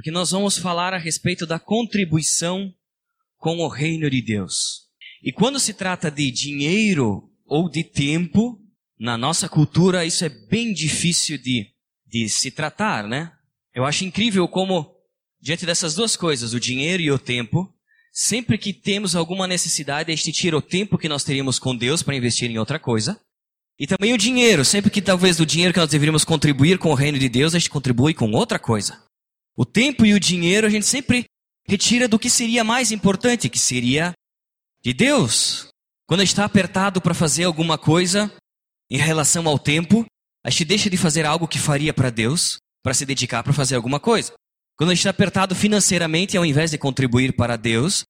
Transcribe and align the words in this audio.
porque 0.00 0.10
nós 0.10 0.30
vamos 0.30 0.56
falar 0.56 0.94
a 0.94 0.98
respeito 0.98 1.46
da 1.46 1.58
contribuição 1.58 2.72
com 3.36 3.58
o 3.58 3.68
reino 3.68 4.08
de 4.08 4.22
Deus. 4.22 4.86
E 5.22 5.30
quando 5.30 5.60
se 5.60 5.74
trata 5.74 6.10
de 6.10 6.30
dinheiro 6.30 7.30
ou 7.44 7.68
de 7.68 7.84
tempo, 7.84 8.58
na 8.98 9.18
nossa 9.18 9.46
cultura 9.46 10.06
isso 10.06 10.24
é 10.24 10.30
bem 10.30 10.72
difícil 10.72 11.36
de, 11.36 11.66
de 12.06 12.30
se 12.30 12.50
tratar, 12.50 13.06
né? 13.06 13.30
Eu 13.74 13.84
acho 13.84 14.02
incrível 14.06 14.48
como, 14.48 14.90
diante 15.38 15.66
dessas 15.66 15.96
duas 15.96 16.16
coisas, 16.16 16.54
o 16.54 16.60
dinheiro 16.60 17.02
e 17.02 17.10
o 17.10 17.18
tempo, 17.18 17.70
sempre 18.10 18.56
que 18.56 18.72
temos 18.72 19.14
alguma 19.14 19.46
necessidade, 19.46 20.10
a 20.10 20.16
gente 20.16 20.32
tira 20.32 20.56
o 20.56 20.62
tempo 20.62 20.96
que 20.96 21.10
nós 21.10 21.22
teríamos 21.22 21.58
com 21.58 21.76
Deus 21.76 22.02
para 22.02 22.16
investir 22.16 22.50
em 22.50 22.58
outra 22.58 22.78
coisa. 22.78 23.20
E 23.78 23.86
também 23.86 24.14
o 24.14 24.18
dinheiro, 24.18 24.64
sempre 24.64 24.90
que 24.90 25.02
talvez 25.02 25.36
do 25.36 25.44
dinheiro 25.44 25.74
que 25.74 25.80
nós 25.80 25.90
deveríamos 25.90 26.24
contribuir 26.24 26.78
com 26.78 26.88
o 26.88 26.94
reino 26.94 27.18
de 27.18 27.28
Deus, 27.28 27.54
a 27.54 27.58
gente 27.58 27.68
contribui 27.68 28.14
com 28.14 28.30
outra 28.32 28.58
coisa. 28.58 29.09
O 29.60 29.66
tempo 29.66 30.06
e 30.06 30.14
o 30.14 30.18
dinheiro 30.18 30.66
a 30.66 30.70
gente 30.70 30.86
sempre 30.86 31.26
retira 31.68 32.08
do 32.08 32.18
que 32.18 32.30
seria 32.30 32.64
mais 32.64 32.90
importante, 32.90 33.50
que 33.50 33.58
seria 33.58 34.14
de 34.82 34.94
Deus. 34.94 35.68
Quando 36.08 36.22
está 36.22 36.46
apertado 36.46 36.98
para 36.98 37.12
fazer 37.12 37.44
alguma 37.44 37.76
coisa 37.76 38.32
em 38.90 38.96
relação 38.96 39.46
ao 39.46 39.58
tempo, 39.58 40.06
a 40.42 40.48
gente 40.48 40.64
deixa 40.64 40.88
de 40.88 40.96
fazer 40.96 41.26
algo 41.26 41.46
que 41.46 41.58
faria 41.58 41.92
para 41.92 42.08
Deus 42.08 42.56
para 42.82 42.94
se 42.94 43.04
dedicar 43.04 43.42
para 43.42 43.52
fazer 43.52 43.74
alguma 43.74 44.00
coisa. 44.00 44.32
Quando 44.78 44.92
a 44.92 44.94
gente 44.94 45.00
está 45.00 45.10
apertado 45.10 45.54
financeiramente, 45.54 46.38
ao 46.38 46.46
invés 46.46 46.70
de 46.70 46.78
contribuir 46.78 47.36
para 47.36 47.56
Deus, 47.58 48.04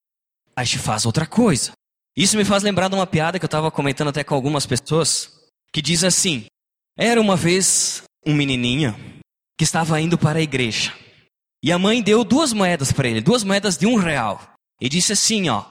a 0.55 0.63
gente 0.63 0.79
faz 0.79 1.05
outra 1.05 1.27
coisa. 1.27 1.73
Isso 2.17 2.37
me 2.37 2.45
faz 2.45 2.63
lembrar 2.63 2.87
de 2.87 2.95
uma 2.95 3.09
piada 3.09 3.41
que 3.41 3.45
eu 3.45 3.49
estava 3.49 3.73
comentando 3.73 4.07
até 4.07 4.23
com 4.23 4.37
algumas 4.37 4.67
pessoas, 4.67 5.33
que 5.73 5.83
diz 5.83 6.05
assim: 6.05 6.47
Era 6.97 7.21
uma 7.21 7.35
vez 7.35 8.05
um 8.25 8.35
menininho 8.35 8.95
que 9.59 9.65
estava 9.65 10.01
indo 10.01 10.17
para 10.17 10.39
a 10.39 10.43
igreja. 10.43 10.95
E 11.63 11.71
a 11.71 11.79
mãe 11.79 12.03
deu 12.03 12.25
duas 12.25 12.53
moedas 12.53 12.91
para 12.91 13.09
ele, 13.09 13.21
duas 13.21 13.45
moedas 13.45 13.77
de 13.77 13.87
um 13.87 13.97
real. 13.97 14.41
E 14.81 14.89
disse 14.89 15.13
assim: 15.13 15.49
Ó, 15.49 15.65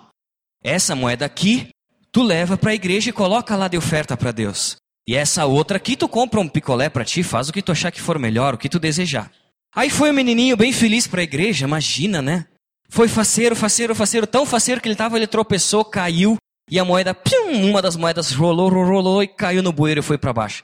essa 0.63 0.95
moeda 0.95 1.25
aqui 1.25 1.69
tu 2.11 2.21
leva 2.23 2.57
para 2.57 2.71
a 2.71 2.75
igreja 2.75 3.09
e 3.09 3.13
coloca 3.13 3.55
lá 3.55 3.67
de 3.67 3.77
oferta 3.77 4.15
para 4.15 4.31
Deus. 4.31 4.75
E 5.07 5.15
essa 5.15 5.45
outra 5.45 5.77
aqui 5.77 5.95
tu 5.95 6.07
compra 6.07 6.39
um 6.39 6.47
picolé 6.47 6.89
para 6.89 7.05
ti, 7.05 7.23
faz 7.23 7.49
o 7.49 7.53
que 7.53 7.61
tu 7.61 7.71
achar 7.71 7.91
que 7.91 8.01
for 8.01 8.19
melhor, 8.19 8.53
o 8.53 8.57
que 8.57 8.69
tu 8.69 8.79
desejar. 8.79 9.31
Aí 9.75 9.89
foi 9.89 10.11
o 10.11 10.13
menininho 10.13 10.55
bem 10.55 10.71
feliz 10.71 11.07
para 11.07 11.21
a 11.21 11.23
igreja, 11.23 11.65
imagina, 11.65 12.21
né? 12.21 12.45
Foi 12.89 13.07
faceiro, 13.07 13.55
faceiro, 13.55 13.95
faceiro, 13.95 14.27
tão 14.27 14.45
faceiro 14.45 14.81
que 14.81 14.87
ele 14.87 14.93
estava, 14.93 15.15
ele 15.15 15.27
tropeçou, 15.27 15.85
caiu 15.85 16.37
e 16.69 16.77
a 16.77 16.85
moeda, 16.85 17.15
pium, 17.15 17.69
uma 17.69 17.81
das 17.81 17.95
moedas 17.95 18.31
rolou, 18.31 18.69
rolou, 18.69 18.85
rolou 18.85 19.23
e 19.23 19.27
caiu 19.27 19.63
no 19.63 19.73
bueiro 19.73 20.01
e 20.01 20.03
foi 20.03 20.17
para 20.17 20.33
baixo. 20.33 20.63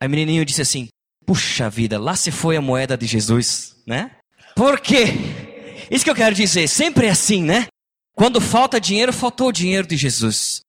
Aí 0.00 0.06
o 0.06 0.10
menininho 0.10 0.44
disse 0.44 0.62
assim: 0.62 0.88
Puxa 1.26 1.68
vida, 1.68 1.98
lá 1.98 2.14
se 2.14 2.30
foi 2.30 2.56
a 2.56 2.60
moeda 2.60 2.96
de 2.96 3.06
Jesus, 3.06 3.76
né? 3.86 4.12
Por 4.54 4.80
quê? 4.80 5.06
Isso 5.90 6.04
que 6.04 6.10
eu 6.10 6.14
quero 6.14 6.34
dizer, 6.34 6.68
sempre 6.68 7.06
é 7.06 7.10
assim, 7.10 7.42
né? 7.42 7.66
Quando 8.14 8.40
falta 8.40 8.80
dinheiro, 8.80 9.12
faltou 9.12 9.48
o 9.48 9.52
dinheiro 9.52 9.86
de 9.86 9.96
Jesus. 9.96 10.60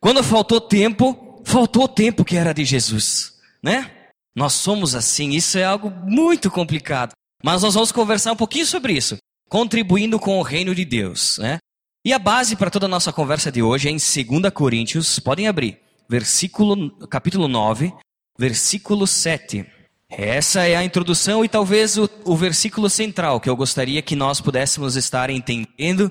Quando 0.00 0.22
faltou 0.22 0.60
tempo, 0.60 1.42
faltou 1.44 1.84
o 1.84 1.88
tempo 1.88 2.24
que 2.24 2.36
era 2.36 2.52
de 2.52 2.64
Jesus, 2.64 3.34
né? 3.62 3.90
Nós 4.34 4.54
somos 4.54 4.94
assim, 4.94 5.30
isso 5.30 5.58
é 5.58 5.64
algo 5.64 5.90
muito 5.90 6.50
complicado. 6.50 7.12
Mas 7.42 7.62
nós 7.62 7.74
vamos 7.74 7.92
conversar 7.92 8.32
um 8.32 8.36
pouquinho 8.36 8.66
sobre 8.66 8.92
isso, 8.92 9.16
contribuindo 9.48 10.18
com 10.18 10.38
o 10.38 10.42
reino 10.42 10.74
de 10.74 10.84
Deus, 10.84 11.38
né? 11.38 11.58
E 12.04 12.12
a 12.12 12.18
base 12.18 12.56
para 12.56 12.70
toda 12.70 12.86
a 12.86 12.88
nossa 12.88 13.12
conversa 13.12 13.52
de 13.52 13.62
hoje 13.62 13.88
é 13.88 13.90
em 13.90 13.96
2 13.96 14.52
Coríntios, 14.54 15.18
podem 15.18 15.48
abrir, 15.48 15.78
versículo, 16.08 16.90
capítulo 17.08 17.48
9, 17.48 17.92
versículo 18.38 19.06
7. 19.06 19.66
Essa 20.10 20.66
é 20.66 20.76
a 20.76 20.84
introdução 20.84 21.44
e 21.44 21.48
talvez 21.48 21.96
o, 21.96 22.10
o 22.24 22.36
versículo 22.36 22.90
central 22.90 23.40
que 23.40 23.48
eu 23.48 23.56
gostaria 23.56 24.02
que 24.02 24.16
nós 24.16 24.40
pudéssemos 24.40 24.96
estar 24.96 25.30
entendendo 25.30 26.10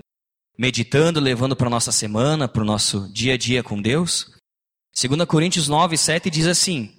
meditando, 0.60 1.22
levando 1.22 1.56
para 1.56 1.68
a 1.68 1.70
nossa 1.70 1.90
semana, 1.90 2.46
para 2.46 2.62
o 2.62 2.66
nosso 2.66 3.10
dia 3.14 3.36
a 3.36 3.38
dia 3.38 3.64
com 3.64 3.82
Deus. 3.82 4.30
2 4.94 5.24
Coríntios 5.24 5.70
9, 5.70 5.98
7 5.98 6.30
diz 6.30 6.48
assim: 6.48 6.92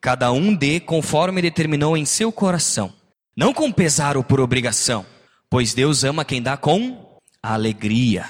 Cada 0.00 0.30
um 0.30 0.54
dê 0.54 0.78
conforme 0.78 1.42
determinou 1.42 1.96
em 1.96 2.04
seu 2.04 2.30
coração, 2.30 2.92
não 3.36 3.52
com 3.52 3.72
pesar 3.72 4.16
ou 4.16 4.22
por 4.22 4.40
obrigação, 4.40 5.04
pois 5.50 5.74
Deus 5.74 6.04
ama 6.04 6.24
quem 6.24 6.40
dá 6.40 6.56
com 6.56 7.18
alegria. 7.42 8.24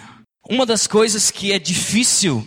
Uma 0.48 0.64
das 0.64 0.86
coisas 0.86 1.30
que 1.30 1.52
é 1.52 1.58
difícil, 1.58 2.46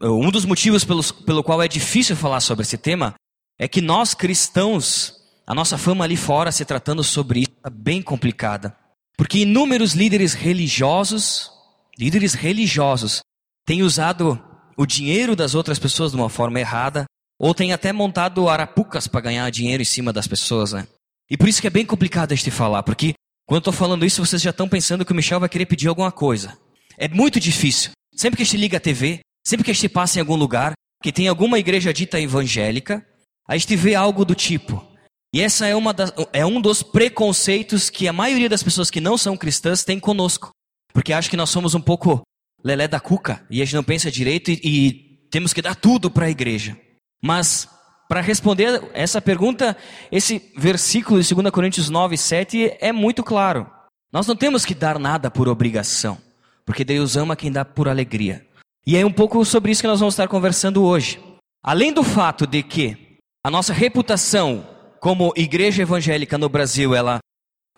um 0.00 0.30
dos 0.30 0.44
motivos 0.44 0.84
pelos, 0.84 1.10
pelo 1.10 1.42
qual 1.42 1.60
é 1.60 1.66
difícil 1.66 2.14
falar 2.14 2.40
sobre 2.40 2.62
esse 2.62 2.78
tema, 2.78 3.14
é 3.58 3.66
que 3.66 3.80
nós 3.80 4.14
cristãos, 4.14 5.14
a 5.50 5.54
nossa 5.54 5.76
fama 5.76 6.04
ali 6.04 6.16
fora 6.16 6.52
se 6.52 6.64
tratando 6.64 7.02
sobre 7.02 7.40
isso 7.40 7.50
é 7.66 7.68
bem 7.68 8.00
complicada. 8.00 8.76
Porque 9.16 9.40
inúmeros 9.40 9.94
líderes 9.94 10.32
religiosos 10.32 11.50
líderes 11.98 12.34
religiosos 12.34 13.20
têm 13.66 13.82
usado 13.82 14.40
o 14.76 14.86
dinheiro 14.86 15.34
das 15.34 15.56
outras 15.56 15.76
pessoas 15.76 16.12
de 16.12 16.16
uma 16.16 16.30
forma 16.30 16.60
errada, 16.60 17.04
ou 17.36 17.52
têm 17.52 17.72
até 17.72 17.92
montado 17.92 18.48
arapucas 18.48 19.08
para 19.08 19.22
ganhar 19.22 19.50
dinheiro 19.50 19.82
em 19.82 19.84
cima 19.84 20.12
das 20.12 20.28
pessoas, 20.28 20.72
né? 20.72 20.86
E 21.28 21.36
por 21.36 21.48
isso 21.48 21.60
que 21.60 21.66
é 21.66 21.70
bem 21.70 21.84
complicado 21.84 22.30
a 22.30 22.36
gente 22.36 22.52
falar, 22.52 22.84
porque 22.84 23.14
quando 23.44 23.56
eu 23.56 23.70
estou 23.70 23.72
falando 23.72 24.06
isso, 24.06 24.24
vocês 24.24 24.40
já 24.40 24.50
estão 24.50 24.68
pensando 24.68 25.04
que 25.04 25.10
o 25.10 25.16
Michel 25.16 25.40
vai 25.40 25.48
querer 25.48 25.66
pedir 25.66 25.88
alguma 25.88 26.12
coisa. 26.12 26.56
É 26.96 27.08
muito 27.08 27.40
difícil. 27.40 27.90
Sempre 28.14 28.36
que 28.36 28.44
a 28.44 28.46
gente 28.46 28.56
liga 28.56 28.76
a 28.76 28.80
TV, 28.80 29.18
sempre 29.44 29.64
que 29.64 29.72
a 29.72 29.74
gente 29.74 29.88
passa 29.88 30.18
em 30.18 30.20
algum 30.20 30.36
lugar, 30.36 30.74
que 31.02 31.10
tem 31.10 31.26
alguma 31.26 31.58
igreja 31.58 31.92
dita 31.92 32.20
evangélica, 32.20 33.04
a 33.48 33.56
gente 33.56 33.74
vê 33.74 33.96
algo 33.96 34.24
do 34.24 34.34
tipo. 34.34 34.89
E 35.32 35.40
essa 35.40 35.66
é, 35.66 35.76
uma 35.76 35.92
das, 35.92 36.12
é 36.32 36.44
um 36.44 36.60
dos 36.60 36.82
preconceitos 36.82 37.88
que 37.88 38.08
a 38.08 38.12
maioria 38.12 38.48
das 38.48 38.62
pessoas 38.62 38.90
que 38.90 39.00
não 39.00 39.16
são 39.16 39.36
cristãs 39.36 39.84
tem 39.84 40.00
conosco. 40.00 40.50
Porque 40.92 41.12
acho 41.12 41.30
que 41.30 41.36
nós 41.36 41.50
somos 41.50 41.74
um 41.74 41.80
pouco 41.80 42.22
lelé 42.64 42.88
da 42.88 42.98
cuca 42.98 43.44
e 43.48 43.62
a 43.62 43.64
gente 43.64 43.76
não 43.76 43.84
pensa 43.84 44.10
direito 44.10 44.50
e, 44.50 44.60
e 44.64 44.92
temos 45.30 45.52
que 45.52 45.62
dar 45.62 45.76
tudo 45.76 46.10
para 46.10 46.26
a 46.26 46.30
igreja. 46.30 46.76
Mas 47.22 47.68
para 48.08 48.20
responder 48.20 48.82
essa 48.92 49.22
pergunta, 49.22 49.76
esse 50.10 50.50
versículo 50.56 51.22
de 51.22 51.32
2 51.32 51.50
Coríntios 51.50 51.88
9, 51.88 52.16
7 52.16 52.76
é 52.80 52.90
muito 52.90 53.22
claro. 53.22 53.70
Nós 54.12 54.26
não 54.26 54.34
temos 54.34 54.64
que 54.64 54.74
dar 54.74 54.98
nada 54.98 55.30
por 55.30 55.48
obrigação, 55.48 56.18
porque 56.66 56.84
Deus 56.84 57.16
ama 57.16 57.36
quem 57.36 57.52
dá 57.52 57.64
por 57.64 57.88
alegria. 57.88 58.44
E 58.84 58.96
é 58.96 59.06
um 59.06 59.12
pouco 59.12 59.44
sobre 59.44 59.70
isso 59.70 59.80
que 59.80 59.86
nós 59.86 60.00
vamos 60.00 60.14
estar 60.14 60.26
conversando 60.26 60.82
hoje. 60.82 61.22
Além 61.62 61.92
do 61.92 62.02
fato 62.02 62.48
de 62.48 62.64
que 62.64 63.18
a 63.46 63.50
nossa 63.50 63.72
reputação 63.72 64.66
como 65.00 65.32
igreja 65.34 65.82
evangélica 65.82 66.36
no 66.36 66.48
Brasil, 66.48 66.94
ela 66.94 67.18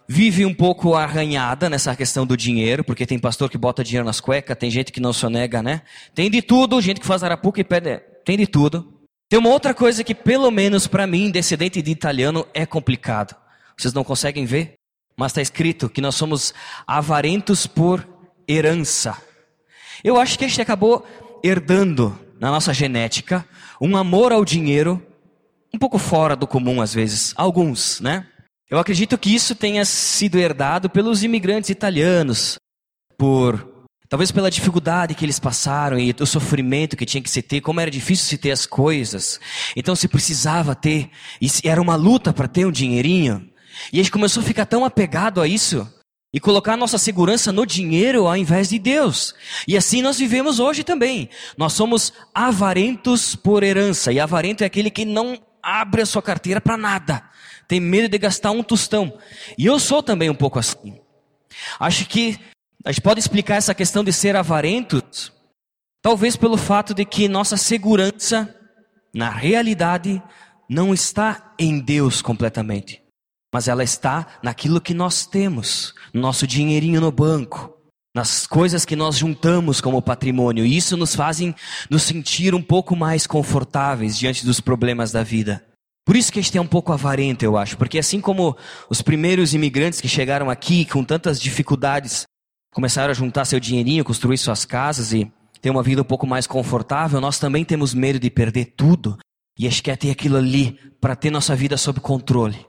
vive 0.09 0.45
um 0.45 0.53
pouco 0.53 0.95
arranhada 0.95 1.71
nessa 1.71 1.95
questão 1.95 2.27
do 2.27 2.37
dinheiro, 2.37 2.83
porque 2.83 3.07
tem 3.07 3.19
pastor 3.19 3.49
que 3.49 3.57
bota 3.57 3.85
dinheiro 3.85 4.05
nas 4.05 4.21
cuecas, 4.21 4.57
tem 4.59 4.71
gente 4.71 4.93
que 4.93 5.01
não 5.01 5.13
sonega, 5.13 5.63
né? 5.63 5.83
Tem 6.15 6.29
de 6.29 6.43
tudo, 6.43 6.81
gente 6.81 7.01
que 7.01 7.07
faz 7.07 7.23
arapuca 7.23 7.61
e 7.61 7.65
pede, 7.65 7.99
tem 8.25 8.37
de 8.37 8.47
tudo. 8.47 9.01
Tem 9.31 9.39
uma 9.39 9.49
outra 9.49 9.73
coisa 9.73 10.05
que, 10.05 10.15
pelo 10.15 10.51
menos 10.51 10.87
para 10.87 11.07
mim, 11.07 11.31
descendente 11.31 11.81
de 11.81 11.91
italiano, 11.91 12.47
é 12.53 12.67
complicado. 12.67 13.35
Vocês 13.79 13.95
não 13.95 14.05
conseguem 14.05 14.45
ver? 14.45 14.75
Mas 15.17 15.31
está 15.31 15.41
escrito 15.41 15.89
que 15.89 16.01
nós 16.01 16.17
somos 16.17 16.53
avarentos 16.87 17.67
por 17.67 18.07
herança. 18.47 19.17
Eu 20.03 20.19
acho 20.19 20.39
que 20.39 20.45
a 20.45 20.49
gente 20.49 20.61
acabou 20.61 21.07
herdando 21.43 22.19
na 22.39 22.51
nossa 22.51 22.75
genética 22.75 23.47
um 23.81 23.97
amor 23.97 24.33
ao 24.33 24.45
dinheiro 24.45 25.01
um 25.75 25.79
pouco 25.79 25.99
fora 25.99 26.37
do 26.37 26.47
comum 26.47 26.81
às 26.81 26.93
vezes, 26.93 27.33
alguns, 27.37 28.01
né? 28.01 28.27
Eu 28.71 28.79
acredito 28.79 29.19
que 29.19 29.35
isso 29.35 29.55
tenha 29.55 29.85
sido 29.85 30.39
herdado 30.39 30.89
pelos 30.89 31.23
imigrantes 31.23 31.71
italianos, 31.71 32.57
por 33.19 33.71
talvez 34.09 34.31
pela 34.31 34.51
dificuldade 34.51 35.15
que 35.15 35.25
eles 35.25 35.39
passaram 35.39 35.99
e 35.99 36.15
o 36.21 36.27
sofrimento 36.27 36.97
que 36.97 37.07
tinha 37.07 37.23
que 37.23 37.31
se 37.31 37.41
ter, 37.41 37.61
como 37.61 37.81
era 37.81 37.91
difícil 37.91 38.27
se 38.27 38.39
ter 38.39 38.51
as 38.51 38.67
coisas. 38.67 39.41
Então 39.77 39.95
se 39.97 40.09
precisava 40.09 40.75
ter, 40.75 41.11
e 41.41 41.49
era 41.65 41.81
uma 41.81 41.97
luta 41.97 42.33
para 42.33 42.49
ter 42.49 42.67
um 42.67 42.71
dinheirinho. 42.71 43.49
E 43.93 43.99
a 43.99 44.03
gente 44.03 44.13
começou 44.13 44.43
a 44.43 44.47
ficar 44.47 44.67
tão 44.67 44.85
apegado 44.85 45.41
a 45.41 45.47
isso 45.47 45.87
e 46.35 46.41
colocar 46.41 46.77
nossa 46.77 46.97
segurança 46.99 47.53
no 47.53 47.67
dinheiro 47.67 48.27
ao 48.27 48.37
invés 48.37 48.69
de 48.69 48.79
Deus. 48.79 49.35
E 49.69 49.77
assim 49.77 50.01
nós 50.01 50.19
vivemos 50.19 50.61
hoje 50.61 50.83
também. 50.83 51.29
Nós 51.57 51.75
somos 51.75 52.13
avarentos 52.35 53.37
por 53.37 53.63
herança, 53.63 54.13
e 54.13 54.21
avarento 54.21 54.63
é 54.63 54.67
aquele 54.67 54.91
que 54.91 55.05
não 55.05 55.39
abre 55.63 56.03
a 56.03 56.07
sua 56.07 56.23
carteira 56.23 56.61
para 56.61 56.77
nada 56.77 57.33
tem 57.73 57.81
medo 57.81 58.07
de 58.07 58.19
gastar 58.19 58.51
um 58.51 58.63
tostão. 58.63 59.19
E 59.57 59.65
eu 59.65 59.81
sou 59.81 60.03
também 60.03 60.29
um 60.29 60.35
pouco 60.35 60.59
assim. 60.59 61.01
Acho 61.81 62.07
que 62.07 62.39
a 62.85 62.93
gente 62.93 63.01
pode 63.01 63.19
explicar 63.19 63.57
essa 63.57 63.75
questão 63.75 64.05
de 64.05 64.13
ser 64.13 64.37
avarentos, 64.37 65.33
talvez 66.03 66.37
pelo 66.37 66.59
fato 66.59 66.93
de 66.93 67.07
que 67.07 67.29
nossa 67.29 67.57
segurança, 67.57 68.55
na 69.15 69.31
realidade, 69.31 70.23
não 70.69 70.93
está 70.93 71.55
em 71.59 71.81
Deus 71.81 72.21
completamente, 72.21 73.03
mas 73.51 73.69
ela 73.69 73.83
está 73.83 74.27
naquilo 74.43 74.79
que 74.79 74.93
nós 74.93 75.25
temos, 75.25 75.95
no 76.13 76.21
nosso 76.21 76.47
dinheirinho 76.47 77.01
no 77.01 77.11
banco, 77.11 77.73
nas 78.15 78.47
coisas 78.47 78.85
que 78.85 78.95
nós 78.95 79.17
juntamos 79.17 79.81
como 79.81 80.03
patrimônio. 80.03 80.67
E 80.67 80.77
isso 80.77 80.97
nos 80.97 81.15
faz 81.15 81.41
nos 81.89 82.03
sentir 82.03 82.55
um 82.55 82.63
pouco 82.63 82.95
mais 82.95 83.27
confortáveis 83.27 84.19
diante 84.19 84.45
dos 84.45 84.61
problemas 84.61 85.13
da 85.13 85.23
vida. 85.23 85.65
Por 86.05 86.17
isso 86.17 86.33
que 86.33 86.41
este 86.41 86.59
é 86.59 86.61
um 86.61 86.67
pouco 86.67 86.93
avarento, 86.93 87.45
eu 87.45 87.57
acho, 87.57 87.79
porque 87.79 87.99
assim 87.99 88.21
como 88.21 88.57
os 88.91 89.01
primeiros 89.01 89.55
imigrantes 89.55 90.01
que 90.01 90.09
chegaram 90.09 90.51
aqui 90.51 90.85
com 90.85 91.05
tantas 91.05 91.41
dificuldades, 91.41 92.25
começaram 92.75 93.13
a 93.13 93.15
juntar 93.15 93.45
seu 93.45 93.61
dinheirinho, 93.61 94.05
construir 94.05 94.37
suas 94.37 94.65
casas 94.65 95.13
e 95.13 95.31
ter 95.61 95.71
uma 95.71 95.83
vida 95.83 96.03
um 96.03 96.05
pouco 96.05 96.27
mais 96.27 96.45
confortável, 96.45 97.21
nós 97.21 97.39
também 97.39 97.65
temos 97.65 97.95
medo 97.95 98.19
de 98.19 98.29
perder 98.31 98.75
tudo 98.77 99.17
e 99.57 99.65
a 99.65 99.71
gente 99.71 99.83
quer 99.85 99.97
ter 99.97 100.11
aquilo 100.11 100.37
ali 100.37 100.73
para 101.01 101.15
ter 101.15 101.31
nossa 101.31 101.55
vida 101.55 101.77
sob 101.77 102.01
controle. 102.01 102.67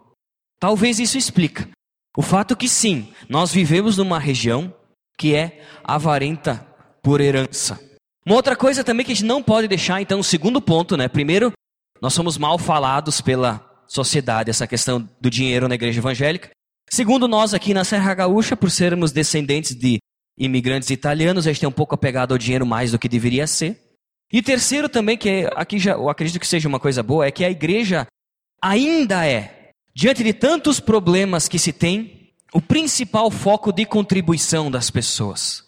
Talvez 0.59 0.99
isso 0.99 1.17
explica 1.17 1.67
o 2.15 2.21
fato 2.21 2.55
que 2.55 2.69
sim, 2.69 3.07
nós 3.27 3.51
vivemos 3.51 3.97
numa 3.97 4.19
região 4.19 4.71
que 5.17 5.35
é 5.35 5.61
avarenta 5.83 6.65
por 7.01 7.21
herança. 7.21 7.79
Uma 8.25 8.35
outra 8.35 8.55
coisa 8.55 8.83
também 8.83 9.05
que 9.05 9.11
a 9.11 9.15
gente 9.15 9.25
não 9.25 9.43
pode 9.43 9.67
deixar, 9.67 10.01
então, 10.01 10.19
o 10.19 10.23
segundo 10.23 10.61
ponto, 10.61 10.95
né? 10.95 11.07
Primeiro, 11.07 11.51
nós 12.01 12.13
somos 12.13 12.37
mal 12.37 12.57
falados 12.57 13.19
pela 13.19 13.61
sociedade, 13.87 14.49
essa 14.49 14.65
questão 14.65 15.07
do 15.19 15.29
dinheiro 15.29 15.67
na 15.67 15.75
igreja 15.75 15.99
evangélica. 15.99 16.49
Segundo, 16.89 17.27
nós 17.27 17.53
aqui 17.53 17.73
na 17.73 17.83
Serra 17.83 18.13
Gaúcha, 18.13 18.55
por 18.55 18.71
sermos 18.71 19.11
descendentes 19.11 19.75
de 19.75 19.99
imigrantes 20.37 20.89
italianos, 20.89 21.45
a 21.45 21.51
gente 21.51 21.59
tem 21.59 21.69
um 21.69 21.71
pouco 21.71 21.95
apegado 21.95 22.31
ao 22.31 22.37
dinheiro 22.37 22.65
mais 22.65 22.91
do 22.91 22.99
que 22.99 23.09
deveria 23.09 23.45
ser. 23.45 23.79
E 24.31 24.41
terceiro 24.41 24.89
também, 24.89 25.17
que 25.17 25.47
aqui 25.55 25.77
já, 25.77 25.91
eu 25.91 26.09
acredito 26.09 26.39
que 26.39 26.47
seja 26.47 26.67
uma 26.67 26.79
coisa 26.79 27.03
boa, 27.03 27.25
é 27.25 27.31
que 27.31 27.45
a 27.45 27.51
igreja 27.51 28.07
ainda 28.61 29.27
é, 29.27 29.71
diante 29.93 30.23
de 30.23 30.33
tantos 30.33 30.79
problemas 30.79 31.47
que 31.47 31.59
se 31.59 31.71
tem, 31.71 32.22
o 32.53 32.61
principal 32.61 33.31
foco 33.31 33.71
de 33.71 33.85
contribuição 33.85 34.69
das 34.69 34.91
pessoas. 34.91 35.63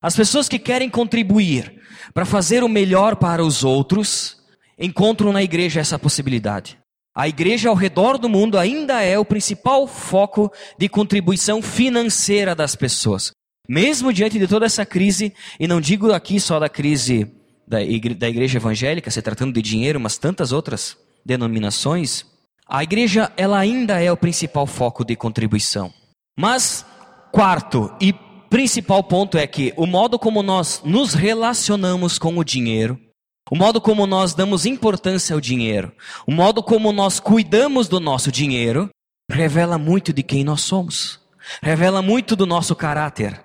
As 0.00 0.14
pessoas 0.14 0.48
que 0.48 0.58
querem 0.58 0.88
contribuir 0.88 1.80
para 2.14 2.24
fazer 2.24 2.62
o 2.62 2.68
melhor 2.68 3.16
para 3.16 3.44
os 3.44 3.64
outros, 3.64 4.36
encontram 4.78 5.32
na 5.32 5.42
igreja 5.42 5.80
essa 5.80 5.98
possibilidade. 5.98 6.78
A 7.14 7.26
igreja 7.26 7.68
ao 7.68 7.74
redor 7.74 8.16
do 8.16 8.28
mundo 8.28 8.56
ainda 8.56 9.02
é 9.02 9.18
o 9.18 9.24
principal 9.24 9.88
foco 9.88 10.52
de 10.78 10.88
contribuição 10.88 11.60
financeira 11.60 12.54
das 12.54 12.76
pessoas. 12.76 13.32
Mesmo 13.68 14.12
diante 14.12 14.38
de 14.38 14.46
toda 14.46 14.66
essa 14.66 14.86
crise, 14.86 15.34
e 15.58 15.66
não 15.66 15.80
digo 15.80 16.12
aqui 16.12 16.38
só 16.38 16.60
da 16.60 16.68
crise 16.68 17.30
da 17.66 17.82
igreja 17.82 18.58
evangélica, 18.58 19.10
se 19.10 19.20
tratando 19.20 19.52
de 19.52 19.60
dinheiro, 19.60 20.00
mas 20.00 20.16
tantas 20.16 20.52
outras 20.52 20.96
denominações, 21.26 22.24
a 22.66 22.82
igreja 22.82 23.32
ela 23.36 23.58
ainda 23.58 24.00
é 24.00 24.10
o 24.10 24.16
principal 24.16 24.66
foco 24.66 25.04
de 25.04 25.16
contribuição. 25.16 25.92
Mas 26.38 26.86
quarto 27.32 27.92
e 28.00 28.12
principal 28.48 29.02
ponto 29.02 29.36
é 29.36 29.44
que 29.44 29.74
o 29.76 29.86
modo 29.86 30.20
como 30.20 30.40
nós 30.40 30.80
nos 30.84 31.12
relacionamos 31.12 32.16
com 32.16 32.38
o 32.38 32.44
dinheiro, 32.44 32.96
o 33.50 33.56
modo 33.56 33.80
como 33.80 34.06
nós 34.06 34.34
damos 34.34 34.64
importância 34.64 35.34
ao 35.34 35.40
dinheiro, 35.40 35.92
o 36.28 36.30
modo 36.30 36.62
como 36.62 36.92
nós 36.92 37.18
cuidamos 37.18 37.88
do 37.88 37.98
nosso 37.98 38.30
dinheiro, 38.30 38.88
revela 39.28 39.76
muito 39.78 40.12
de 40.12 40.22
quem 40.22 40.44
nós 40.44 40.60
somos, 40.60 41.18
revela 41.60 42.00
muito 42.00 42.36
do 42.36 42.46
nosso 42.46 42.76
caráter, 42.76 43.44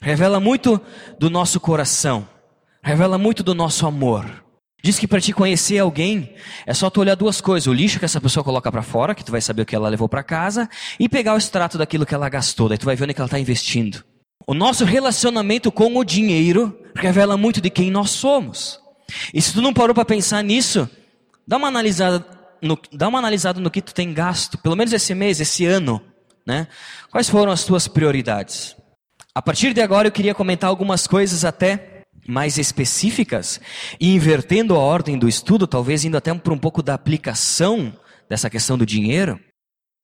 revela 0.00 0.40
muito 0.40 0.80
do 1.18 1.28
nosso 1.28 1.60
coração, 1.60 2.26
revela 2.82 3.18
muito 3.18 3.42
do 3.42 3.54
nosso 3.54 3.86
amor. 3.86 4.41
Diz 4.82 4.98
que 4.98 5.06
para 5.06 5.20
te 5.20 5.32
conhecer 5.32 5.78
alguém, 5.78 6.34
é 6.66 6.74
só 6.74 6.90
tu 6.90 7.00
olhar 7.00 7.14
duas 7.14 7.40
coisas: 7.40 7.68
o 7.68 7.72
lixo 7.72 7.98
que 7.98 8.04
essa 8.04 8.20
pessoa 8.20 8.42
coloca 8.42 8.70
para 8.70 8.82
fora, 8.82 9.14
que 9.14 9.24
tu 9.24 9.30
vai 9.30 9.40
saber 9.40 9.62
o 9.62 9.66
que 9.66 9.76
ela 9.76 9.88
levou 9.88 10.08
para 10.08 10.22
casa, 10.22 10.68
e 10.98 11.08
pegar 11.08 11.34
o 11.34 11.38
extrato 11.38 11.78
daquilo 11.78 12.04
que 12.04 12.14
ela 12.14 12.28
gastou, 12.28 12.68
daí 12.68 12.78
tu 12.78 12.86
vai 12.86 12.96
ver 12.96 13.04
onde 13.04 13.14
ela 13.16 13.26
está 13.26 13.38
investindo. 13.38 14.02
O 14.46 14.54
nosso 14.54 14.84
relacionamento 14.84 15.70
com 15.70 15.96
o 15.96 16.04
dinheiro 16.04 16.76
revela 16.96 17.36
muito 17.36 17.60
de 17.60 17.70
quem 17.70 17.90
nós 17.90 18.10
somos. 18.10 18.80
E 19.32 19.40
se 19.40 19.52
tu 19.52 19.62
não 19.62 19.72
parou 19.72 19.94
para 19.94 20.04
pensar 20.04 20.42
nisso, 20.42 20.90
dá 21.46 21.56
uma 21.56 21.68
analisada 21.68 22.26
no, 22.60 22.78
dá 22.92 23.08
uma 23.08 23.18
analisada 23.18 23.60
no 23.60 23.70
que 23.70 23.82
tu 23.82 23.92
tem 23.92 24.14
gasto, 24.14 24.56
pelo 24.58 24.76
menos 24.76 24.92
esse 24.92 25.14
mês, 25.14 25.40
esse 25.40 25.66
ano, 25.66 26.00
né? 26.46 26.68
Quais 27.10 27.28
foram 27.28 27.50
as 27.52 27.64
tuas 27.64 27.88
prioridades? 27.88 28.76
A 29.34 29.42
partir 29.42 29.74
de 29.74 29.80
agora 29.80 30.08
eu 30.08 30.12
queria 30.12 30.34
comentar 30.34 30.70
algumas 30.70 31.06
coisas 31.06 31.44
até 31.44 31.91
mais 32.26 32.58
específicas 32.58 33.60
e 34.00 34.14
invertendo 34.14 34.74
a 34.74 34.78
ordem 34.78 35.18
do 35.18 35.28
estudo, 35.28 35.66
talvez 35.66 36.04
indo 36.04 36.16
até 36.16 36.32
para 36.34 36.52
um 36.52 36.58
pouco 36.58 36.82
da 36.82 36.94
aplicação 36.94 37.92
dessa 38.28 38.48
questão 38.48 38.78
do 38.78 38.86
dinheiro 38.86 39.38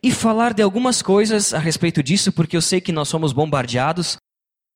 e 0.03 0.13
falar 0.13 0.53
de 0.53 0.63
algumas 0.63 1.03
coisas 1.03 1.53
a 1.53 1.59
respeito 1.59 2.03
disso, 2.03 2.33
porque 2.33 2.57
eu 2.57 2.63
sei 2.63 2.81
que 2.81 2.93
nós 2.93 3.09
somos 3.09 3.33
bombardeados 3.33 4.17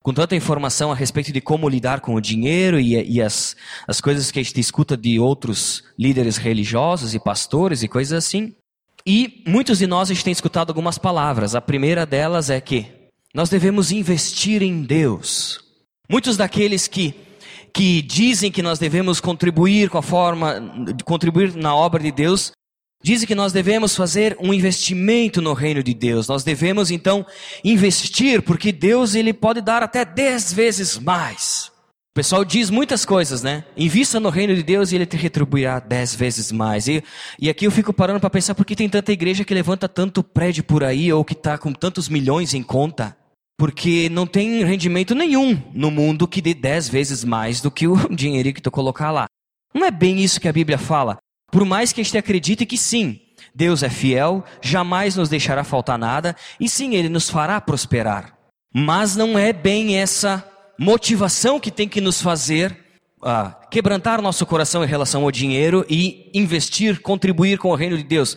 com 0.01 0.13
tanta 0.13 0.35
informação 0.35 0.91
a 0.91 0.95
respeito 0.95 1.31
de 1.31 1.39
como 1.39 1.69
lidar 1.69 2.01
com 2.01 2.13
o 2.13 2.21
dinheiro 2.21 2.77
e, 2.77 2.93
e, 2.93 3.21
as, 3.21 3.55
as 3.87 4.01
coisas 4.01 4.29
que 4.31 4.39
a 4.39 4.43
gente 4.43 4.59
escuta 4.59 4.97
de 4.97 5.17
outros 5.17 5.83
líderes 5.97 6.35
religiosos 6.35 7.15
e 7.15 7.19
pastores 7.19 7.83
e 7.83 7.87
coisas 7.87 8.25
assim. 8.25 8.53
E 9.05 9.41
muitos 9.47 9.79
de 9.79 9.87
nós 9.87 10.11
a 10.11 10.13
gente 10.13 10.25
tem 10.25 10.33
escutado 10.33 10.69
algumas 10.69 10.97
palavras. 10.97 11.55
A 11.55 11.61
primeira 11.61 12.05
delas 12.05 12.49
é 12.49 12.59
que 12.59 12.87
nós 13.33 13.49
devemos 13.49 13.93
investir 13.93 14.61
em 14.61 14.83
Deus. 14.83 15.61
Muitos 16.09 16.35
daqueles 16.35 16.85
que 16.85 17.15
que 17.73 18.01
dizem 18.01 18.51
que 18.51 18.61
nós 18.61 18.77
devemos 18.77 19.19
contribuir 19.19 19.89
com 19.89 19.97
a 19.97 20.03
forma 20.03 20.61
contribuir 21.03 21.55
na 21.55 21.75
obra 21.75 22.01
de 22.01 22.11
Deus, 22.11 22.51
Dizem 23.03 23.27
que 23.27 23.35
nós 23.35 23.51
devemos 23.51 23.97
fazer 23.97 24.37
um 24.39 24.53
investimento 24.53 25.41
no 25.41 25.51
reino 25.51 25.83
de 25.83 25.93
Deus. 25.93 26.29
Nós 26.29 26.41
devemos 26.41 26.89
então 26.89 27.25
investir, 27.61 28.41
porque 28.41 28.71
Deus 28.71 29.13
ele 29.13 29.33
pode 29.33 29.59
dar 29.59 29.83
até 29.83 30.05
dez 30.05 30.53
vezes 30.53 30.97
mais. 30.97 31.69
O 32.13 32.15
pessoal 32.15 32.45
diz 32.45 32.69
muitas 32.69 33.03
coisas, 33.03 33.43
né? 33.43 33.65
Invista 33.75 34.21
no 34.21 34.29
reino 34.29 34.55
de 34.55 34.63
Deus 34.63 34.91
e 34.91 34.95
ele 34.95 35.05
te 35.05 35.17
retribuirá 35.17 35.79
dez 35.79 36.15
vezes 36.15 36.49
mais. 36.49 36.87
E, 36.87 37.03
e 37.37 37.49
aqui 37.49 37.65
eu 37.67 37.71
fico 37.71 37.91
parando 37.91 38.21
para 38.21 38.29
pensar 38.29 38.55
por 38.55 38.65
que 38.65 38.73
tem 38.73 38.87
tanta 38.87 39.11
igreja 39.11 39.43
que 39.43 39.53
levanta 39.53 39.89
tanto 39.89 40.23
prédio 40.23 40.63
por 40.63 40.81
aí 40.81 41.11
ou 41.11 41.25
que 41.25 41.33
está 41.33 41.57
com 41.57 41.73
tantos 41.73 42.07
milhões 42.07 42.53
em 42.53 42.63
conta. 42.63 43.17
Porque 43.57 44.09
não 44.09 44.25
tem 44.25 44.63
rendimento 44.63 45.13
nenhum 45.13 45.61
no 45.73 45.91
mundo 45.91 46.27
que 46.27 46.41
dê 46.41 46.53
dez 46.53 46.89
vezes 46.89 47.23
mais 47.23 47.61
do 47.61 47.69
que 47.69 47.87
o 47.87 47.95
dinheiro 48.13 48.53
que 48.53 48.61
tu 48.61 48.71
colocar 48.71 49.11
lá. 49.11 49.25
Não 49.73 49.85
é 49.85 49.91
bem 49.91 50.23
isso 50.23 50.39
que 50.39 50.47
a 50.47 50.53
Bíblia 50.53 50.77
fala. 50.77 51.17
Por 51.51 51.65
mais 51.65 51.93
que 51.93 52.01
a 52.01 52.03
gente 52.03 52.17
acredite 52.17 52.65
que 52.65 52.77
sim, 52.77 53.19
Deus 53.53 53.83
é 53.83 53.89
fiel, 53.89 54.43
jamais 54.61 55.15
nos 55.15 55.29
deixará 55.29 55.63
faltar 55.63 55.97
nada, 55.97 56.35
e 56.59 56.67
sim, 56.67 56.95
Ele 56.95 57.09
nos 57.09 57.29
fará 57.29 57.61
prosperar. 57.61 58.35
Mas 58.73 59.15
não 59.15 59.37
é 59.37 59.53
bem 59.53 59.97
essa 59.97 60.43
motivação 60.79 61.59
que 61.59 61.69
tem 61.69 61.87
que 61.87 62.01
nos 62.01 62.21
fazer 62.21 62.75
ah, 63.23 63.55
quebrantar 63.69 64.21
nosso 64.21 64.45
coração 64.45 64.83
em 64.83 64.87
relação 64.87 65.23
ao 65.23 65.31
dinheiro 65.31 65.85
e 65.89 66.31
investir, 66.33 67.01
contribuir 67.01 67.57
com 67.57 67.69
o 67.69 67.75
reino 67.75 67.97
de 67.97 68.03
Deus. 68.03 68.35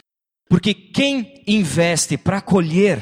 Porque 0.48 0.74
quem 0.74 1.42
investe 1.46 2.16
para 2.16 2.40
colher, 2.40 3.00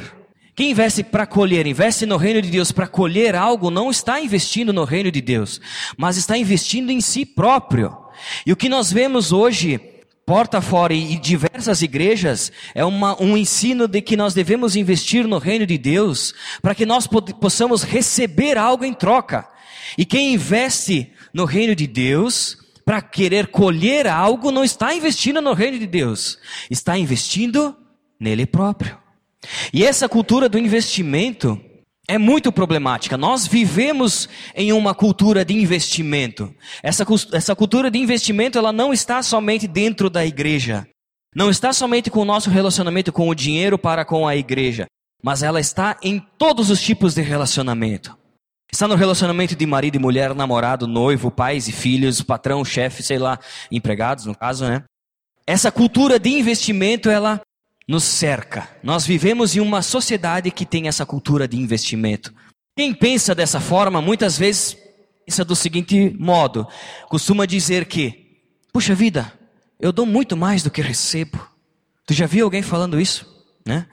quem 0.54 0.70
investe 0.70 1.02
para 1.02 1.26
colher, 1.26 1.66
investe 1.66 2.06
no 2.06 2.16
reino 2.16 2.40
de 2.40 2.48
Deus 2.48 2.70
para 2.70 2.86
colher 2.86 3.34
algo, 3.34 3.70
não 3.70 3.90
está 3.90 4.20
investindo 4.20 4.72
no 4.72 4.84
reino 4.84 5.10
de 5.10 5.20
Deus, 5.20 5.60
mas 5.96 6.16
está 6.16 6.38
investindo 6.38 6.90
em 6.90 7.00
si 7.00 7.26
próprio. 7.26 7.96
E 8.46 8.52
o 8.52 8.56
que 8.56 8.68
nós 8.68 8.92
vemos 8.92 9.32
hoje 9.32 9.80
porta 10.24 10.60
fora 10.60 10.94
e 10.94 11.16
diversas 11.16 11.82
igrejas 11.82 12.52
é 12.74 12.84
uma, 12.84 13.20
um 13.20 13.36
ensino 13.36 13.86
de 13.86 14.00
que 14.00 14.16
nós 14.16 14.32
devemos 14.32 14.76
investir 14.76 15.26
no 15.26 15.38
reino 15.38 15.66
de 15.66 15.76
Deus 15.76 16.32
para 16.62 16.74
que 16.74 16.86
nós 16.86 17.06
possamos 17.40 17.82
receber 17.82 18.56
algo 18.56 18.84
em 18.84 18.94
troca. 18.94 19.48
E 19.98 20.04
quem 20.04 20.34
investe 20.34 21.12
no 21.32 21.44
reino 21.44 21.74
de 21.74 21.86
Deus 21.86 22.56
para 22.84 23.02
querer 23.02 23.48
colher 23.48 24.06
algo 24.06 24.50
não 24.50 24.62
está 24.62 24.94
investindo 24.94 25.40
no 25.40 25.52
reino 25.52 25.78
de 25.78 25.86
Deus, 25.86 26.38
está 26.70 26.96
investindo 26.96 27.76
nele 28.20 28.46
próprio. 28.46 29.03
E 29.72 29.84
essa 29.84 30.08
cultura 30.08 30.48
do 30.48 30.58
investimento 30.58 31.60
é 32.06 32.18
muito 32.18 32.52
problemática. 32.52 33.16
Nós 33.16 33.46
vivemos 33.46 34.28
em 34.54 34.72
uma 34.72 34.94
cultura 34.94 35.44
de 35.44 35.54
investimento. 35.54 36.54
Essa, 36.82 37.04
essa 37.32 37.56
cultura 37.56 37.90
de 37.90 37.98
investimento 37.98 38.58
ela 38.58 38.72
não 38.72 38.92
está 38.92 39.22
somente 39.22 39.66
dentro 39.66 40.10
da 40.10 40.24
igreja. 40.24 40.86
Não 41.34 41.50
está 41.50 41.72
somente 41.72 42.10
com 42.10 42.20
o 42.20 42.24
nosso 42.24 42.50
relacionamento 42.50 43.12
com 43.12 43.28
o 43.28 43.34
dinheiro 43.34 43.78
para 43.78 44.04
com 44.04 44.26
a 44.26 44.36
igreja. 44.36 44.86
Mas 45.22 45.42
ela 45.42 45.58
está 45.58 45.96
em 46.02 46.20
todos 46.38 46.70
os 46.70 46.80
tipos 46.80 47.14
de 47.14 47.22
relacionamento. 47.22 48.16
Está 48.70 48.86
no 48.86 48.94
relacionamento 48.94 49.56
de 49.56 49.66
marido 49.66 49.96
e 49.96 49.98
mulher, 49.98 50.34
namorado, 50.34 50.86
noivo, 50.86 51.30
pais 51.30 51.68
e 51.68 51.72
filhos, 51.72 52.20
patrão, 52.20 52.64
chefe, 52.64 53.02
sei 53.02 53.18
lá, 53.18 53.38
empregados 53.70 54.26
no 54.26 54.34
caso, 54.34 54.64
né? 54.66 54.82
Essa 55.46 55.70
cultura 55.70 56.18
de 56.18 56.30
investimento, 56.30 57.08
ela 57.08 57.40
nos 57.86 58.04
cerca. 58.04 58.68
Nós 58.82 59.06
vivemos 59.06 59.54
em 59.56 59.60
uma 59.60 59.82
sociedade 59.82 60.50
que 60.50 60.64
tem 60.64 60.88
essa 60.88 61.04
cultura 61.04 61.46
de 61.46 61.56
investimento. 61.56 62.32
Quem 62.76 62.92
pensa 62.92 63.34
dessa 63.34 63.60
forma, 63.60 64.00
muitas 64.00 64.36
vezes 64.38 64.76
pensa 65.26 65.44
do 65.44 65.54
seguinte 65.54 66.14
modo: 66.18 66.66
costuma 67.08 67.46
dizer 67.46 67.86
que, 67.86 68.40
puxa 68.72 68.94
vida, 68.94 69.32
eu 69.78 69.92
dou 69.92 70.06
muito 70.06 70.36
mais 70.36 70.62
do 70.62 70.70
que 70.70 70.82
recebo. 70.82 71.38
Tu 72.06 72.14
já 72.14 72.26
viu 72.26 72.44
alguém 72.44 72.62
falando 72.62 73.00
isso? 73.00 73.26
Né? 73.66 73.86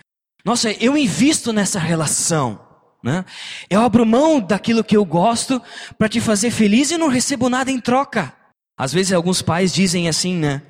Nossa, 0.43 0.71
eu 0.71 0.97
invisto 0.97 1.53
nessa 1.53 1.79
relação. 1.79 2.59
Né? 3.03 3.25
Eu 3.69 3.81
abro 3.81 4.05
mão 4.05 4.39
daquilo 4.39 4.83
que 4.83 4.95
eu 4.95 5.03
gosto 5.03 5.61
para 5.97 6.09
te 6.09 6.19
fazer 6.19 6.51
feliz 6.51 6.91
e 6.91 6.97
não 6.97 7.07
recebo 7.07 7.49
nada 7.49 7.71
em 7.71 7.79
troca. 7.79 8.33
Às 8.77 8.93
vezes 8.93 9.13
alguns 9.13 9.41
pais 9.41 9.73
dizem 9.73 10.07
assim, 10.07 10.35
né? 10.35 10.61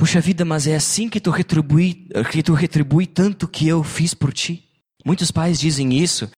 Puxa 0.00 0.18
vida, 0.18 0.46
mas 0.46 0.66
é 0.66 0.74
assim 0.74 1.10
que 1.10 1.20
tu 1.20 1.30
retribui, 1.30 2.06
que 2.32 2.42
tu 2.42 2.54
retribui 2.54 3.04
tanto 3.04 3.46
que 3.46 3.68
eu 3.68 3.84
fiz 3.84 4.14
por 4.14 4.32
ti. 4.32 4.64
Muitos 5.04 5.30
pais 5.30 5.60
dizem 5.60 5.92
isso. 5.92 6.30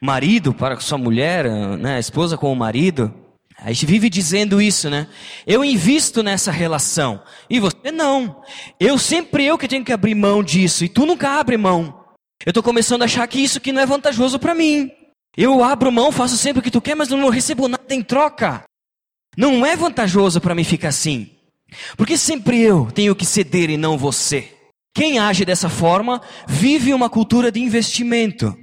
Marido 0.00 0.54
para 0.54 0.80
sua 0.80 0.96
mulher, 0.96 1.44
né, 1.76 1.98
esposa 1.98 2.38
com 2.38 2.50
o 2.50 2.56
marido. 2.56 3.12
A 3.58 3.70
gente 3.70 3.84
vive 3.84 4.08
dizendo 4.08 4.62
isso, 4.62 4.88
né? 4.88 5.06
Eu 5.46 5.62
invisto 5.62 6.22
nessa 6.22 6.50
relação 6.50 7.22
e 7.50 7.60
você 7.60 7.92
não. 7.92 8.42
Eu 8.80 8.96
sempre 8.96 9.44
eu 9.44 9.58
que 9.58 9.68
tenho 9.68 9.84
que 9.84 9.92
abrir 9.92 10.14
mão 10.14 10.42
disso 10.42 10.82
e 10.82 10.88
tu 10.88 11.04
nunca 11.04 11.38
abre 11.38 11.58
mão. 11.58 12.06
Eu 12.46 12.50
estou 12.50 12.62
começando 12.62 13.02
a 13.02 13.04
achar 13.04 13.28
que 13.28 13.40
isso 13.40 13.58
aqui 13.58 13.72
não 13.72 13.82
é 13.82 13.84
vantajoso 13.84 14.38
para 14.38 14.54
mim. 14.54 14.90
Eu 15.36 15.62
abro 15.62 15.92
mão, 15.92 16.10
faço 16.12 16.38
sempre 16.38 16.60
o 16.60 16.62
que 16.62 16.70
tu 16.70 16.80
quer, 16.80 16.94
mas 16.94 17.10
não 17.10 17.28
recebo 17.28 17.68
nada 17.68 17.94
em 17.94 18.00
troca. 18.00 18.62
Não 19.36 19.66
é 19.66 19.76
vantajoso 19.76 20.40
para 20.40 20.54
mim 20.54 20.64
ficar 20.64 20.88
assim. 20.88 21.41
Porque 21.96 22.16
sempre 22.16 22.60
eu 22.60 22.90
tenho 22.92 23.14
que 23.14 23.26
ceder 23.26 23.70
e 23.70 23.76
não 23.76 23.98
você. 23.98 24.48
Quem 24.94 25.18
age 25.18 25.44
dessa 25.44 25.68
forma 25.68 26.20
vive 26.46 26.92
uma 26.92 27.08
cultura 27.08 27.50
de 27.50 27.60
investimento. 27.60 28.54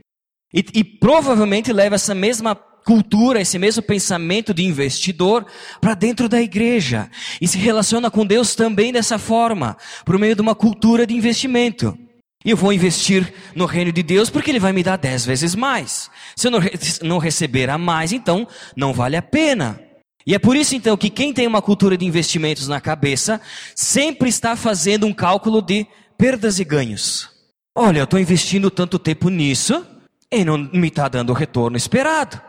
E, 0.53 0.63
e 0.73 0.83
provavelmente 0.83 1.73
leva 1.73 1.95
essa 1.95 2.13
mesma 2.13 2.55
cultura, 2.85 3.41
esse 3.41 3.59
mesmo 3.59 3.83
pensamento 3.83 4.53
de 4.53 4.63
investidor 4.63 5.45
para 5.79 5.93
dentro 5.93 6.27
da 6.27 6.41
igreja. 6.41 7.09
E 7.39 7.47
se 7.47 7.57
relaciona 7.57 8.09
com 8.09 8.25
Deus 8.25 8.55
também 8.55 8.91
dessa 8.91 9.17
forma, 9.19 9.77
por 10.05 10.17
meio 10.17 10.35
de 10.35 10.41
uma 10.41 10.55
cultura 10.55 11.05
de 11.05 11.15
investimento. 11.15 11.97
E 12.43 12.51
eu 12.51 12.57
vou 12.57 12.71
investir 12.71 13.33
no 13.53 13.65
reino 13.65 13.91
de 13.91 14.01
Deus 14.01 14.29
porque 14.29 14.49
Ele 14.49 14.59
vai 14.59 14.71
me 14.71 14.81
dar 14.81 14.97
dez 14.97 15.25
vezes 15.25 15.55
mais. 15.55 16.09
Se 16.35 16.47
eu 16.47 16.51
não, 16.51 16.59
não 17.03 17.17
receber 17.17 17.69
a 17.69 17.77
mais, 17.77 18.11
então 18.11 18.47
não 18.75 18.93
vale 18.93 19.17
a 19.17 19.21
pena. 19.21 19.79
E 20.25 20.35
é 20.35 20.39
por 20.39 20.55
isso 20.55 20.75
então 20.75 20.97
que 20.97 21.09
quem 21.09 21.33
tem 21.33 21.47
uma 21.47 21.61
cultura 21.61 21.97
de 21.97 22.05
investimentos 22.05 22.67
na 22.67 22.79
cabeça 22.79 23.41
sempre 23.75 24.29
está 24.29 24.55
fazendo 24.55 25.07
um 25.07 25.13
cálculo 25.13 25.61
de 25.61 25.87
perdas 26.17 26.59
e 26.59 26.63
ganhos. 26.63 27.29
Olha, 27.75 27.99
eu 27.99 28.03
estou 28.03 28.19
investindo 28.19 28.69
tanto 28.69 28.99
tempo 28.99 29.29
nisso 29.29 29.85
e 30.31 30.43
não 30.43 30.57
me 30.57 30.89
está 30.89 31.07
dando 31.07 31.29
o 31.29 31.33
retorno 31.33 31.77
esperado. 31.77 32.41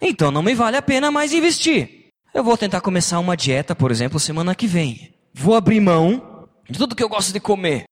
Então 0.00 0.30
não 0.30 0.42
me 0.42 0.54
vale 0.54 0.76
a 0.76 0.82
pena 0.82 1.10
mais 1.10 1.32
investir. 1.32 2.10
Eu 2.34 2.44
vou 2.44 2.56
tentar 2.56 2.82
começar 2.82 3.18
uma 3.18 3.36
dieta, 3.36 3.74
por 3.74 3.90
exemplo, 3.90 4.20
semana 4.20 4.54
que 4.54 4.66
vem. 4.66 5.14
Vou 5.32 5.54
abrir 5.54 5.80
mão 5.80 6.46
de 6.68 6.78
tudo 6.78 6.94
que 6.94 7.02
eu 7.02 7.08
gosto 7.08 7.32
de 7.32 7.40
comer. 7.40 7.84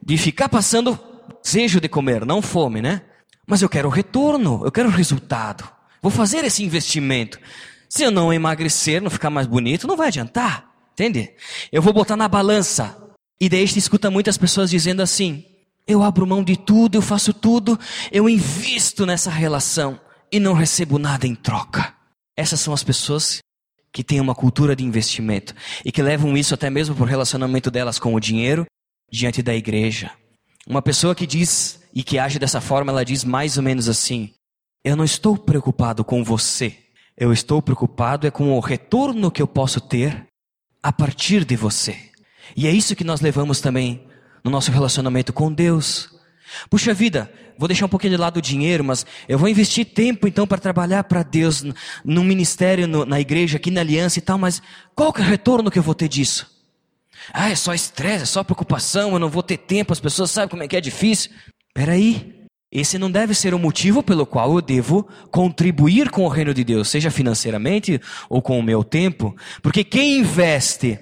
De 0.00 0.16
ficar 0.16 0.48
passando 0.48 0.98
desejo 1.42 1.80
de 1.80 1.88
comer, 1.88 2.24
não 2.24 2.40
fome, 2.40 2.80
né? 2.80 3.02
Mas 3.46 3.60
eu 3.60 3.68
quero 3.68 3.88
retorno, 3.88 4.62
eu 4.64 4.70
quero 4.70 4.88
resultado. 4.88 5.68
Vou 6.00 6.10
fazer 6.10 6.44
esse 6.44 6.62
investimento. 6.64 7.38
Se 7.92 8.04
eu 8.04 8.10
não 8.10 8.32
emagrecer, 8.32 9.02
não 9.02 9.10
ficar 9.10 9.28
mais 9.28 9.46
bonito, 9.46 9.86
não 9.86 9.98
vai 9.98 10.06
adiantar. 10.08 10.72
Entende? 10.94 11.34
Eu 11.70 11.82
vou 11.82 11.92
botar 11.92 12.16
na 12.16 12.26
balança. 12.26 12.96
E 13.38 13.50
daí 13.50 13.66
gente 13.66 13.80
escuta 13.80 14.10
muitas 14.10 14.38
pessoas 14.38 14.70
dizendo 14.70 15.02
assim: 15.02 15.44
eu 15.86 16.02
abro 16.02 16.26
mão 16.26 16.42
de 16.42 16.56
tudo, 16.56 16.96
eu 16.96 17.02
faço 17.02 17.34
tudo, 17.34 17.78
eu 18.10 18.30
invisto 18.30 19.04
nessa 19.04 19.30
relação 19.30 20.00
e 20.32 20.40
não 20.40 20.54
recebo 20.54 20.98
nada 20.98 21.26
em 21.26 21.34
troca. 21.34 21.94
Essas 22.34 22.60
são 22.60 22.72
as 22.72 22.82
pessoas 22.82 23.40
que 23.92 24.02
têm 24.02 24.22
uma 24.22 24.34
cultura 24.34 24.74
de 24.74 24.82
investimento 24.82 25.54
e 25.84 25.92
que 25.92 26.00
levam 26.00 26.34
isso 26.34 26.54
até 26.54 26.70
mesmo 26.70 26.94
por 26.94 27.06
relacionamento 27.06 27.70
delas 27.70 27.98
com 27.98 28.14
o 28.14 28.20
dinheiro 28.20 28.64
diante 29.12 29.42
da 29.42 29.54
igreja. 29.54 30.10
Uma 30.66 30.80
pessoa 30.80 31.14
que 31.14 31.26
diz 31.26 31.78
e 31.94 32.02
que 32.02 32.18
age 32.18 32.38
dessa 32.38 32.62
forma, 32.62 32.90
ela 32.90 33.04
diz 33.04 33.22
mais 33.22 33.58
ou 33.58 33.62
menos 33.62 33.86
assim: 33.86 34.32
Eu 34.82 34.96
não 34.96 35.04
estou 35.04 35.36
preocupado 35.36 36.02
com 36.02 36.24
você, 36.24 36.81
eu 37.16 37.32
estou 37.32 37.60
preocupado 37.60 38.26
é 38.26 38.30
com 38.30 38.52
o 38.52 38.60
retorno 38.60 39.30
que 39.30 39.42
eu 39.42 39.46
posso 39.46 39.80
ter 39.80 40.26
a 40.82 40.92
partir 40.92 41.44
de 41.44 41.56
você. 41.56 41.96
E 42.56 42.66
é 42.66 42.70
isso 42.70 42.96
que 42.96 43.04
nós 43.04 43.20
levamos 43.20 43.60
também 43.60 44.06
no 44.44 44.50
nosso 44.50 44.72
relacionamento 44.72 45.32
com 45.32 45.52
Deus. 45.52 46.10
Puxa 46.68 46.92
vida, 46.92 47.32
vou 47.58 47.68
deixar 47.68 47.86
um 47.86 47.88
pouquinho 47.88 48.12
de 48.12 48.16
lado 48.16 48.38
o 48.38 48.42
dinheiro, 48.42 48.84
mas 48.84 49.06
eu 49.28 49.38
vou 49.38 49.48
investir 49.48 49.86
tempo 49.86 50.26
então 50.26 50.46
para 50.46 50.58
trabalhar 50.58 51.04
para 51.04 51.22
Deus 51.22 51.64
no 52.04 52.24
ministério, 52.24 52.86
no, 52.86 53.04
na 53.04 53.20
igreja, 53.20 53.56
aqui 53.56 53.70
na 53.70 53.80
aliança 53.80 54.18
e 54.18 54.22
tal, 54.22 54.38
mas 54.38 54.60
qual 54.94 55.12
que 55.12 55.20
é 55.20 55.24
o 55.24 55.28
retorno 55.28 55.70
que 55.70 55.78
eu 55.78 55.82
vou 55.82 55.94
ter 55.94 56.08
disso? 56.08 56.50
Ah, 57.32 57.50
é 57.50 57.54
só 57.54 57.72
estresse, 57.72 58.24
é 58.24 58.26
só 58.26 58.42
preocupação, 58.42 59.12
eu 59.12 59.18
não 59.18 59.28
vou 59.28 59.42
ter 59.42 59.58
tempo, 59.58 59.92
as 59.92 60.00
pessoas 60.00 60.30
sabem 60.30 60.48
como 60.48 60.62
é 60.62 60.68
que 60.68 60.76
é 60.76 60.80
difícil. 60.80 61.30
Peraí, 61.72 62.41
esse 62.72 62.98
não 62.98 63.10
deve 63.10 63.34
ser 63.34 63.52
o 63.52 63.58
motivo 63.58 64.02
pelo 64.02 64.24
qual 64.24 64.54
eu 64.54 64.62
devo 64.62 65.06
contribuir 65.30 66.10
com 66.10 66.24
o 66.24 66.28
reino 66.28 66.54
de 66.54 66.64
Deus, 66.64 66.88
seja 66.88 67.10
financeiramente 67.10 68.00
ou 68.30 68.40
com 68.40 68.58
o 68.58 68.62
meu 68.62 68.82
tempo, 68.82 69.36
porque 69.60 69.84
quem 69.84 70.20
investe 70.20 70.98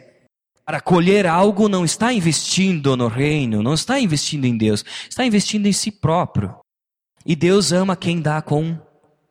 para 0.66 0.80
colher 0.80 1.26
algo 1.26 1.68
não 1.68 1.84
está 1.84 2.12
investindo 2.12 2.96
no 2.96 3.06
reino, 3.06 3.62
não 3.62 3.74
está 3.74 4.00
investindo 4.00 4.46
em 4.46 4.56
Deus, 4.56 4.84
está 5.08 5.24
investindo 5.24 5.66
em 5.66 5.72
si 5.72 5.92
próprio. 5.92 6.56
E 7.24 7.36
Deus 7.36 7.72
ama 7.72 7.94
quem 7.94 8.20
dá 8.20 8.42
com 8.42 8.76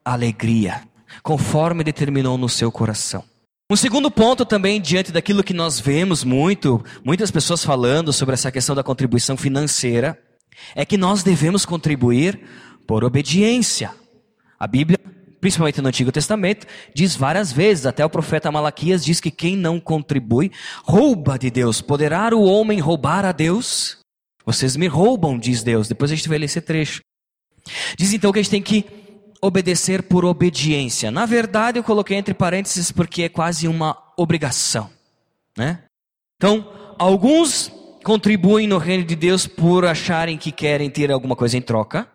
alegria, 0.04 0.82
conforme 1.22 1.84
determinou 1.84 2.38
no 2.38 2.48
seu 2.48 2.72
coração. 2.72 3.24
Um 3.70 3.76
segundo 3.76 4.10
ponto 4.10 4.46
também, 4.46 4.82
diante 4.82 5.12
daquilo 5.12 5.44
que 5.44 5.54
nós 5.54 5.80
vemos 5.80 6.24
muito, 6.24 6.84
muitas 7.04 7.30
pessoas 7.32 7.64
falando 7.64 8.12
sobre 8.14 8.34
essa 8.34 8.52
questão 8.52 8.76
da 8.76 8.84
contribuição 8.84 9.38
financeira, 9.38 10.18
é 10.76 10.86
que 10.86 10.98
nós 10.98 11.24
devemos 11.24 11.66
contribuir 11.66 12.40
por 12.86 13.04
obediência. 13.04 13.92
A 14.60 14.68
Bíblia 14.68 15.00
principalmente 15.40 15.82
no 15.82 15.88
Antigo 15.88 16.12
Testamento, 16.12 16.68
diz 16.94 17.16
várias 17.16 17.52
vezes, 17.52 17.86
até 17.86 18.06
o 18.06 18.10
profeta 18.10 18.52
Malaquias 18.52 19.04
diz 19.04 19.20
que 19.20 19.32
quem 19.32 19.56
não 19.56 19.80
contribui 19.80 20.52
rouba 20.84 21.38
de 21.38 21.50
Deus. 21.50 21.82
Poderá 21.82 22.36
o 22.36 22.44
homem 22.44 22.80
roubar 22.80 23.26
a 23.26 23.32
Deus? 23.32 24.00
Vocês 24.46 24.76
me 24.76 24.88
roubam, 24.88 25.38
diz 25.38 25.64
Deus. 25.64 25.88
Depois 25.88 26.12
a 26.12 26.16
gente 26.16 26.28
vai 26.28 26.38
ler 26.38 26.46
esse 26.46 26.62
trecho. 26.62 27.02
Diz 27.98 28.14
então 28.14 28.32
que 28.32 28.40
a 28.40 28.42
gente 28.42 28.52
tem 28.52 28.62
que 28.62 28.86
obedecer 29.42 30.04
por 30.04 30.26
obediência. 30.26 31.12
Na 31.12 31.26
verdade, 31.26 31.80
eu 31.80 31.84
coloquei 31.84 32.18
entre 32.18 32.34
parênteses 32.34 32.92
porque 32.92 33.24
é 33.24 33.30
quase 33.30 33.68
uma 33.68 33.98
obrigação, 34.18 34.90
né? 35.58 35.84
Então, 36.36 36.70
alguns 36.98 37.72
contribuem 38.10 38.66
no 38.66 38.80
reino 38.80 39.04
de 39.04 39.16
Deus 39.16 39.46
por 39.46 39.86
acharem 39.86 40.36
que 40.36 40.52
querem 40.52 40.90
ter 40.90 41.12
alguma 41.12 41.36
coisa 41.36 41.56
em 41.56 41.62
troca 41.62 42.08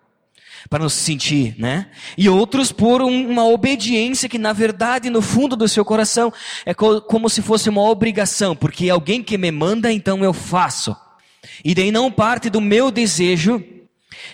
para 0.68 0.82
nos 0.82 0.92
sentir, 0.92 1.54
né? 1.56 1.88
E 2.18 2.28
outros 2.28 2.72
por 2.72 3.00
um, 3.00 3.30
uma 3.30 3.46
obediência 3.46 4.28
que 4.28 4.36
na 4.36 4.52
verdade 4.52 5.08
no 5.08 5.22
fundo 5.22 5.54
do 5.54 5.68
seu 5.68 5.84
coração 5.84 6.32
é 6.66 6.74
co 6.74 7.00
como 7.00 7.30
se 7.30 7.40
fosse 7.40 7.68
uma 7.68 7.80
obrigação, 7.80 8.56
porque 8.56 8.90
alguém 8.90 9.22
que 9.22 9.38
me 9.38 9.52
manda, 9.52 9.92
então 9.92 10.24
eu 10.24 10.32
faço. 10.32 10.96
E 11.64 11.76
daí 11.76 11.92
não 11.92 12.10
parte 12.10 12.50
do 12.50 12.60
meu 12.60 12.90
desejo 12.90 13.62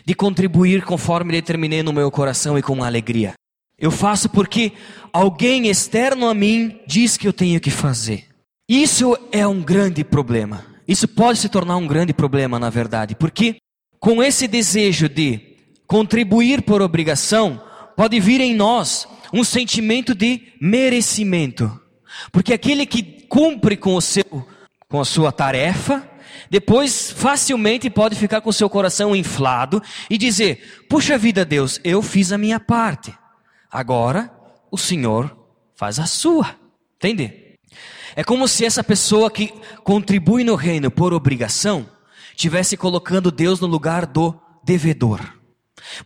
de 0.07 0.14
contribuir 0.14 0.83
conforme 0.83 1.33
determinei 1.33 1.83
no 1.83 1.93
meu 1.93 2.11
coração 2.11 2.57
e 2.57 2.62
com 2.62 2.83
alegria. 2.83 3.35
Eu 3.79 3.90
faço 3.90 4.31
porque 4.31 4.73
alguém 5.12 5.69
externo 5.69 6.26
a 6.26 6.33
mim 6.33 6.81
diz 6.87 7.19
que 7.19 7.29
eu 7.29 7.35
tenho 7.35 7.61
que 7.61 7.71
fazer. 7.71 8.25
Isso 8.67 9.14
é 9.31 9.47
um 9.47 9.61
grande 9.61 10.02
problema. 10.02 10.70
Isso 10.90 11.06
pode 11.06 11.38
se 11.38 11.49
tornar 11.49 11.76
um 11.76 11.87
grande 11.87 12.12
problema, 12.12 12.59
na 12.59 12.68
verdade, 12.68 13.14
porque 13.14 13.59
com 14.00 14.20
esse 14.20 14.49
desejo 14.49 15.09
de 15.09 15.56
contribuir 15.87 16.62
por 16.62 16.82
obrigação, 16.82 17.62
pode 17.97 18.18
vir 18.18 18.40
em 18.40 18.56
nós 18.56 19.06
um 19.32 19.44
sentimento 19.44 20.16
de 20.16 20.52
merecimento. 20.61 21.80
Porque 22.32 22.52
aquele 22.52 22.85
que 22.87 23.04
cumpre 23.28 23.76
com 23.76 23.94
o 23.94 24.00
seu 24.00 24.25
com 24.88 25.00
a 25.00 25.04
sua 25.04 25.30
tarefa, 25.30 26.11
depois 26.50 27.12
facilmente 27.12 27.88
pode 27.88 28.16
ficar 28.16 28.40
com 28.40 28.50
seu 28.50 28.68
coração 28.68 29.14
inflado 29.14 29.80
e 30.11 30.18
dizer: 30.18 30.85
"Puxa 30.88 31.16
vida, 31.16 31.44
Deus, 31.44 31.78
eu 31.85 32.02
fiz 32.02 32.32
a 32.32 32.38
minha 32.38 32.59
parte. 32.59 33.14
Agora 33.70 34.28
o 34.73 34.76
Senhor 34.76 35.37
faz 35.76 36.00
a 36.00 36.06
sua." 36.06 36.56
Entende? 36.97 37.50
É 38.17 38.25
como 38.25 38.49
se 38.49 38.64
essa 38.64 38.83
pessoa 38.83 39.31
que 39.31 39.52
contribui 39.85 40.45
no 40.45 40.55
reino 40.55 40.90
por 40.90 41.12
obrigação 41.12 41.87
tivesse 42.35 42.76
colocando 42.76 43.31
Deus 43.31 43.61
no 43.61 43.67
lugar 43.67 44.07
do 44.07 44.38
devedor. 44.64 45.21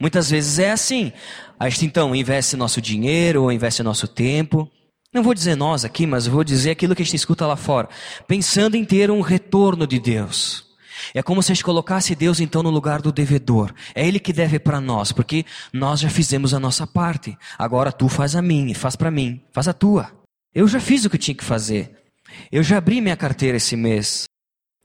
Muitas 0.00 0.30
vezes 0.30 0.58
é 0.58 0.70
assim. 0.70 1.12
A 1.58 1.68
gente 1.68 1.86
então 1.86 2.14
investe 2.14 2.56
nosso 2.56 2.80
dinheiro 2.80 3.42
ou 3.42 3.52
investe 3.52 3.82
nosso 3.82 4.08
tempo. 4.08 4.70
Não 5.12 5.22
vou 5.22 5.34
dizer 5.34 5.56
nós 5.56 5.84
aqui, 5.84 6.06
mas 6.06 6.26
vou 6.26 6.42
dizer 6.42 6.72
aquilo 6.72 6.94
que 6.94 7.02
a 7.02 7.04
gente 7.04 7.16
escuta 7.16 7.46
lá 7.46 7.56
fora. 7.56 7.88
Pensando 8.26 8.76
em 8.76 8.84
ter 8.84 9.10
um 9.10 9.20
retorno 9.20 9.86
de 9.86 10.00
Deus. 10.00 10.64
É 11.14 11.22
como 11.22 11.42
se 11.42 11.52
a 11.52 11.54
gente 11.54 11.64
colocasse 11.64 12.14
Deus 12.14 12.40
então 12.40 12.62
no 12.62 12.70
lugar 12.70 13.00
do 13.00 13.12
devedor. 13.12 13.72
É 13.94 14.06
Ele 14.06 14.18
que 14.18 14.32
deve 14.32 14.58
para 14.58 14.80
nós, 14.80 15.12
porque 15.12 15.44
nós 15.72 16.00
já 16.00 16.08
fizemos 16.08 16.54
a 16.54 16.60
nossa 16.60 16.86
parte. 16.86 17.36
Agora 17.58 17.92
tu 17.92 18.08
faz 18.08 18.34
a 18.34 18.42
minha, 18.42 18.74
faz 18.74 18.96
para 18.96 19.10
mim, 19.10 19.40
faz 19.52 19.68
a 19.68 19.72
tua. 19.72 20.23
Eu 20.54 20.68
já 20.68 20.78
fiz 20.78 21.04
o 21.04 21.10
que 21.10 21.18
tinha 21.18 21.34
que 21.34 21.44
fazer. 21.44 21.90
Eu 22.52 22.62
já 22.62 22.78
abri 22.78 23.00
minha 23.00 23.16
carteira 23.16 23.56
esse 23.56 23.76
mês. 23.76 24.24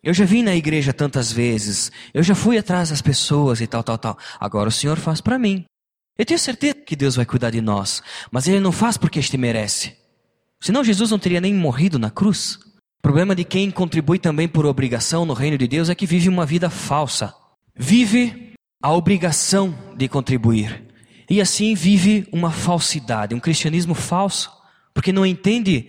Eu 0.02 0.14
já 0.14 0.26
vim 0.26 0.42
na 0.42 0.56
igreja 0.56 0.94
tantas 0.94 1.30
vezes, 1.30 1.92
eu 2.14 2.24
já 2.24 2.34
fui 2.34 2.58
atrás 2.58 2.90
das 2.90 3.02
pessoas 3.02 3.60
e 3.60 3.68
tal, 3.68 3.84
tal, 3.84 3.98
tal. 3.98 4.18
Agora 4.40 4.70
o 4.70 4.72
Senhor 4.72 4.98
faz 4.98 5.20
para 5.20 5.38
mim. 5.38 5.66
Eu 6.18 6.26
tenho 6.26 6.40
certeza 6.40 6.76
que 6.76 6.96
Deus 6.96 7.18
vai 7.18 7.26
cuidar 7.26 7.50
de 7.50 7.60
nós, 7.60 8.02
mas 8.32 8.48
Ele 8.48 8.62
não 8.62 8.72
faz 8.72 8.96
porque 8.96 9.20
este 9.20 9.38
merece. 9.38 9.98
Senão 10.62 10.86
Jesus 10.86 11.12
não 11.12 11.20
teria 11.20 11.42
nem 11.42 11.54
morrido 11.54 12.00
na 12.00 12.10
cruz. 12.10 12.56
O 12.56 13.02
problema 13.02 13.36
de 13.36 13.44
quem 13.44 13.70
contribui 13.70 14.20
também 14.20 14.48
por 14.48 14.66
obrigação 14.66 15.26
no 15.26 15.34
reino 15.34 15.58
de 15.58 15.68
Deus 15.68 15.90
é 15.90 15.96
que 15.96 16.06
vive 16.06 16.30
uma 16.30 16.46
vida 16.46 16.70
falsa. 16.70 17.34
Vive 17.76 18.54
a 18.82 18.94
obrigação 18.94 19.78
de 19.98 20.08
contribuir. 20.08 20.84
E 21.30 21.42
assim 21.42 21.76
vive 21.76 22.28
uma 22.32 22.52
falsidade, 22.52 23.36
um 23.36 23.40
cristianismo 23.40 23.94
falso, 23.94 24.52
porque 25.00 25.14
não 25.14 25.26
entende 25.26 25.88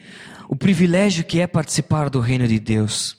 o 0.49 0.55
privilégio 0.55 1.25
que 1.25 1.41
é 1.41 1.47
participar 1.49 2.09
do 2.09 2.21
reino 2.21 2.47
de 2.47 2.61
Deus. 2.61 3.17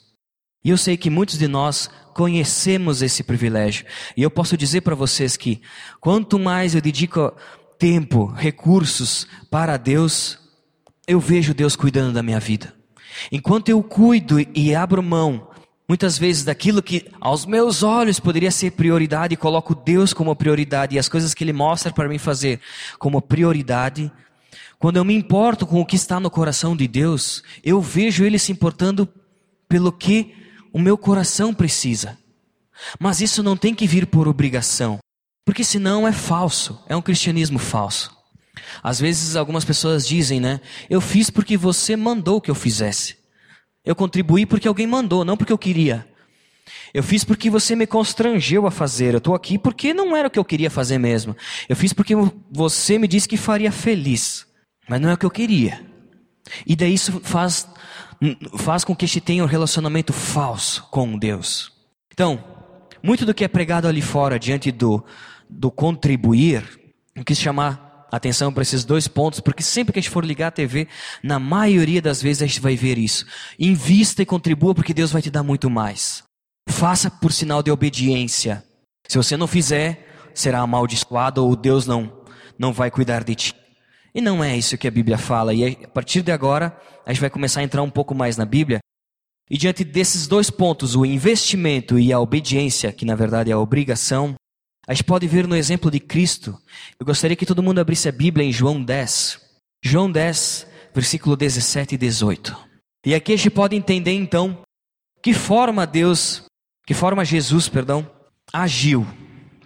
E 0.64 0.70
eu 0.70 0.78
sei 0.78 0.96
que 0.96 1.10
muitos 1.10 1.36
de 1.36 1.46
nós 1.46 1.90
conhecemos 2.14 3.02
esse 3.02 3.22
privilégio. 3.22 3.84
E 4.16 4.22
eu 4.22 4.30
posso 4.30 4.56
dizer 4.56 4.80
para 4.80 4.94
vocês 4.94 5.36
que 5.36 5.60
quanto 6.00 6.38
mais 6.38 6.74
eu 6.74 6.80
dedico 6.80 7.30
tempo, 7.78 8.24
recursos 8.24 9.26
para 9.50 9.76
Deus, 9.76 10.38
eu 11.06 11.20
vejo 11.20 11.52
Deus 11.52 11.76
cuidando 11.76 12.14
da 12.14 12.22
minha 12.22 12.40
vida. 12.40 12.74
Enquanto 13.30 13.68
eu 13.68 13.82
cuido 13.82 14.38
e 14.40 14.74
abro 14.74 15.02
mão, 15.02 15.50
muitas 15.86 16.16
vezes 16.16 16.42
daquilo 16.42 16.82
que 16.82 17.06
aos 17.20 17.44
meus 17.44 17.82
olhos 17.82 18.18
poderia 18.18 18.50
ser 18.50 18.70
prioridade 18.70 19.34
e 19.34 19.36
coloco 19.36 19.74
Deus 19.74 20.14
como 20.14 20.34
prioridade 20.34 20.96
e 20.96 20.98
as 20.98 21.10
coisas 21.10 21.34
que 21.34 21.44
Ele 21.44 21.52
mostra 21.52 21.92
para 21.92 22.08
mim 22.08 22.16
fazer 22.16 22.60
como 22.98 23.20
prioridade, 23.20 24.10
quando 24.82 24.96
eu 24.96 25.04
me 25.04 25.14
importo 25.14 25.64
com 25.64 25.80
o 25.80 25.86
que 25.86 25.94
está 25.94 26.18
no 26.18 26.28
coração 26.28 26.74
de 26.74 26.88
Deus, 26.88 27.44
eu 27.62 27.80
vejo 27.80 28.24
Ele 28.24 28.36
se 28.36 28.50
importando 28.50 29.08
pelo 29.68 29.92
que 29.92 30.34
o 30.72 30.78
meu 30.80 30.98
coração 30.98 31.54
precisa. 31.54 32.18
Mas 32.98 33.20
isso 33.20 33.44
não 33.44 33.56
tem 33.56 33.76
que 33.76 33.86
vir 33.86 34.08
por 34.08 34.26
obrigação, 34.26 34.98
porque 35.46 35.62
senão 35.62 36.06
é 36.06 36.10
falso, 36.10 36.82
é 36.88 36.96
um 36.96 37.00
cristianismo 37.00 37.60
falso. 37.60 38.10
Às 38.82 38.98
vezes 38.98 39.36
algumas 39.36 39.64
pessoas 39.64 40.04
dizem, 40.04 40.40
né? 40.40 40.60
Eu 40.90 41.00
fiz 41.00 41.30
porque 41.30 41.56
você 41.56 41.94
mandou 41.94 42.40
que 42.40 42.50
eu 42.50 42.54
fizesse. 42.56 43.16
Eu 43.84 43.94
contribuí 43.94 44.44
porque 44.44 44.66
alguém 44.66 44.88
mandou, 44.88 45.24
não 45.24 45.36
porque 45.36 45.52
eu 45.52 45.58
queria. 45.58 46.04
Eu 46.92 47.04
fiz 47.04 47.22
porque 47.22 47.48
você 47.48 47.76
me 47.76 47.86
constrangeu 47.86 48.66
a 48.66 48.70
fazer. 48.72 49.14
Eu 49.14 49.18
estou 49.18 49.36
aqui 49.36 49.58
porque 49.58 49.94
não 49.94 50.16
era 50.16 50.26
o 50.26 50.30
que 50.30 50.40
eu 50.40 50.44
queria 50.44 50.70
fazer 50.70 50.98
mesmo. 50.98 51.36
Eu 51.68 51.76
fiz 51.76 51.92
porque 51.92 52.14
você 52.50 52.98
me 52.98 53.06
disse 53.06 53.28
que 53.28 53.36
faria 53.36 53.70
feliz, 53.70 54.44
mas 54.88 55.00
não 55.00 55.08
é 55.08 55.14
o 55.14 55.18
que 55.18 55.26
eu 55.26 55.30
queria. 55.30 55.84
E 56.66 56.74
daí 56.76 56.94
isso 56.94 57.20
faz 57.20 57.66
faz 58.56 58.84
com 58.84 58.94
que 58.94 59.04
a 59.04 59.08
gente 59.08 59.20
tenha 59.20 59.42
um 59.42 59.48
relacionamento 59.48 60.12
falso 60.12 60.86
com 60.90 61.18
Deus. 61.18 61.72
Então, 62.12 62.42
muito 63.02 63.26
do 63.26 63.34
que 63.34 63.44
é 63.44 63.48
pregado 63.48 63.88
ali 63.88 64.00
fora 64.00 64.38
diante 64.38 64.70
do, 64.70 65.04
do 65.50 65.70
contribuir, 65.70 66.62
eu 67.16 67.24
quis 67.24 67.38
chamar 67.38 68.06
atenção 68.12 68.52
para 68.52 68.62
esses 68.62 68.84
dois 68.84 69.08
pontos, 69.08 69.40
porque 69.40 69.62
sempre 69.62 69.92
que 69.92 69.98
a 69.98 70.02
gente 70.02 70.10
for 70.10 70.24
ligar 70.24 70.48
a 70.48 70.52
TV, 70.52 70.86
na 71.22 71.38
maioria 71.38 72.00
das 72.00 72.22
vezes 72.22 72.42
a 72.42 72.46
gente 72.46 72.60
vai 72.60 72.76
ver 72.76 72.98
isso. 72.98 73.26
Invista 73.58 74.22
e 74.22 74.26
contribua 74.26 74.74
porque 74.74 74.94
Deus 74.94 75.10
vai 75.10 75.22
te 75.22 75.30
dar 75.30 75.42
muito 75.42 75.68
mais. 75.68 76.22
Faça 76.68 77.10
por 77.10 77.32
sinal 77.32 77.62
de 77.62 77.70
obediência. 77.70 78.62
Se 79.08 79.16
você 79.16 79.36
não 79.36 79.46
fizer, 79.46 80.30
será 80.34 80.60
amaldiçoado 80.60 81.44
ou 81.44 81.56
Deus 81.56 81.86
não 81.86 82.20
não 82.58 82.72
vai 82.72 82.90
cuidar 82.90 83.24
de 83.24 83.34
ti. 83.34 83.61
E 84.14 84.20
não 84.20 84.42
é 84.44 84.56
isso 84.56 84.76
que 84.76 84.86
a 84.86 84.90
Bíblia 84.90 85.16
fala. 85.16 85.54
E 85.54 85.78
a 85.84 85.88
partir 85.88 86.22
de 86.22 86.30
agora, 86.30 86.76
a 87.06 87.12
gente 87.12 87.20
vai 87.20 87.30
começar 87.30 87.60
a 87.60 87.64
entrar 87.64 87.82
um 87.82 87.90
pouco 87.90 88.14
mais 88.14 88.36
na 88.36 88.44
Bíblia. 88.44 88.80
E 89.50 89.56
diante 89.56 89.84
desses 89.84 90.26
dois 90.26 90.50
pontos, 90.50 90.94
o 90.94 91.04
investimento 91.04 91.98
e 91.98 92.12
a 92.12 92.20
obediência, 92.20 92.92
que 92.92 93.04
na 93.04 93.14
verdade 93.14 93.50
é 93.50 93.54
a 93.54 93.58
obrigação, 93.58 94.34
a 94.86 94.94
gente 94.94 95.04
pode 95.04 95.26
ver 95.26 95.46
no 95.46 95.56
exemplo 95.56 95.90
de 95.90 96.00
Cristo. 96.00 96.58
Eu 96.98 97.06
gostaria 97.06 97.36
que 97.36 97.46
todo 97.46 97.62
mundo 97.62 97.78
abrisse 97.78 98.08
a 98.08 98.12
Bíblia 98.12 98.46
em 98.46 98.52
João 98.52 98.82
10. 98.82 99.40
João 99.82 100.10
10, 100.10 100.66
versículo 100.94 101.36
17 101.36 101.94
e 101.94 101.98
18. 101.98 102.56
E 103.06 103.14
aqui 103.14 103.32
a 103.32 103.36
gente 103.36 103.50
pode 103.50 103.76
entender 103.76 104.12
então 104.12 104.62
que 105.22 105.32
forma 105.32 105.86
Deus, 105.86 106.44
que 106.86 106.94
forma 106.94 107.24
Jesus, 107.24 107.68
perdão, 107.68 108.08
agiu, 108.52 109.06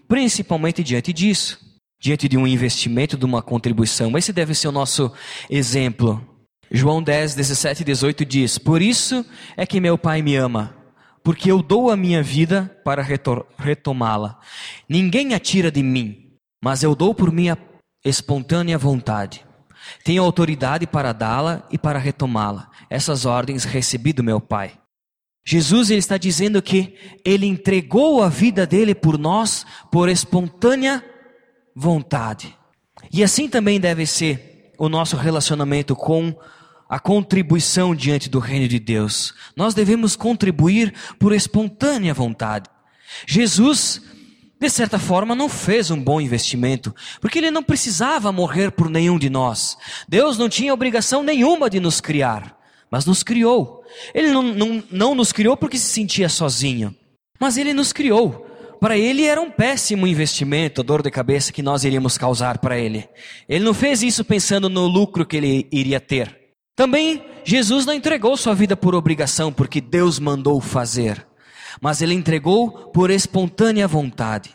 principalmente 0.07 0.83
diante 0.83 1.13
disso, 1.13 1.59
diante 1.99 2.29
de 2.29 2.37
um 2.37 2.47
investimento, 2.47 3.17
de 3.17 3.25
uma 3.25 3.43
contribuição. 3.43 4.17
Esse 4.17 4.33
deve 4.33 4.55
ser 4.55 4.69
o 4.69 4.73
nosso 4.73 5.13
exemplo. 5.49 6.25
João 6.71 7.03
10, 7.03 7.35
17 7.35 7.83
e 7.83 7.85
18 7.85 8.25
diz: 8.25 8.59
Por 8.59 8.83
isso 8.83 9.25
é 9.57 9.67
que 9.67 9.81
meu 9.81 9.97
Pai 9.97 10.23
me 10.23 10.37
ama, 10.37 10.77
porque 11.23 11.51
eu 11.51 11.63
dou 11.63 11.91
a 11.91 11.97
minha 11.97 12.23
vida 12.23 12.77
para 12.85 13.07
retomá-la. 13.59 14.39
Ninguém 14.89 15.35
a 15.35 15.39
tira 15.39 15.71
de 15.71 15.83
mim, 15.83 16.33
mas 16.63 16.83
eu 16.83 16.95
dou 16.95 17.15
por 17.15 17.33
minha 17.33 17.57
espontânea 18.05 18.79
vontade. 18.79 19.45
Tenho 20.05 20.23
autoridade 20.23 20.87
para 20.87 21.13
dá-la 21.13 21.67
e 21.71 21.79
para 21.79 21.99
retomá-la. 21.99 22.71
Essas 22.91 23.25
ordens 23.25 23.65
recebi 23.65 24.13
do 24.13 24.25
meu 24.25 24.41
Pai. 24.41 24.73
Jesus 25.47 25.91
ele 25.91 26.01
está 26.01 26.19
dizendo 26.19 26.61
que 26.61 26.97
ele 27.25 27.47
entregou 27.47 28.21
a 28.21 28.29
vida 28.29 28.67
dele 28.67 28.97
por 28.97 29.17
nós 29.17 29.65
por 29.93 30.09
espontânea 30.09 30.97
vontade. 30.97 31.16
E 33.13 33.23
assim 33.23 33.49
também 33.49 33.79
deve 33.79 34.07
ser 34.07 34.73
o 34.79 34.89
nosso 34.89 35.17
relacionamento 35.17 35.95
com 35.95 36.35
a 36.89 36.99
contribuição 36.99 37.95
diante 37.95 38.31
do 38.31 38.39
reino 38.39 38.67
de 38.67 38.79
Deus. 38.79 39.35
Nós 39.55 39.75
devemos 39.75 40.17
contribuir 40.17 40.95
por 41.19 41.35
espontânea 41.35 42.15
vontade. 42.15 42.71
Jesus, 43.27 44.01
de 44.59 44.71
certa 44.71 44.99
forma, 44.99 45.35
não 45.35 45.49
fez 45.49 45.91
um 45.91 46.03
bom 46.03 46.21
investimento, 46.21 46.95
porque 47.21 47.39
ele 47.39 47.51
não 47.51 47.63
precisava 47.63 48.33
morrer 48.33 48.71
por 48.71 48.89
nenhum 48.89 49.19
de 49.19 49.29
nós. 49.29 49.77
Deus 50.09 50.39
não 50.39 50.49
tinha 50.49 50.73
obrigação 50.73 51.23
nenhuma 51.23 51.69
de 51.69 51.81
nos 51.81 52.01
criar, 52.01 52.59
mas 52.91 53.05
nos 53.05 53.23
criou. 53.23 53.83
Ele 54.15 54.31
não, 54.31 54.43
não, 54.43 54.83
não 54.91 55.15
nos 55.15 55.33
criou 55.33 55.57
porque 55.57 55.79
se 55.79 55.93
sentia 55.93 56.29
sozinho, 56.29 56.95
mas 57.39 57.57
ele 57.57 57.75
nos 57.75 57.93
criou. 57.93 58.46
Para 58.81 58.99
ele 58.99 59.25
era 59.25 59.41
um 59.41 59.51
péssimo 59.51 60.07
investimento, 60.07 60.81
a 60.81 60.85
dor 60.85 61.03
de 61.03 61.11
cabeça 61.11 61.53
que 61.53 61.63
nós 61.63 61.85
iríamos 61.85 62.19
causar 62.19 62.59
para 62.59 62.79
ele. 62.79 63.09
Ele 63.49 63.65
não 63.65 63.75
fez 63.75 64.03
isso 64.03 64.25
pensando 64.25 64.69
no 64.69 64.87
lucro 64.87 65.25
que 65.25 65.37
ele 65.37 65.69
iria 65.73 66.01
ter. 66.01 66.37
Também 66.75 67.25
Jesus 67.45 67.87
não 67.87 67.95
entregou 67.95 68.37
sua 68.37 68.55
vida 68.55 68.77
por 68.77 68.95
obrigação, 68.95 69.53
porque 69.53 69.81
Deus 69.81 70.19
mandou 70.19 70.61
fazer, 70.61 71.27
mas 71.81 72.03
ele 72.03 72.13
entregou 72.13 72.91
por 72.91 73.11
espontânea 73.11 73.89
vontade. 73.89 74.51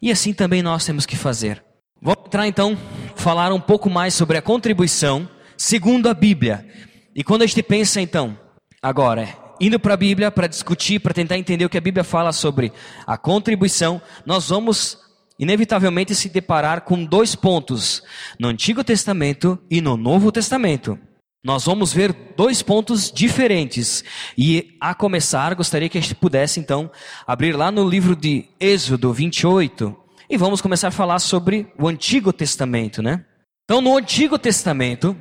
E 0.00 0.10
assim 0.10 0.32
também 0.32 0.62
nós 0.62 0.84
temos 0.84 1.06
que 1.06 1.16
fazer. 1.16 1.62
Vamos 2.00 2.24
entrar 2.26 2.48
então, 2.48 2.76
falar 3.14 3.52
um 3.52 3.60
pouco 3.60 3.88
mais 3.88 4.12
sobre 4.14 4.36
a 4.36 4.42
contribuição 4.42 5.28
segundo 5.56 6.08
a 6.08 6.14
Bíblia. 6.14 6.66
E 7.14 7.22
quando 7.22 7.42
a 7.42 7.46
gente 7.46 7.62
pensa 7.62 8.00
então, 8.00 8.36
agora, 8.82 9.41
indo 9.62 9.78
para 9.78 9.94
a 9.94 9.96
Bíblia 9.96 10.28
para 10.28 10.48
discutir, 10.48 10.98
para 10.98 11.14
tentar 11.14 11.38
entender 11.38 11.64
o 11.64 11.70
que 11.70 11.78
a 11.78 11.80
Bíblia 11.80 12.02
fala 12.02 12.32
sobre 12.32 12.72
a 13.06 13.16
contribuição, 13.16 14.02
nós 14.26 14.48
vamos 14.48 14.98
inevitavelmente 15.38 16.16
se 16.16 16.28
deparar 16.28 16.80
com 16.80 17.04
dois 17.04 17.36
pontos, 17.36 18.02
no 18.40 18.48
Antigo 18.48 18.82
Testamento 18.82 19.56
e 19.70 19.80
no 19.80 19.96
Novo 19.96 20.32
Testamento. 20.32 20.98
Nós 21.44 21.64
vamos 21.64 21.92
ver 21.92 22.12
dois 22.36 22.60
pontos 22.60 23.10
diferentes. 23.10 24.04
E 24.36 24.76
a 24.80 24.94
começar, 24.94 25.54
gostaria 25.54 25.88
que 25.88 25.98
a 25.98 26.00
gente 26.00 26.14
pudesse 26.16 26.58
então 26.58 26.90
abrir 27.24 27.56
lá 27.56 27.70
no 27.70 27.88
livro 27.88 28.16
de 28.16 28.48
Êxodo 28.58 29.12
28 29.12 29.96
e 30.28 30.36
vamos 30.36 30.60
começar 30.60 30.88
a 30.88 30.92
falar 30.92 31.20
sobre 31.20 31.72
o 31.78 31.86
Antigo 31.86 32.32
Testamento, 32.32 33.00
né? 33.00 33.24
Então, 33.64 33.80
no 33.80 33.96
Antigo 33.96 34.38
Testamento, 34.38 35.16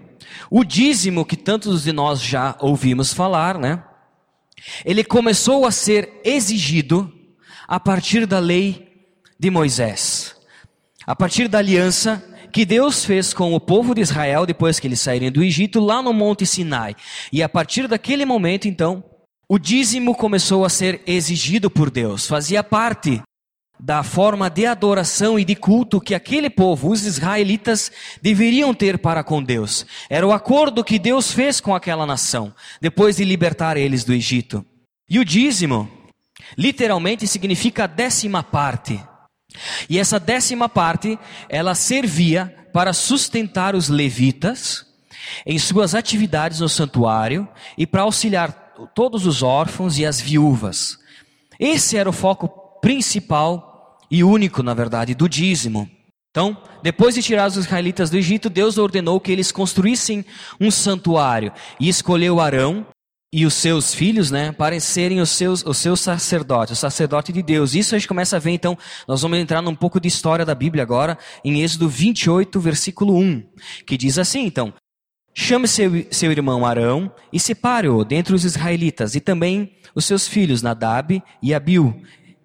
o 0.49 0.63
dízimo 0.63 1.25
que 1.25 1.37
tantos 1.37 1.83
de 1.83 1.93
nós 1.93 2.21
já 2.21 2.55
ouvimos 2.59 3.13
falar, 3.13 3.59
né? 3.59 3.83
Ele 4.85 5.03
começou 5.03 5.65
a 5.65 5.71
ser 5.71 6.21
exigido 6.23 7.11
a 7.67 7.79
partir 7.79 8.25
da 8.25 8.39
lei 8.39 9.07
de 9.39 9.49
Moisés. 9.49 10.35
A 11.05 11.15
partir 11.15 11.47
da 11.47 11.57
aliança 11.57 12.23
que 12.51 12.65
Deus 12.65 13.05
fez 13.05 13.33
com 13.33 13.53
o 13.53 13.59
povo 13.59 13.95
de 13.95 14.01
Israel 14.01 14.45
depois 14.45 14.79
que 14.79 14.87
eles 14.87 14.99
saírem 14.99 15.31
do 15.31 15.43
Egito 15.43 15.79
lá 15.79 16.01
no 16.01 16.13
Monte 16.13 16.45
Sinai. 16.45 16.95
E 17.31 17.41
a 17.41 17.49
partir 17.49 17.87
daquele 17.87 18.25
momento, 18.25 18.67
então, 18.67 19.03
o 19.47 19.57
dízimo 19.57 20.13
começou 20.13 20.65
a 20.65 20.69
ser 20.69 21.01
exigido 21.07 21.69
por 21.69 21.89
Deus, 21.89 22.27
fazia 22.27 22.63
parte 22.63 23.21
da 23.81 24.03
forma 24.03 24.47
de 24.47 24.67
adoração 24.67 25.39
e 25.39 25.43
de 25.43 25.55
culto 25.55 25.99
que 25.99 26.13
aquele 26.13 26.51
povo, 26.51 26.91
os 26.91 27.03
israelitas, 27.03 27.91
deveriam 28.21 28.75
ter 28.75 28.99
para 28.99 29.23
com 29.23 29.41
Deus. 29.41 29.87
Era 30.07 30.25
o 30.25 30.31
acordo 30.31 30.83
que 30.83 30.99
Deus 30.99 31.31
fez 31.31 31.59
com 31.59 31.73
aquela 31.73 32.05
nação, 32.05 32.53
depois 32.79 33.15
de 33.15 33.25
libertar 33.25 33.77
eles 33.77 34.03
do 34.03 34.13
Egito. 34.13 34.63
E 35.09 35.17
o 35.17 35.25
dízimo, 35.25 35.89
literalmente, 36.55 37.25
significa 37.25 37.85
a 37.85 37.87
décima 37.87 38.43
parte. 38.43 39.03
E 39.89 39.97
essa 39.97 40.19
décima 40.19 40.69
parte, 40.69 41.17
ela 41.49 41.73
servia 41.73 42.55
para 42.71 42.93
sustentar 42.93 43.73
os 43.75 43.89
levitas 43.89 44.85
em 45.43 45.57
suas 45.57 45.95
atividades 45.95 46.59
no 46.59 46.69
santuário 46.69 47.49
e 47.75 47.87
para 47.87 48.03
auxiliar 48.03 48.51
todos 48.93 49.25
os 49.25 49.41
órfãos 49.41 49.97
e 49.97 50.05
as 50.05 50.21
viúvas. 50.21 50.99
Esse 51.59 51.97
era 51.97 52.09
o 52.09 52.13
foco 52.13 52.47
principal 52.79 53.70
e 54.11 54.23
único, 54.23 54.61
na 54.61 54.73
verdade, 54.73 55.15
do 55.15 55.29
dízimo. 55.29 55.89
Então, 56.29 56.57
depois 56.83 57.15
de 57.15 57.23
tirar 57.23 57.47
os 57.47 57.57
israelitas 57.57 58.09
do 58.09 58.17
Egito, 58.17 58.49
Deus 58.49 58.77
ordenou 58.77 59.19
que 59.19 59.31
eles 59.31 59.51
construíssem 59.51 60.25
um 60.59 60.69
santuário 60.69 61.51
e 61.79 61.89
escolheu 61.89 62.39
Arão 62.39 62.85
e 63.33 63.45
os 63.45 63.53
seus 63.53 63.93
filhos, 63.93 64.29
né, 64.29 64.51
para 64.51 64.77
serem 64.79 65.21
os 65.21 65.29
seus, 65.29 65.63
os 65.65 65.77
seus 65.77 66.01
sacerdotes, 66.01 66.77
o 66.77 66.81
sacerdote 66.81 67.31
de 67.31 67.41
Deus. 67.41 67.73
Isso 67.73 67.95
a 67.95 67.97
gente 67.97 68.07
começa 68.07 68.35
a 68.35 68.39
ver, 68.39 68.51
então, 68.51 68.77
nós 69.07 69.21
vamos 69.21 69.39
entrar 69.39 69.61
num 69.61 69.75
pouco 69.75 70.01
de 70.01 70.07
história 70.09 70.45
da 70.45 70.53
Bíblia 70.53 70.83
agora, 70.83 71.17
em 71.43 71.61
Êxodo 71.61 71.87
28, 71.87 72.59
versículo 72.59 73.17
1, 73.17 73.43
que 73.85 73.95
diz 73.95 74.17
assim, 74.17 74.45
então, 74.45 74.73
chame 75.33 75.65
seu, 75.65 76.05
seu 76.11 76.29
irmão 76.29 76.65
Arão 76.65 77.09
e 77.31 77.39
separe-o 77.39 78.03
dentre 78.03 78.35
os 78.35 78.43
israelitas, 78.43 79.15
e 79.15 79.21
também 79.21 79.77
os 79.95 80.03
seus 80.03 80.27
filhos 80.27 80.61
Nadab 80.61 81.23
e 81.41 81.53
Abiu, 81.53 82.01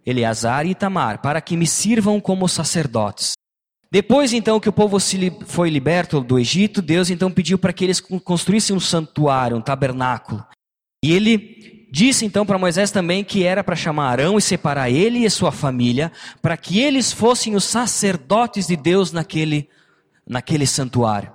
Eleazar 0.07 0.65
e 0.65 0.71
Itamar, 0.71 1.21
para 1.21 1.41
que 1.41 1.57
me 1.57 1.67
sirvam 1.67 2.21
como 2.21 2.49
sacerdotes. 2.49 3.33
Depois 3.91 4.33
então 4.33 4.61
que 4.61 4.69
o 4.69 4.73
povo 4.73 4.99
foi 5.47 5.71
liberto 5.71 6.21
do 6.21 6.39
Egito, 6.39 6.81
Deus 6.81 7.11
então 7.11 7.31
pediu 7.31 7.59
para 7.59 7.73
que 7.73 7.85
eles 7.85 8.01
construíssem 8.01 8.75
um 8.75 8.81
santuário, 8.81 9.57
um 9.57 9.61
tabernáculo. 9.61 10.45
E 11.03 11.13
ele 11.13 11.89
disse 11.91 12.25
então 12.25 12.45
para 12.45 12.59
Moisés 12.59 12.91
também 12.91 13.25
que 13.25 13.45
era 13.45 13.65
para 13.65 13.77
chamar 13.77 14.11
Arão 14.11 14.37
e 14.37 14.43
separar 14.43 14.91
ele 14.91 15.25
e 15.25 15.31
sua 15.31 15.53
família, 15.53 16.13
para 16.43 16.57
que 16.57 16.81
eles 16.81 17.13
fossem 17.13 17.55
os 17.55 17.65
sacerdotes 17.65 18.67
de 18.67 18.77
Deus 18.77 19.13
naquele, 19.13 19.69
naquele 20.29 20.67
santuário. 20.67 21.33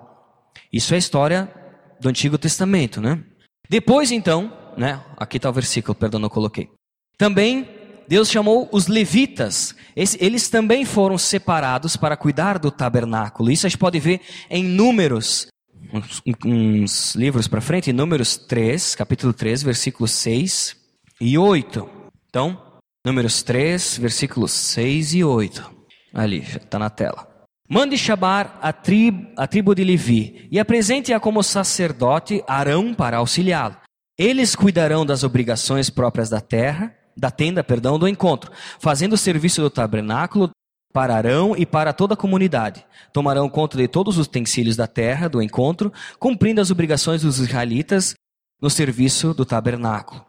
Isso 0.71 0.93
é 0.93 0.95
a 0.95 0.99
história 0.99 1.51
do 1.99 2.09
Antigo 2.09 2.37
Testamento, 2.37 3.01
né? 3.01 3.23
Depois 3.69 4.11
então, 4.11 4.51
né? 4.77 5.01
Aqui 5.17 5.37
está 5.37 5.49
o 5.49 5.53
versículo, 5.53 5.95
perdão, 5.95 6.19
não 6.19 6.29
coloquei. 6.29 6.69
Também 7.17 7.67
Deus 8.11 8.29
chamou 8.29 8.67
os 8.73 8.87
levitas. 8.87 9.73
Eles 9.95 10.49
também 10.49 10.83
foram 10.83 11.17
separados 11.17 11.95
para 11.95 12.17
cuidar 12.17 12.59
do 12.59 12.69
tabernáculo. 12.69 13.49
Isso 13.49 13.65
a 13.65 13.69
gente 13.69 13.79
pode 13.79 14.01
ver 14.01 14.19
em 14.49 14.65
Números, 14.65 15.47
uns, 15.93 16.21
uns 16.45 17.15
livros 17.15 17.47
para 17.47 17.61
frente, 17.61 17.89
em 17.89 17.93
Números 17.93 18.35
3, 18.35 18.95
capítulo 18.95 19.31
3, 19.31 19.63
versículos 19.63 20.11
6 20.11 20.75
e 21.21 21.37
8. 21.37 21.89
Então, 22.27 22.61
Números 23.05 23.43
3, 23.43 23.99
versículos 23.99 24.51
6 24.51 25.13
e 25.13 25.23
8. 25.23 25.71
Ali, 26.13 26.39
está 26.39 26.77
na 26.77 26.89
tela. 26.89 27.25
Mande 27.69 27.97
chamar 27.97 28.59
a 28.61 28.73
tribo, 28.73 29.31
a 29.37 29.47
tribo 29.47 29.73
de 29.73 29.85
Levi 29.85 30.49
e 30.51 30.59
apresente-a 30.59 31.17
como 31.17 31.41
sacerdote 31.41 32.43
Arão 32.45 32.93
para 32.93 33.19
auxiliá-lo. 33.19 33.77
Eles 34.19 34.53
cuidarão 34.53 35.05
das 35.05 35.23
obrigações 35.23 35.89
próprias 35.89 36.29
da 36.29 36.41
terra, 36.41 36.93
da 37.21 37.29
tenda, 37.29 37.63
perdão, 37.63 37.99
do 37.99 38.07
encontro, 38.07 38.51
fazendo 38.79 39.13
o 39.13 39.17
serviço 39.17 39.61
do 39.61 39.69
tabernáculo, 39.69 40.49
para 40.91 41.15
Arão 41.15 41.55
e 41.55 41.67
para 41.67 41.93
toda 41.93 42.15
a 42.15 42.17
comunidade. 42.17 42.83
Tomarão 43.13 43.47
conta 43.47 43.77
de 43.77 43.87
todos 43.87 44.17
os 44.17 44.25
utensílios 44.25 44.75
da 44.75 44.87
terra 44.87 45.29
do 45.29 45.39
encontro, 45.39 45.93
cumprindo 46.19 46.59
as 46.59 46.71
obrigações 46.71 47.21
dos 47.21 47.37
israelitas 47.37 48.15
no 48.59 48.71
serviço 48.71 49.35
do 49.35 49.45
tabernáculo. 49.45 50.25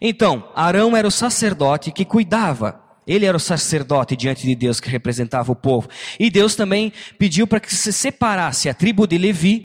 Então, 0.00 0.48
Arão 0.54 0.96
era 0.96 1.06
o 1.06 1.10
sacerdote 1.10 1.90
que 1.90 2.04
cuidava. 2.04 2.80
Ele 3.06 3.26
era 3.26 3.36
o 3.36 3.40
sacerdote 3.40 4.16
diante 4.16 4.46
de 4.46 4.54
Deus 4.54 4.78
que 4.78 4.88
representava 4.88 5.50
o 5.50 5.56
povo. 5.56 5.88
E 6.18 6.30
Deus 6.30 6.54
também 6.54 6.92
pediu 7.18 7.46
para 7.46 7.60
que 7.60 7.74
se 7.74 7.92
separasse 7.92 8.68
a 8.68 8.74
tribo 8.74 9.04
de 9.04 9.18
Levi. 9.18 9.62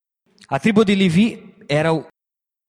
A 0.50 0.60
tribo 0.60 0.84
de 0.84 0.96
Levi 0.96 1.54
era, 1.70 1.90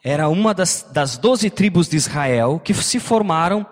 era 0.04 0.28
uma 0.28 0.54
das, 0.54 0.86
das 0.92 1.16
doze 1.16 1.50
tribos 1.50 1.88
de 1.88 1.96
Israel 1.96 2.60
que 2.62 2.72
se 2.74 3.00
formaram, 3.00 3.66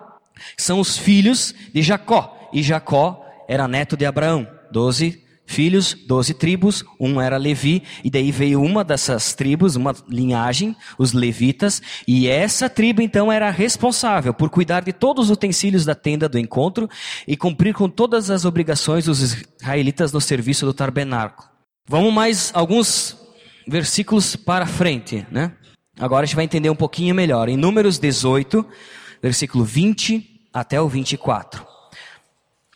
são 0.57 0.79
os 0.79 0.97
filhos 0.97 1.53
de 1.73 1.81
Jacó. 1.81 2.49
E 2.53 2.61
Jacó 2.61 3.25
era 3.47 3.67
neto 3.67 3.97
de 3.97 4.05
Abraão, 4.05 4.47
doze 4.71 5.21
filhos, 5.51 5.95
doze 6.07 6.33
tribos, 6.33 6.83
um 6.99 7.19
era 7.19 7.37
Levi, 7.37 7.83
e 8.03 8.09
daí 8.09 8.31
veio 8.31 8.61
uma 8.61 8.83
dessas 8.83 9.33
tribos, 9.33 9.75
uma 9.75 9.93
linhagem, 10.07 10.75
os 10.97 11.11
levitas, 11.13 11.81
e 12.07 12.27
essa 12.27 12.69
tribo 12.69 13.01
então 13.01 13.31
era 13.31 13.49
responsável 13.51 14.33
por 14.33 14.49
cuidar 14.49 14.81
de 14.81 14.93
todos 14.93 15.25
os 15.25 15.31
utensílios 15.31 15.83
da 15.85 15.93
tenda 15.93 16.29
do 16.29 16.39
encontro 16.39 16.89
e 17.27 17.35
cumprir 17.35 17.73
com 17.73 17.89
todas 17.89 18.29
as 18.29 18.45
obrigações 18.45 19.05
dos 19.05 19.21
israelitas 19.21 20.13
no 20.13 20.21
serviço 20.21 20.65
do 20.65 20.73
tabernáculo. 20.73 21.49
Vamos 21.87 22.13
mais 22.13 22.51
alguns 22.53 23.17
versículos 23.67 24.35
para 24.35 24.65
frente, 24.65 25.25
né? 25.29 25.51
Agora 25.99 26.23
a 26.23 26.25
gente 26.25 26.35
vai 26.35 26.45
entender 26.45 26.69
um 26.69 26.75
pouquinho 26.75 27.13
melhor. 27.13 27.49
Em 27.49 27.57
Números 27.57 27.99
18, 27.99 28.65
versículo 29.21 29.63
20 29.65 30.30
até 30.53 30.79
o 30.81 30.87
24 30.87 31.71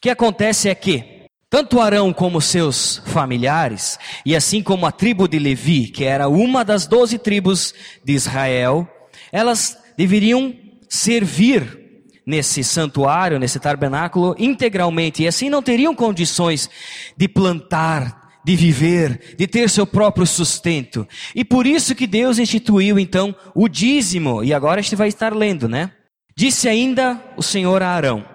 que 0.06 0.10
acontece 0.12 0.70
é 0.70 0.76
que, 0.76 1.24
tanto 1.50 1.82
Arão 1.82 2.14
como 2.14 2.40
seus 2.40 3.02
familiares, 3.08 3.98
e 4.24 4.36
assim 4.36 4.62
como 4.62 4.86
a 4.86 4.92
tribo 4.92 5.28
de 5.28 5.40
Levi, 5.40 5.88
que 5.88 6.04
era 6.04 6.30
uma 6.30 6.64
das 6.64 6.86
doze 6.86 7.18
tribos 7.18 7.74
de 8.04 8.14
Israel, 8.14 8.88
elas 9.32 9.76
deveriam 9.98 10.54
servir 10.88 12.04
nesse 12.24 12.64
santuário, 12.64 13.40
nesse 13.40 13.60
tabernáculo, 13.60 14.36
integralmente, 14.38 15.24
e 15.24 15.28
assim 15.28 15.50
não 15.50 15.64
teriam 15.64 15.96
condições 15.96 16.70
de 17.18 17.28
plantar, 17.28 18.40
de 18.46 18.56
viver, 18.56 19.34
de 19.36 19.48
ter 19.48 19.72
seu 19.72 19.88
próprio 19.88 20.28
sustento. 20.28 21.08
E 21.34 21.44
por 21.44 21.66
isso 21.66 21.96
que 21.96 22.06
Deus 22.06 22.38
instituiu 22.38 23.00
então 23.00 23.36
o 23.56 23.68
dízimo, 23.68 24.44
e 24.44 24.54
agora 24.54 24.82
a 24.82 24.84
gente 24.84 24.96
vai 24.96 25.08
estar 25.08 25.36
lendo, 25.36 25.68
né? 25.68 25.90
Disse 26.38 26.68
ainda 26.68 27.24
o 27.38 27.42
Senhor 27.42 27.82
a 27.82 27.88
Arão: 27.88 28.26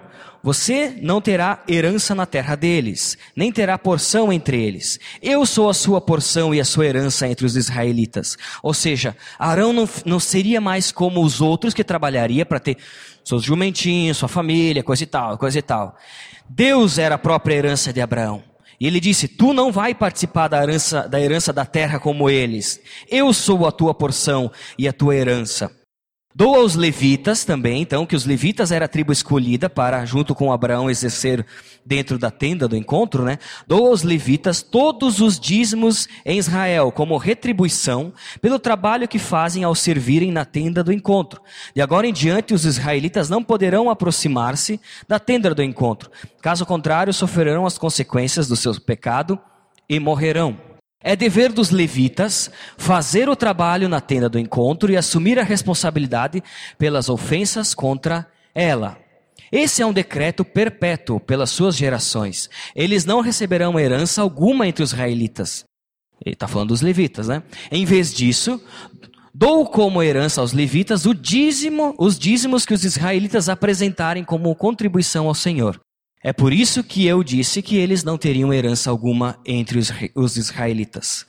você 0.42 0.96
não 1.02 1.20
terá 1.20 1.62
herança 1.68 2.14
na 2.14 2.24
terra 2.24 2.56
deles, 2.56 3.18
nem 3.36 3.52
terá 3.52 3.76
porção 3.76 4.32
entre 4.32 4.58
eles. 4.58 4.98
Eu 5.20 5.44
sou 5.44 5.68
a 5.68 5.74
sua 5.74 6.00
porção 6.00 6.54
e 6.54 6.60
a 6.60 6.64
sua 6.64 6.86
herança 6.86 7.28
entre 7.28 7.44
os 7.44 7.56
israelitas. 7.56 8.38
Ou 8.62 8.72
seja, 8.72 9.14
Arão 9.38 9.74
não, 9.74 9.86
não 10.06 10.18
seria 10.18 10.62
mais 10.62 10.90
como 10.90 11.22
os 11.22 11.42
outros 11.42 11.74
que 11.74 11.84
trabalharia 11.84 12.46
para 12.46 12.58
ter 12.58 12.78
seus 13.22 13.42
jumentinhos, 13.42 14.16
sua 14.16 14.28
família, 14.28 14.82
coisa 14.82 15.02
e 15.02 15.06
tal, 15.06 15.36
coisa 15.36 15.58
e 15.58 15.62
tal. 15.62 15.94
Deus 16.48 16.96
era 16.96 17.16
a 17.16 17.18
própria 17.18 17.54
herança 17.54 17.92
de 17.92 18.00
Abraão. 18.00 18.42
E 18.80 18.86
ele 18.86 18.98
disse: 18.98 19.28
Tu 19.28 19.52
não 19.52 19.70
vai 19.70 19.94
participar 19.94 20.48
da 20.48 20.62
herança, 20.62 21.06
da 21.06 21.20
herança 21.20 21.52
da 21.52 21.66
terra 21.66 22.00
como 22.00 22.30
eles. 22.30 22.80
Eu 23.10 23.30
sou 23.34 23.66
a 23.66 23.70
tua 23.70 23.92
porção 23.92 24.50
e 24.78 24.88
a 24.88 24.92
tua 24.94 25.14
herança. 25.14 25.79
Dou 26.32 26.54
aos 26.54 26.76
levitas 26.76 27.44
também, 27.44 27.82
então, 27.82 28.06
que 28.06 28.14
os 28.14 28.24
levitas 28.24 28.70
era 28.70 28.84
a 28.84 28.88
tribo 28.88 29.10
escolhida 29.10 29.68
para, 29.68 30.04
junto 30.04 30.32
com 30.32 30.52
Abraão, 30.52 30.88
exercer 30.88 31.44
dentro 31.84 32.16
da 32.16 32.30
tenda 32.30 32.68
do 32.68 32.76
encontro, 32.76 33.24
né? 33.24 33.36
Dou 33.66 33.88
aos 33.88 34.04
levitas 34.04 34.62
todos 34.62 35.20
os 35.20 35.40
dízimos 35.40 36.08
em 36.24 36.38
Israel, 36.38 36.92
como 36.92 37.16
retribuição 37.16 38.12
pelo 38.40 38.60
trabalho 38.60 39.08
que 39.08 39.18
fazem 39.18 39.64
ao 39.64 39.74
servirem 39.74 40.30
na 40.30 40.44
tenda 40.44 40.84
do 40.84 40.92
encontro. 40.92 41.42
De 41.74 41.82
agora 41.82 42.06
em 42.06 42.12
diante, 42.12 42.54
os 42.54 42.64
israelitas 42.64 43.28
não 43.28 43.42
poderão 43.42 43.90
aproximar-se 43.90 44.80
da 45.08 45.18
tenda 45.18 45.52
do 45.52 45.64
encontro. 45.64 46.12
Caso 46.40 46.64
contrário, 46.64 47.12
sofrerão 47.12 47.66
as 47.66 47.76
consequências 47.76 48.46
do 48.46 48.54
seu 48.54 48.80
pecado 48.80 49.36
e 49.88 49.98
morrerão. 49.98 50.69
É 51.02 51.16
dever 51.16 51.50
dos 51.50 51.70
levitas 51.70 52.50
fazer 52.76 53.28
o 53.28 53.36
trabalho 53.36 53.88
na 53.88 54.00
tenda 54.00 54.28
do 54.28 54.38
encontro 54.38 54.92
e 54.92 54.96
assumir 54.96 55.38
a 55.38 55.42
responsabilidade 55.42 56.42
pelas 56.78 57.08
ofensas 57.08 57.74
contra 57.74 58.26
ela. 58.54 58.98
Esse 59.50 59.82
é 59.82 59.86
um 59.86 59.92
decreto 59.92 60.44
perpétuo 60.44 61.18
pelas 61.18 61.50
suas 61.50 61.74
gerações. 61.74 62.50
Eles 62.76 63.04
não 63.04 63.20
receberão 63.20 63.80
herança 63.80 64.20
alguma 64.20 64.68
entre 64.68 64.84
os 64.84 64.92
israelitas. 64.92 65.64
Ele 66.24 66.34
está 66.34 66.46
falando 66.46 66.68
dos 66.68 66.82
levitas, 66.82 67.28
né? 67.28 67.42
Em 67.72 67.84
vez 67.86 68.12
disso, 68.12 68.62
dou 69.34 69.66
como 69.66 70.02
herança 70.02 70.42
aos 70.42 70.52
levitas 70.52 71.06
o 71.06 71.14
dízimo, 71.14 71.94
os 71.98 72.18
dízimos 72.18 72.66
que 72.66 72.74
os 72.74 72.84
israelitas 72.84 73.48
apresentarem 73.48 74.22
como 74.22 74.54
contribuição 74.54 75.26
ao 75.26 75.34
Senhor. 75.34 75.80
É 76.22 76.34
por 76.34 76.52
isso 76.52 76.84
que 76.84 77.06
eu 77.06 77.24
disse 77.24 77.62
que 77.62 77.76
eles 77.76 78.04
não 78.04 78.18
teriam 78.18 78.52
herança 78.52 78.90
alguma 78.90 79.38
entre 79.46 79.78
os 80.14 80.36
israelitas. 80.36 81.26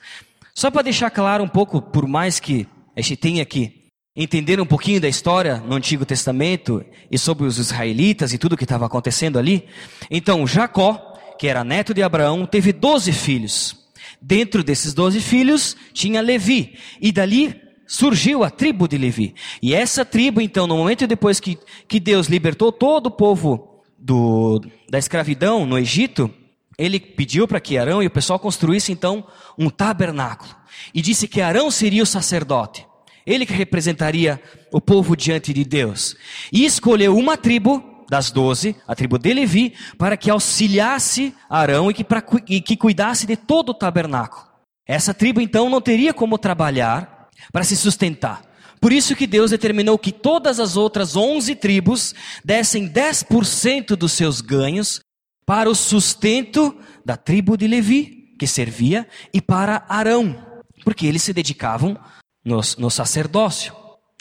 Só 0.54 0.70
para 0.70 0.82
deixar 0.82 1.10
claro 1.10 1.42
um 1.42 1.48
pouco, 1.48 1.80
por 1.80 2.06
mais 2.06 2.38
que 2.38 2.66
a 2.94 3.00
gente 3.00 3.16
tenha 3.16 3.44
que 3.44 3.82
entender 4.14 4.60
um 4.60 4.66
pouquinho 4.66 5.00
da 5.00 5.08
história 5.08 5.56
no 5.56 5.74
Antigo 5.74 6.04
Testamento 6.04 6.84
e 7.10 7.16
sobre 7.16 7.46
os 7.46 7.56
israelitas 7.56 8.34
e 8.34 8.38
tudo 8.38 8.56
que 8.56 8.64
estava 8.64 8.84
acontecendo 8.84 9.38
ali. 9.38 9.64
Então, 10.10 10.46
Jacó, 10.46 11.14
que 11.38 11.48
era 11.48 11.64
neto 11.64 11.94
de 11.94 12.02
Abraão, 12.02 12.44
teve 12.44 12.70
doze 12.70 13.12
filhos. 13.12 13.74
Dentro 14.20 14.62
desses 14.62 14.92
doze 14.92 15.22
filhos 15.22 15.74
tinha 15.94 16.20
Levi. 16.20 16.76
E 17.00 17.10
dali 17.10 17.58
surgiu 17.86 18.44
a 18.44 18.50
tribo 18.50 18.86
de 18.86 18.98
Levi. 18.98 19.34
E 19.62 19.74
essa 19.74 20.04
tribo, 20.04 20.38
então, 20.38 20.66
no 20.66 20.76
momento 20.76 21.06
depois 21.06 21.40
que, 21.40 21.58
que 21.88 21.98
Deus 21.98 22.26
libertou 22.26 22.70
todo 22.70 23.06
o 23.06 23.10
povo 23.10 23.71
do, 24.02 24.60
da 24.90 24.98
escravidão 24.98 25.64
no 25.64 25.78
Egito, 25.78 26.30
ele 26.76 26.98
pediu 26.98 27.46
para 27.46 27.60
que 27.60 27.78
Arão 27.78 28.02
e 28.02 28.06
o 28.06 28.10
pessoal 28.10 28.38
construíssem 28.38 28.92
então 28.92 29.24
um 29.56 29.70
tabernáculo. 29.70 30.54
E 30.92 31.00
disse 31.00 31.28
que 31.28 31.40
Arão 31.40 31.70
seria 31.70 32.02
o 32.02 32.06
sacerdote. 32.06 32.86
Ele 33.24 33.46
que 33.46 33.52
representaria 33.52 34.42
o 34.72 34.80
povo 34.80 35.16
diante 35.16 35.52
de 35.52 35.64
Deus. 35.64 36.16
E 36.52 36.64
escolheu 36.64 37.16
uma 37.16 37.36
tribo 37.36 38.04
das 38.08 38.30
doze, 38.30 38.74
a 38.86 38.94
tribo 38.94 39.16
de 39.16 39.32
Levi, 39.32 39.74
para 39.96 40.16
que 40.16 40.30
auxiliasse 40.30 41.34
Arão 41.48 41.90
e 41.90 41.94
que, 41.94 42.02
pra, 42.02 42.22
e 42.48 42.60
que 42.60 42.76
cuidasse 42.76 43.26
de 43.26 43.36
todo 43.36 43.70
o 43.70 43.74
tabernáculo. 43.74 44.44
Essa 44.86 45.14
tribo 45.14 45.40
então 45.40 45.70
não 45.70 45.80
teria 45.80 46.12
como 46.12 46.36
trabalhar 46.36 47.28
para 47.52 47.64
se 47.64 47.76
sustentar. 47.76 48.42
Por 48.82 48.92
isso 48.92 49.14
que 49.14 49.28
Deus 49.28 49.52
determinou 49.52 49.96
que 49.96 50.10
todas 50.10 50.58
as 50.58 50.76
outras 50.76 51.14
onze 51.14 51.54
tribos 51.54 52.12
dessem 52.44 52.88
10% 52.88 53.94
dos 53.94 54.10
seus 54.10 54.40
ganhos 54.40 55.00
para 55.46 55.70
o 55.70 55.74
sustento 55.74 56.76
da 57.06 57.16
tribo 57.16 57.56
de 57.56 57.68
Levi, 57.68 58.34
que 58.36 58.44
servia, 58.44 59.06
e 59.32 59.40
para 59.40 59.86
Arão, 59.88 60.36
porque 60.84 61.06
eles 61.06 61.22
se 61.22 61.32
dedicavam 61.32 61.96
no, 62.44 62.60
no 62.76 62.90
sacerdócio 62.90 63.72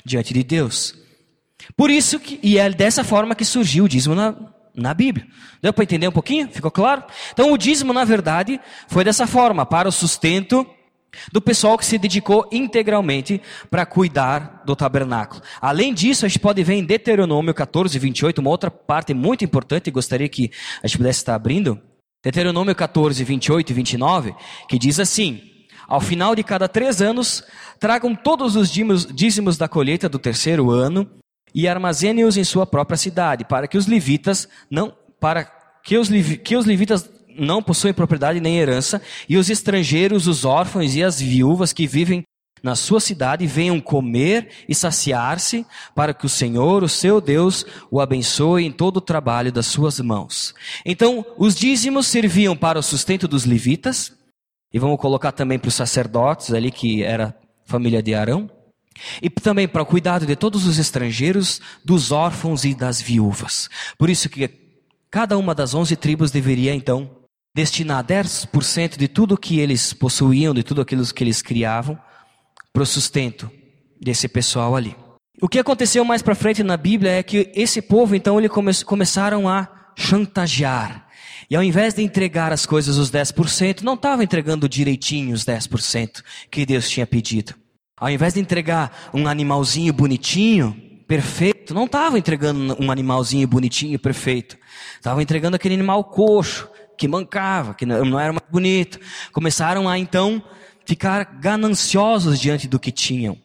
diante 0.06 0.32
de 0.32 0.44
Deus. 0.44 0.94
Por 1.76 1.90
isso 1.90 2.20
que, 2.20 2.40
e 2.44 2.60
é 2.60 2.70
dessa 2.70 3.04
forma 3.04 3.34
que 3.34 3.44
surgiu 3.44 3.86
o 3.86 3.90
dízimo 3.90 4.14
na, 4.14 4.36
na 4.76 4.94
Bíblia. 4.94 5.26
Deu 5.60 5.74
para 5.74 5.86
entender 5.86 6.08
um 6.08 6.12
pouquinho? 6.12 6.48
Ficou 6.52 6.70
claro? 6.70 7.04
Então 7.34 7.52
o 7.52 7.58
dízimo, 7.58 7.94
na 7.94 8.06
verdade, 8.06 8.62
foi 8.88 9.04
dessa 9.04 9.26
forma, 9.26 9.66
para 9.66 9.90
o 9.90 9.92
sustento 9.92 10.68
do 11.32 11.42
pessoal 11.42 11.78
que 11.78 11.86
se 11.86 11.98
dedicou 11.98 12.48
integralmente 12.52 13.42
para 13.70 13.86
cuidar 13.86 14.64
do 14.66 14.76
tabernáculo. 14.76 15.42
Além 15.60 15.94
disso, 15.94 16.26
a 16.26 16.30
gente 16.30 16.40
pode 16.40 16.64
ver 16.64 16.76
em 16.76 16.84
Deuteronômio 16.84 17.54
14, 17.54 17.98
28, 17.98 18.40
uma 18.40 18.50
outra 18.50 18.72
parte 18.72 19.14
muito 19.14 19.44
importante, 19.44 19.92
gostaria 19.92 20.30
que 20.30 20.52
a 20.82 20.88
gente 20.88 20.98
pudesse 20.98 21.20
estar 21.20 21.36
abrindo. 21.36 21.80
Deuteronômio 22.24 22.76
14, 22.76 23.24
28 23.24 23.70
e 23.70 23.74
29, 23.74 24.36
que 24.70 24.78
diz 24.78 25.00
assim: 25.00 25.42
Ao 25.88 26.00
final 26.00 26.36
de 26.36 26.44
cada 26.44 26.68
três 26.68 27.02
anos, 27.02 27.44
tragam 27.80 28.16
todos 28.16 28.56
os 28.56 28.70
dízimos 28.72 29.58
da 29.58 29.68
colheita 29.68 30.08
do 30.08 30.20
terceiro 30.20 30.70
ano 30.70 31.10
e 31.54 31.68
armazenem-os 31.68 32.38
em 32.38 32.44
sua 32.44 32.66
própria 32.66 32.98
cidade, 32.98 33.44
para 33.44 33.68
que 33.68 33.78
os 33.78 33.88
levitas 33.88 34.48
não, 34.70 34.94
para 35.20 35.46
que 35.84 35.98
os, 35.98 36.10
que 36.44 36.56
os 36.56 36.66
levitas 36.66 37.10
não 37.38 37.62
possuem 37.62 37.94
propriedade 37.94 38.40
nem 38.40 38.58
herança, 38.58 39.02
e 39.28 39.38
os 39.38 39.50
estrangeiros, 39.50 40.28
os 40.28 40.46
órfãos 40.46 40.96
e 40.96 41.04
as 41.04 41.20
viúvas 41.20 41.74
que 41.74 41.88
vivem 41.88 42.24
na 42.64 42.76
sua 42.76 43.00
cidade 43.00 43.48
venham 43.48 43.80
comer 43.82 44.50
e 44.70 44.76
saciar-se, 44.76 45.66
para 45.96 46.14
que 46.14 46.26
o 46.26 46.30
Senhor, 46.30 46.84
o 46.84 46.90
seu 46.90 47.20
Deus, 47.20 47.66
o 47.90 48.00
abençoe 48.00 48.66
em 48.66 48.72
todo 48.72 48.98
o 48.98 49.02
trabalho 49.02 49.52
das 49.52 49.66
suas 49.66 50.00
mãos. 50.00 50.54
Então, 50.86 51.26
os 51.38 51.56
dízimos 51.56 52.08
serviam 52.08 52.56
para 52.56 52.80
o 52.80 52.84
sustento 52.84 53.28
dos 53.28 53.46
levitas, 53.46 54.14
e 54.74 54.80
vamos 54.80 55.00
colocar 55.00 55.32
também 55.32 55.58
para 55.58 55.70
os 55.70 55.76
sacerdotes 55.76 56.54
ali, 56.54 56.72
que 56.72 57.04
era 57.04 57.36
família 57.66 58.02
de 58.02 58.14
Arão, 58.14 58.50
e 59.22 59.30
também 59.30 59.68
para 59.68 59.82
o 59.82 59.86
cuidado 59.86 60.26
de 60.26 60.36
todos 60.36 60.68
os 60.68 60.78
estrangeiros, 60.78 61.62
dos 61.84 62.12
órfãos 62.12 62.64
e 62.64 62.76
das 62.76 63.02
viúvas. 63.02 63.70
Por 63.98 64.10
isso 64.10 64.30
que 64.30 64.50
cada 65.10 65.38
uma 65.38 65.56
das 65.56 65.74
onze 65.74 65.96
tribos 65.96 66.30
deveria 66.30 66.76
então 66.76 67.21
destinar 67.54 68.04
10% 68.04 68.98
de 68.98 69.08
tudo 69.08 69.38
que 69.38 69.60
eles 69.60 69.94
possuíam, 69.94 70.54
de 70.54 70.64
tudo 70.64 70.82
aquilo 70.82 71.06
que 71.06 71.24
eles 71.24 71.42
criavam, 71.42 71.98
para 72.72 72.84
o 72.84 72.86
sustento 72.86 73.52
desse 74.00 74.28
pessoal 74.28 74.76
ali. 74.76 74.96
O 75.42 75.50
que 75.50 75.60
aconteceu 75.60 76.06
mais 76.06 76.22
para 76.22 76.36
frente 76.36 76.64
na 76.64 76.78
Bíblia 76.78 77.12
é 77.12 77.24
que 77.24 77.52
esse 77.56 77.82
povo, 77.82 78.16
então, 78.16 78.40
eles 78.40 78.52
come 78.52 78.72
começaram 78.86 79.50
a 79.50 79.68
chantagear. 79.96 81.08
E 81.50 81.56
ao 81.56 81.64
invés 81.64 81.94
de 81.94 82.02
entregar 82.02 82.54
as 82.54 82.66
coisas 82.66 82.98
os 82.98 83.12
10%, 83.12 83.82
não 83.82 83.96
estavam 83.96 84.24
entregando 84.24 84.70
direitinho 84.70 85.34
os 85.34 85.44
10% 85.44 86.24
que 86.50 86.66
Deus 86.66 86.90
tinha 86.90 87.06
pedido. 87.06 87.56
Ao 88.00 88.10
invés 88.10 88.36
de 88.36 88.40
entregar 88.40 89.10
um 89.14 89.28
animalzinho 89.28 89.92
bonitinho, 89.92 90.76
perfeito, 91.08 91.74
não 91.74 91.86
estavam 91.86 92.18
entregando 92.18 92.78
um 92.80 92.90
animalzinho 92.90 93.48
bonitinho, 93.48 94.00
perfeito. 94.00 94.58
Estavam 94.96 95.22
entregando 95.22 95.56
aquele 95.56 95.76
animal 95.76 96.06
coxo, 96.06 96.70
que 97.02 97.08
mancava, 97.08 97.74
que 97.74 97.84
não 97.84 98.20
era 98.20 98.32
mais 98.32 98.48
bonito. 98.48 99.00
Começaram 99.32 99.90
a 99.90 99.98
então 99.98 100.40
ficar 100.86 101.24
gananciosos 101.24 102.40
diante 102.40 102.68
do 102.68 102.80
que 102.80 102.92
tinham. 102.92 103.36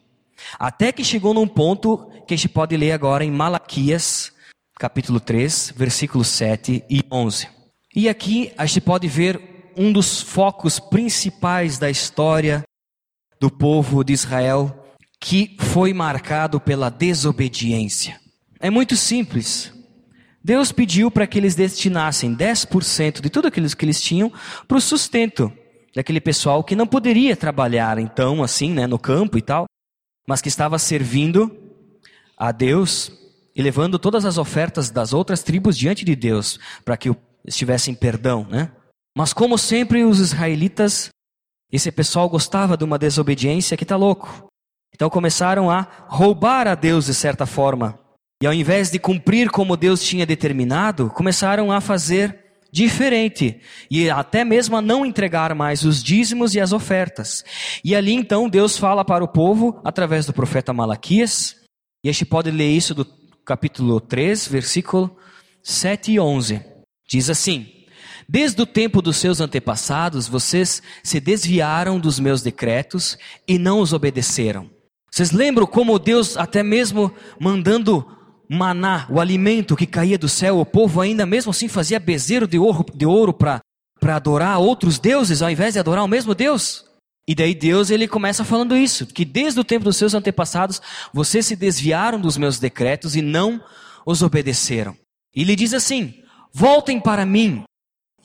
Até 0.59 0.91
que 0.91 1.03
chegou 1.03 1.33
num 1.33 1.47
ponto 1.47 2.07
que 2.27 2.35
a 2.35 2.37
gente 2.37 2.49
pode 2.49 2.77
ler 2.77 2.91
agora 2.91 3.25
em 3.25 3.31
Malaquias, 3.31 4.31
capítulo 4.75 5.19
3, 5.19 5.73
versículos 5.75 6.27
7 6.27 6.83
e 6.87 7.01
11. 7.11 7.47
E 7.95 8.07
aqui 8.07 8.53
a 8.59 8.67
gente 8.67 8.81
pode 8.81 9.07
ver 9.07 9.41
um 9.75 9.91
dos 9.91 10.21
focos 10.21 10.79
principais 10.79 11.79
da 11.79 11.89
história 11.89 12.63
do 13.39 13.49
povo 13.49 14.03
de 14.03 14.13
Israel, 14.13 14.85
que 15.19 15.57
foi 15.57 15.95
marcado 15.95 16.59
pela 16.59 16.91
desobediência. 16.91 18.19
É 18.59 18.69
muito 18.69 18.95
simples. 18.95 19.73
Deus 20.47 20.71
pediu 20.71 21.11
para 21.11 21.27
que 21.27 21.37
eles 21.37 21.55
destinassem 21.55 22.33
10% 22.33 23.19
de 23.19 23.29
tudo 23.29 23.49
aquilo 23.49 23.67
que 23.75 23.83
eles 23.83 24.01
tinham 24.01 24.31
para 24.65 24.77
o 24.77 24.81
sustento 24.81 25.51
daquele 25.93 26.21
pessoal 26.21 26.63
que 26.63 26.73
não 26.73 26.87
poderia 26.87 27.35
trabalhar 27.35 27.97
então 27.97 28.41
assim, 28.41 28.71
né, 28.71 28.87
no 28.87 28.97
campo 28.97 29.37
e 29.37 29.41
tal, 29.41 29.65
mas 30.25 30.39
que 30.39 30.47
estava 30.47 30.79
servindo 30.79 31.53
a 32.37 32.53
Deus 32.53 33.11
e 33.53 33.61
levando 33.61 33.99
todas 33.99 34.23
as 34.23 34.37
ofertas 34.37 34.89
das 34.89 35.11
outras 35.11 35.43
tribos 35.43 35.77
diante 35.77 36.05
de 36.05 36.15
Deus 36.15 36.57
para 36.85 36.95
que 36.95 37.13
estivessem 37.45 37.93
perdão, 37.93 38.47
né? 38.49 38.71
Mas 39.17 39.33
como 39.33 39.57
sempre 39.57 40.05
os 40.05 40.21
israelitas, 40.21 41.09
esse 41.69 41.91
pessoal 41.91 42.29
gostava 42.29 42.77
de 42.77 42.85
uma 42.85 42.97
desobediência 42.97 43.75
que 43.75 43.83
está 43.83 43.97
louco. 43.97 44.47
Então 44.95 45.09
começaram 45.09 45.69
a 45.69 45.85
roubar 46.07 46.69
a 46.69 46.75
Deus 46.75 47.07
de 47.07 47.13
certa 47.13 47.45
forma. 47.45 48.06
E 48.41 48.45
ao 48.45 48.53
invés 48.53 48.91
de 48.91 48.99
cumprir 48.99 49.49
como 49.49 49.75
Deus 49.75 50.03
tinha 50.03 50.25
determinado, 50.25 51.09
começaram 51.09 51.71
a 51.71 51.81
fazer 51.81 52.47
diferente 52.71 53.59
e 53.89 54.09
até 54.09 54.43
mesmo 54.43 54.75
a 54.75 54.81
não 54.81 55.05
entregar 55.05 55.55
mais 55.55 55.83
os 55.83 56.03
dízimos 56.03 56.53
e 56.53 56.59
as 56.59 56.71
ofertas. 56.71 57.43
E 57.83 57.95
ali 57.95 58.13
então 58.13 58.47
Deus 58.47 58.77
fala 58.77 59.03
para 59.03 59.23
o 59.23 59.27
povo 59.27 59.81
através 59.83 60.25
do 60.25 60.33
profeta 60.33 60.73
Malaquias, 60.73 61.55
e 62.03 62.09
a 62.09 62.11
gente 62.11 62.25
pode 62.25 62.51
ler 62.51 62.69
isso 62.69 62.93
do 62.93 63.05
capítulo 63.43 63.99
3, 63.99 64.47
versículo 64.47 65.17
7 65.63 66.11
e 66.11 66.19
11. 66.19 66.61
Diz 67.09 67.29
assim: 67.29 67.67
Desde 68.29 68.61
o 68.61 68.65
tempo 68.65 69.01
dos 69.01 69.17
seus 69.17 69.41
antepassados, 69.41 70.27
vocês 70.27 70.81
se 71.03 71.19
desviaram 71.19 71.99
dos 71.99 72.19
meus 72.19 72.43
decretos 72.43 73.17
e 73.47 73.57
não 73.57 73.79
os 73.79 73.93
obedeceram. 73.93 74.69
Vocês 75.09 75.31
lembram 75.31 75.65
como 75.65 75.97
Deus, 75.97 76.37
até 76.37 76.61
mesmo 76.61 77.11
mandando 77.39 78.16
maná, 78.49 79.07
o 79.09 79.19
alimento 79.19 79.75
que 79.75 79.85
caía 79.85 80.17
do 80.17 80.29
céu, 80.29 80.59
o 80.59 80.65
povo 80.65 81.01
ainda 81.01 81.25
mesmo 81.25 81.51
assim 81.51 81.67
fazia 81.67 81.99
bezerro 81.99 82.47
de 82.47 82.57
ouro, 82.57 82.85
de 82.93 83.05
ouro 83.05 83.33
para 83.33 83.61
adorar 84.15 84.59
outros 84.59 84.99
deuses 84.99 85.41
ao 85.41 85.49
invés 85.49 85.73
de 85.73 85.79
adorar 85.79 86.03
o 86.03 86.07
mesmo 86.07 86.33
Deus. 86.33 86.85
E 87.27 87.35
daí 87.35 87.53
Deus 87.53 87.89
ele 87.89 88.07
começa 88.07 88.45
falando 88.45 88.75
isso, 88.75 89.05
que 89.05 89.25
desde 89.25 89.59
o 89.59 89.63
tempo 89.63 89.83
dos 89.83 89.97
seus 89.97 90.13
antepassados 90.13 90.81
vocês 91.13 91.45
se 91.45 91.55
desviaram 91.57 92.19
dos 92.19 92.37
meus 92.37 92.57
decretos 92.57 93.15
e 93.15 93.21
não 93.21 93.61
os 94.05 94.21
obedeceram. 94.21 94.95
E 95.35 95.41
ele 95.41 95.55
diz 95.55 95.73
assim: 95.73 96.23
voltem 96.53 97.01
para 97.01 97.25
mim 97.25 97.63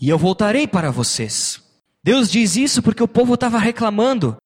e 0.00 0.08
eu 0.08 0.16
voltarei 0.16 0.68
para 0.68 0.92
vocês. 0.92 1.60
Deus 2.04 2.30
diz 2.30 2.56
isso 2.56 2.82
porque 2.82 3.02
o 3.02 3.08
povo 3.08 3.34
estava 3.34 3.58
reclamando 3.58 4.36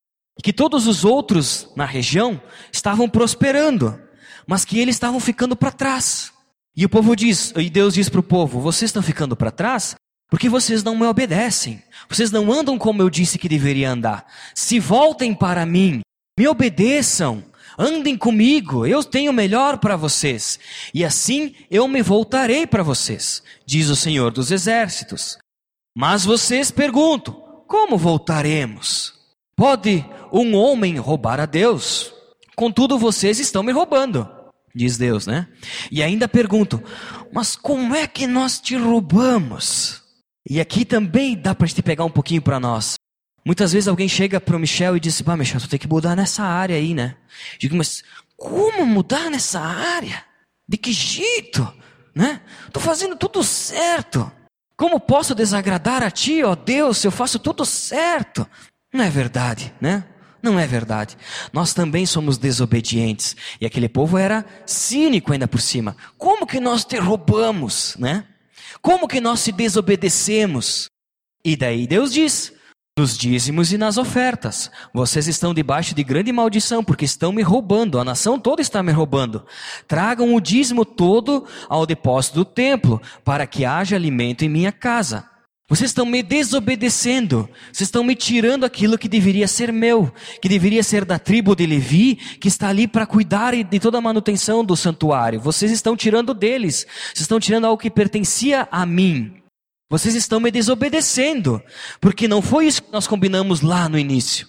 que 0.43 0.53
todos 0.53 0.87
os 0.87 1.05
outros 1.05 1.71
na 1.77 1.85
região 1.85 2.41
estavam 2.73 3.09
prosperando 3.09 3.99
mas 4.47 4.65
que 4.65 4.79
eles 4.79 4.97
estavam 4.97 5.21
ficando 5.21 5.57
para 5.57 5.73
trás. 5.73 6.33
E 6.77 6.85
o 6.85 6.89
povo 6.89 7.17
diz, 7.17 7.53
e 7.57 7.71
Deus 7.71 7.95
diz 7.95 8.09
para 8.09 8.21
o 8.21 8.23
povo: 8.23 8.61
vocês 8.61 8.91
estão 8.91 9.03
ficando 9.03 9.35
para 9.35 9.51
trás 9.51 9.97
porque 10.29 10.49
vocês 10.49 10.83
não 10.83 10.97
me 10.97 11.07
obedecem. 11.07 11.83
Vocês 12.09 12.31
não 12.31 12.53
andam 12.53 12.79
como 12.79 13.03
eu 13.03 13.09
disse 13.09 13.39
que 13.39 13.49
deveria 13.49 13.91
andar. 13.91 14.27
Se 14.55 14.79
voltem 14.79 15.35
para 15.35 15.65
mim, 15.65 16.01
me 16.39 16.49
obedeçam, 16.49 17.45
andem 17.79 18.17
comigo, 18.17 18.87
eu 18.87 19.03
tenho 19.03 19.33
melhor 19.33 19.79
para 19.79 19.97
vocês. 19.97 20.59
E 20.93 21.05
assim 21.05 21.55
eu 21.71 21.87
me 21.89 22.03
voltarei 22.03 22.67
para 22.67 22.83
vocês, 22.83 23.43
diz 23.65 23.89
o 23.89 23.97
Senhor 23.97 24.31
dos 24.31 24.51
Exércitos. 24.51 25.39
Mas 25.97 26.25
vocês 26.25 26.71
perguntam: 26.71 27.35
como 27.67 27.97
voltaremos? 27.97 29.15
Pode 29.57 30.05
um 30.31 30.55
homem 30.55 30.99
roubar 30.99 31.41
a 31.41 31.47
Deus? 31.47 32.13
Contudo, 32.55 32.99
vocês 32.99 33.39
estão 33.39 33.63
me 33.63 33.73
roubando 33.73 34.36
diz 34.77 34.99
Deus, 34.99 35.27
né? 35.27 35.49
E 35.91 36.03
ainda 36.03 36.29
pergunto, 36.29 36.83
mas 37.33 37.57
como 37.57 37.95
é 37.95 38.07
que 38.07 38.27
nós 38.27 38.61
te 38.61 38.77
roubamos? 38.77 40.03
E 40.49 40.61
aqui 40.61 40.85
também 40.85 41.37
dá 41.37 41.55
para 41.55 41.67
gente 41.67 41.83
pegar 41.83 42.05
um 42.05 42.11
pouquinho 42.11 42.43
para 42.43 42.61
nós. 42.61 42.95
Muitas 43.45 43.73
vezes 43.73 43.89
alguém 43.89 44.09
chega 44.09 44.41
para 44.41 44.57
o 44.57 44.59
Michel 44.59 44.97
e 44.97 45.01
diz, 45.01 45.21
bah, 45.23 45.37
Michel, 45.37 45.61
tu 45.61 45.69
tem 45.69 45.79
que 45.79 45.89
mudar 45.89 46.15
nessa 46.15 46.43
área 46.43 46.77
aí, 46.77 46.95
né? 46.95 47.17
Digo, 47.59 47.75
mas 47.77 48.03
como 48.37 48.85
mudar 48.85 49.31
nessa 49.31 49.61
área? 49.61 50.23
De 50.69 50.77
que 50.77 50.93
jeito? 50.93 51.67
Né? 52.15 52.41
Estou 52.67 52.83
fazendo 52.83 53.17
tudo 53.17 53.43
certo. 53.43 54.31
Como 54.77 55.01
posso 55.01 55.35
desagradar 55.35 56.03
a 56.03 56.11
ti, 56.11 56.43
ó 56.45 56.55
Deus, 56.55 56.99
se 56.99 57.07
eu 57.07 57.11
faço 57.11 57.39
tudo 57.39 57.65
certo? 57.65 58.47
Não 58.93 59.05
é 59.05 59.09
verdade, 59.09 59.73
né? 59.81 60.05
Não 60.47 60.61
é 60.61 60.67
verdade. 60.67 61.19
Nós 61.53 61.75
também 61.75 62.07
somos 62.07 62.39
desobedientes. 62.39 63.35
E 63.61 63.67
aquele 63.67 63.89
povo 63.89 64.17
era 64.17 64.47
cínico 64.65 65.33
ainda 65.33 65.49
por 65.49 65.61
cima. 65.61 65.97
Como 66.17 66.47
que 66.47 66.61
nós 66.61 66.85
te 66.85 66.97
roubamos, 66.99 67.97
né? 67.99 68.25
Como 68.81 69.09
que 69.09 69.21
nós 69.21 69.43
te 69.43 69.51
desobedecemos? 69.51 70.89
E 71.45 71.57
daí 71.57 71.85
Deus 71.89 72.13
diz: 72.13 72.53
nos 72.97 73.19
dízimos 73.19 73.73
e 73.73 73.77
nas 73.77 73.99
ofertas. 73.99 74.71
Vocês 74.95 75.27
estão 75.27 75.53
debaixo 75.53 75.97
de 75.97 76.05
grande 76.05 76.31
maldição, 76.31 76.85
porque 76.85 77.05
estão 77.05 77.33
me 77.33 77.43
roubando, 77.43 77.99
a 77.99 78.05
nação 78.05 78.39
toda 78.39 78.63
está 78.63 78.85
me 78.85 78.93
roubando. 78.93 79.45
Tragam 79.89 80.33
o 80.33 80.41
dízimo 80.41 80.85
todo 80.85 81.45
ao 81.69 81.85
depósito 81.85 82.37
do 82.37 82.45
templo, 82.45 83.03
para 83.25 83.49
que 83.49 83.65
haja 83.65 83.97
alimento 83.97 84.45
em 84.45 84.49
minha 84.49 84.71
casa. 84.71 85.29
Vocês 85.69 85.91
estão 85.91 86.07
me 86.07 86.23
desobedecendo, 86.23 87.49
vocês 87.73 87.89
estão 87.89 88.05
me 88.05 88.15
tirando 88.15 88.63
aquilo 88.63 88.97
que 88.97 89.09
deveria 89.09 89.49
ser 89.49 89.73
meu, 89.73 90.13
que 90.41 90.49
deveria 90.49 90.81
ser 90.85 91.05
da 91.05 91.19
tribo 91.19 91.57
de 91.57 91.67
Levi, 91.67 92.15
que 92.15 92.47
está 92.47 92.69
ali 92.69 92.87
para 92.87 93.05
cuidar 93.05 93.53
de 93.53 93.81
toda 93.81 93.99
a 93.99 94.01
manutenção 94.01 94.65
do 94.65 94.77
santuário. 94.77 95.41
Vocês 95.41 95.73
estão 95.73 95.97
tirando 95.97 96.33
deles, 96.33 96.87
vocês 97.07 97.23
estão 97.23 97.41
tirando 97.41 97.65
algo 97.65 97.83
que 97.83 97.91
pertencia 97.91 98.69
a 98.71 98.87
mim. 98.87 99.43
Vocês 99.91 100.15
estão 100.15 100.39
me 100.39 100.53
desobedecendo, 100.53 101.61
porque 102.01 102.29
não 102.29 102.41
foi 102.41 102.67
isso 102.67 102.85
que 102.85 102.93
nós 102.93 103.09
combinamos 103.09 103.61
lá 103.61 103.89
no 103.89 103.99
início. 103.99 104.47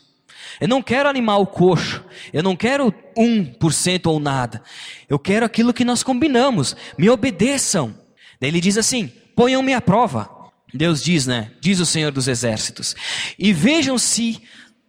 Eu 0.61 0.67
não 0.67 0.83
quero 0.83 1.09
animal 1.09 1.47
coxo, 1.47 2.03
eu 2.31 2.43
não 2.43 2.55
quero 2.55 2.93
um 3.17 3.43
por 3.43 3.73
cento 3.73 4.05
ou 4.07 4.19
nada. 4.19 4.61
Eu 5.09 5.17
quero 5.17 5.47
aquilo 5.47 5.73
que 5.73 5.83
nós 5.83 6.03
combinamos. 6.03 6.75
Me 6.95 7.09
obedeçam. 7.09 7.95
Daí 8.39 8.51
ele 8.51 8.61
diz 8.61 8.77
assim: 8.77 9.11
ponham-me 9.35 9.73
à 9.73 9.81
prova. 9.81 10.36
Deus 10.73 11.01
diz, 11.01 11.25
né? 11.25 11.51
Diz 11.61 11.79
o 11.79 11.85
Senhor 11.85 12.11
dos 12.11 12.27
Exércitos. 12.27 12.95
E 13.39 13.53
vejam 13.53 13.97
se 13.97 14.41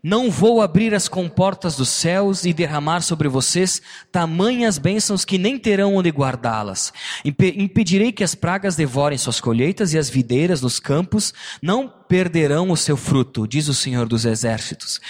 não 0.03 0.31
vou 0.31 0.63
abrir 0.63 0.95
as 0.95 1.09
comportas 1.09 1.77
dos 1.77 1.89
céus 1.89 2.45
e 2.45 2.53
derramar 2.53 3.01
sobre 3.01 3.29
vocês 3.29 3.83
tamanhas 4.13 4.79
bênçãos 4.79 5.25
que 5.25 5.39
nem 5.39 5.59
terão 5.59 5.97
onde 5.97 6.09
guardá-las. 6.11 6.93
Impedirei 7.25 8.13
que 8.13 8.23
as 8.23 8.35
pragas 8.35 8.77
devorem 8.77 9.19
suas 9.19 9.41
colheitas 9.41 9.93
e 9.93 9.99
as 9.99 10.09
videiras 10.09 10.63
nos 10.63 10.79
campos 10.79 11.35
não 11.61 11.89
perderão 11.89 12.71
o 12.71 12.77
seu 12.77 12.97
fruto, 12.97 13.47
diz 13.47 13.69
o 13.69 13.75
Senhor 13.75 14.09
dos 14.09 14.25
Exércitos. 14.25 15.01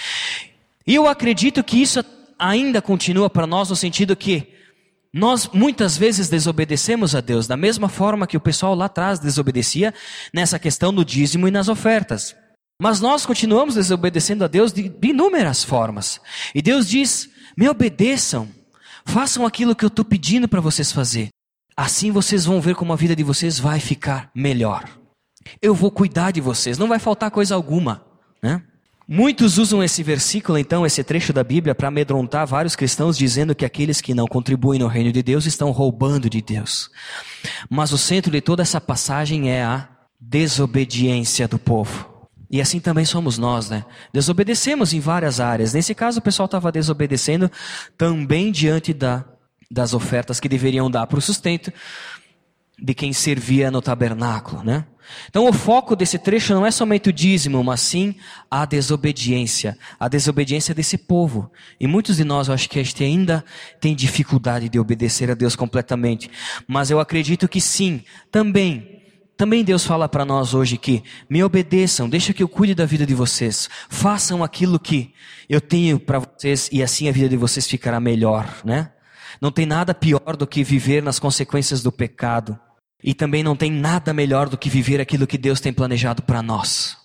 E 0.85 0.95
eu 0.95 1.07
acredito 1.07 1.63
que 1.63 1.81
isso 1.81 2.03
ainda 2.37 2.81
continua 2.81 3.29
para 3.29 3.45
nós 3.45 3.69
no 3.69 3.75
sentido 3.75 4.15
que 4.15 4.58
nós 5.13 5.47
muitas 5.47 5.97
vezes 5.97 6.29
desobedecemos 6.29 7.15
a 7.15 7.21
Deus, 7.21 7.47
da 7.47 7.57
mesma 7.57 7.89
forma 7.89 8.27
que 8.27 8.37
o 8.37 8.41
pessoal 8.41 8.75
lá 8.75 8.85
atrás 8.85 9.19
desobedecia 9.19 9.93
nessa 10.33 10.59
questão 10.59 10.93
do 10.93 11.03
dízimo 11.03 11.47
e 11.47 11.51
nas 11.51 11.67
ofertas. 11.67 12.35
Mas 12.81 13.01
nós 13.01 13.25
continuamos 13.25 13.75
desobedecendo 13.75 14.43
a 14.43 14.47
Deus 14.47 14.71
de, 14.71 14.91
inúmeras 15.03 15.63
formas. 15.63 16.21
E 16.53 16.61
Deus 16.61 16.87
diz: 16.87 17.29
me 17.57 17.67
obedeçam, 17.67 18.47
façam 19.03 19.45
aquilo 19.45 19.75
que 19.75 19.83
eu 19.83 19.89
estou 19.89 20.05
pedindo 20.05 20.47
para 20.47 20.61
vocês 20.61 20.91
fazer. 20.91 21.29
Assim 21.75 22.11
vocês 22.11 22.45
vão 22.45 22.61
ver 22.61 22.75
como 22.75 22.93
a 22.93 22.95
vida 22.95 23.15
de 23.15 23.23
vocês 23.23 23.59
vai 23.59 23.79
ficar 23.79 24.29
melhor. 24.33 24.87
Eu 25.61 25.73
vou 25.73 25.89
cuidar 25.89 26.31
de 26.31 26.39
vocês, 26.39 26.77
não 26.77 26.87
vai 26.87 26.99
faltar 26.99 27.31
coisa 27.31 27.55
alguma, 27.55 28.05
né? 28.43 28.61
Muitos 29.11 29.57
usam 29.57 29.83
esse 29.83 30.03
versículo, 30.03 30.55
então, 30.55 30.85
esse 30.85 31.03
trecho 31.03 31.33
da 31.33 31.43
Bíblia, 31.43 31.73
para 31.73 31.87
amedrontar 31.87 32.45
vários 32.45 32.75
cristãos, 32.75 33.17
dizendo 33.17 33.55
que 33.55 33.65
aqueles 33.65 34.01
que 34.01 34.13
não 34.13 34.27
contribuem 34.27 34.79
no 34.79 34.85
reino 34.85 35.11
de 35.11 35.23
Deus 35.23 35.47
estão 35.47 35.71
roubando 35.71 36.29
de 36.29 36.43
Deus. 36.43 36.91
Mas 37.67 37.91
o 37.91 37.97
centro 37.97 38.31
de 38.31 38.39
toda 38.39 38.61
essa 38.61 38.79
passagem 38.79 39.49
é 39.49 39.63
a 39.63 39.89
desobediência 40.21 41.47
do 41.47 41.57
povo. 41.57 42.29
E 42.51 42.61
assim 42.61 42.79
também 42.79 43.03
somos 43.03 43.39
nós, 43.39 43.67
né? 43.71 43.83
Desobedecemos 44.13 44.93
em 44.93 44.99
várias 44.99 45.39
áreas. 45.39 45.73
Nesse 45.73 45.95
caso, 45.95 46.19
o 46.19 46.21
pessoal 46.21 46.45
estava 46.45 46.71
desobedecendo 46.71 47.49
também 47.97 48.51
diante 48.51 48.93
da, 48.93 49.25
das 49.71 49.95
ofertas 49.95 50.39
que 50.39 50.47
deveriam 50.47 50.89
dar 50.89 51.07
para 51.07 51.17
o 51.17 51.21
sustento 51.21 51.73
de 52.81 52.93
quem 52.93 53.13
servia 53.13 53.69
no 53.69 53.81
tabernáculo, 53.81 54.63
né? 54.63 54.85
Então 55.29 55.47
o 55.47 55.53
foco 55.53 55.95
desse 55.95 56.17
trecho 56.17 56.53
não 56.53 56.65
é 56.65 56.71
somente 56.71 57.09
o 57.09 57.13
dízimo, 57.13 57.63
mas 57.63 57.81
sim 57.81 58.15
a 58.49 58.65
desobediência, 58.65 59.77
a 59.99 60.07
desobediência 60.07 60.73
desse 60.73 60.97
povo. 60.97 61.51
E 61.79 61.87
muitos 61.87 62.17
de 62.17 62.23
nós, 62.23 62.47
eu 62.47 62.53
acho 62.53 62.69
que 62.69 62.79
a 62.79 62.83
gente 62.83 63.03
ainda 63.03 63.43
tem 63.79 63.95
dificuldade 63.95 64.69
de 64.69 64.79
obedecer 64.79 65.31
a 65.31 65.33
Deus 65.33 65.55
completamente. 65.55 66.29
Mas 66.67 66.91
eu 66.91 66.99
acredito 66.99 67.47
que 67.47 67.59
sim, 67.59 68.03
também. 68.31 68.97
Também 69.35 69.63
Deus 69.63 69.85
fala 69.85 70.09
para 70.09 70.25
nós 70.25 70.53
hoje 70.53 70.77
que 70.77 71.01
me 71.29 71.41
obedeçam, 71.41 72.09
deixa 72.09 72.33
que 72.33 72.43
eu 72.43 72.49
cuide 72.49 72.75
da 72.75 72.85
vida 72.85 73.05
de 73.05 73.15
vocês, 73.15 73.69
façam 73.87 74.43
aquilo 74.43 74.77
que 74.77 75.13
eu 75.47 75.61
tenho 75.61 75.97
para 75.97 76.19
vocês 76.19 76.69
e 76.73 76.83
assim 76.83 77.07
a 77.07 77.11
vida 77.13 77.29
de 77.29 77.37
vocês 77.37 77.65
ficará 77.65 78.01
melhor, 78.01 78.53
né? 78.65 78.91
Não 79.39 79.49
tem 79.49 79.65
nada 79.65 79.93
pior 79.93 80.35
do 80.35 80.45
que 80.45 80.61
viver 80.61 81.01
nas 81.01 81.19
consequências 81.19 81.81
do 81.81 81.89
pecado. 81.89 82.59
E 83.03 83.13
também 83.13 83.43
não 83.43 83.55
tem 83.55 83.71
nada 83.71 84.13
melhor 84.13 84.49
do 84.49 84.57
que 84.57 84.69
viver 84.69 84.99
aquilo 84.99 85.27
que 85.27 85.37
Deus 85.37 85.61
tem 85.61 85.71
planejado 85.71 86.21
para 86.21 86.41
nós. 86.41 86.97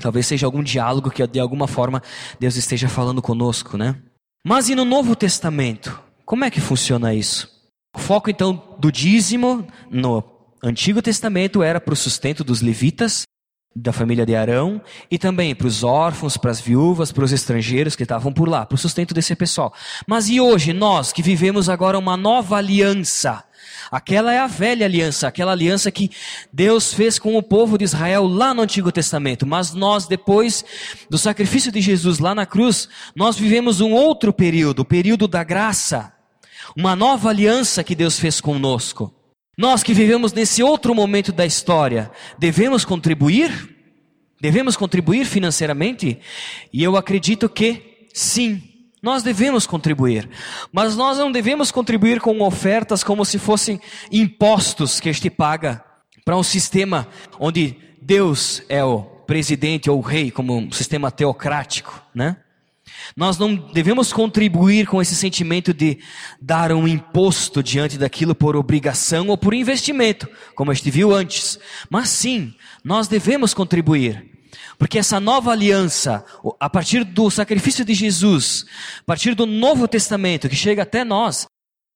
Talvez 0.00 0.26
seja 0.26 0.46
algum 0.46 0.62
diálogo 0.62 1.10
que 1.10 1.26
de 1.26 1.40
alguma 1.40 1.66
forma 1.66 2.02
Deus 2.38 2.56
esteja 2.56 2.88
falando 2.88 3.22
conosco, 3.22 3.76
né? 3.76 3.96
Mas 4.44 4.68
e 4.68 4.74
no 4.74 4.84
Novo 4.84 5.16
Testamento? 5.16 6.00
Como 6.24 6.44
é 6.44 6.50
que 6.50 6.60
funciona 6.60 7.14
isso? 7.14 7.48
O 7.96 7.98
foco 7.98 8.30
então 8.30 8.76
do 8.78 8.92
dízimo 8.92 9.66
no 9.90 10.22
Antigo 10.62 11.02
Testamento 11.02 11.62
era 11.62 11.80
para 11.80 11.94
o 11.94 11.96
sustento 11.96 12.44
dos 12.44 12.60
levitas, 12.60 13.22
da 13.74 13.92
família 13.92 14.26
de 14.26 14.34
Arão, 14.34 14.80
e 15.10 15.18
também 15.18 15.54
para 15.54 15.66
os 15.66 15.84
órfãos, 15.84 16.36
para 16.36 16.50
as 16.50 16.60
viúvas, 16.60 17.12
para 17.12 17.24
os 17.24 17.32
estrangeiros 17.32 17.94
que 17.94 18.02
estavam 18.02 18.32
por 18.32 18.48
lá, 18.48 18.66
para 18.66 18.74
o 18.74 18.78
sustento 18.78 19.14
desse 19.14 19.34
pessoal. 19.36 19.72
Mas 20.06 20.28
e 20.28 20.40
hoje, 20.40 20.72
nós 20.72 21.12
que 21.12 21.22
vivemos 21.22 21.68
agora 21.68 21.98
uma 21.98 22.16
nova 22.16 22.56
aliança, 22.56 23.44
Aquela 23.90 24.32
é 24.32 24.38
a 24.38 24.46
velha 24.46 24.84
aliança, 24.86 25.28
aquela 25.28 25.52
aliança 25.52 25.90
que 25.90 26.10
Deus 26.52 26.92
fez 26.92 27.18
com 27.18 27.36
o 27.36 27.42
povo 27.42 27.78
de 27.78 27.84
Israel 27.84 28.26
lá 28.26 28.52
no 28.52 28.62
Antigo 28.62 28.92
Testamento. 28.92 29.46
Mas 29.46 29.72
nós, 29.72 30.06
depois 30.06 30.64
do 31.08 31.16
sacrifício 31.16 31.72
de 31.72 31.80
Jesus 31.80 32.18
lá 32.18 32.34
na 32.34 32.44
cruz, 32.44 32.88
nós 33.16 33.38
vivemos 33.38 33.80
um 33.80 33.92
outro 33.92 34.32
período, 34.32 34.80
o 34.80 34.84
período 34.84 35.26
da 35.26 35.42
graça. 35.42 36.12
Uma 36.76 36.94
nova 36.94 37.30
aliança 37.30 37.82
que 37.82 37.94
Deus 37.94 38.18
fez 38.18 38.40
conosco. 38.40 39.12
Nós 39.56 39.82
que 39.82 39.94
vivemos 39.94 40.32
nesse 40.32 40.62
outro 40.62 40.94
momento 40.94 41.32
da 41.32 41.44
história, 41.44 42.10
devemos 42.38 42.84
contribuir? 42.84 43.50
Devemos 44.40 44.76
contribuir 44.76 45.24
financeiramente? 45.24 46.20
E 46.72 46.82
eu 46.82 46.96
acredito 46.96 47.48
que 47.48 48.06
sim. 48.14 48.62
Nós 49.02 49.22
devemos 49.22 49.66
contribuir, 49.66 50.28
mas 50.72 50.96
nós 50.96 51.18
não 51.18 51.30
devemos 51.30 51.70
contribuir 51.70 52.20
com 52.20 52.40
ofertas 52.40 53.04
como 53.04 53.24
se 53.24 53.38
fossem 53.38 53.80
impostos 54.10 54.98
que 54.98 55.08
este 55.08 55.30
paga 55.30 55.84
para 56.24 56.36
um 56.36 56.42
sistema 56.42 57.06
onde 57.38 57.76
Deus 58.02 58.62
é 58.68 58.82
o 58.82 59.02
presidente 59.02 59.88
ou 59.88 59.98
o 59.98 60.02
rei, 60.02 60.30
como 60.30 60.56
um 60.56 60.72
sistema 60.72 61.10
teocrático, 61.10 62.02
né? 62.14 62.38
Nós 63.16 63.38
não 63.38 63.54
devemos 63.54 64.12
contribuir 64.12 64.86
com 64.86 65.00
esse 65.00 65.14
sentimento 65.14 65.72
de 65.72 65.98
dar 66.40 66.72
um 66.72 66.88
imposto 66.88 67.62
diante 67.62 67.98
daquilo 67.98 68.34
por 68.34 68.56
obrigação 68.56 69.28
ou 69.28 69.36
por 69.36 69.54
investimento, 69.54 70.28
como 70.54 70.70
a 70.70 70.74
gente 70.74 70.90
viu 70.90 71.14
antes. 71.14 71.58
Mas 71.90 72.08
sim, 72.08 72.54
nós 72.82 73.08
devemos 73.08 73.54
contribuir. 73.54 74.37
Porque 74.78 74.98
essa 74.98 75.18
nova 75.18 75.50
aliança, 75.50 76.24
a 76.60 76.70
partir 76.70 77.02
do 77.02 77.28
sacrifício 77.30 77.84
de 77.84 77.92
Jesus, 77.94 78.64
a 79.00 79.04
partir 79.04 79.34
do 79.34 79.44
Novo 79.44 79.88
Testamento 79.88 80.48
que 80.48 80.54
chega 80.54 80.82
até 80.84 81.04
nós, 81.04 81.46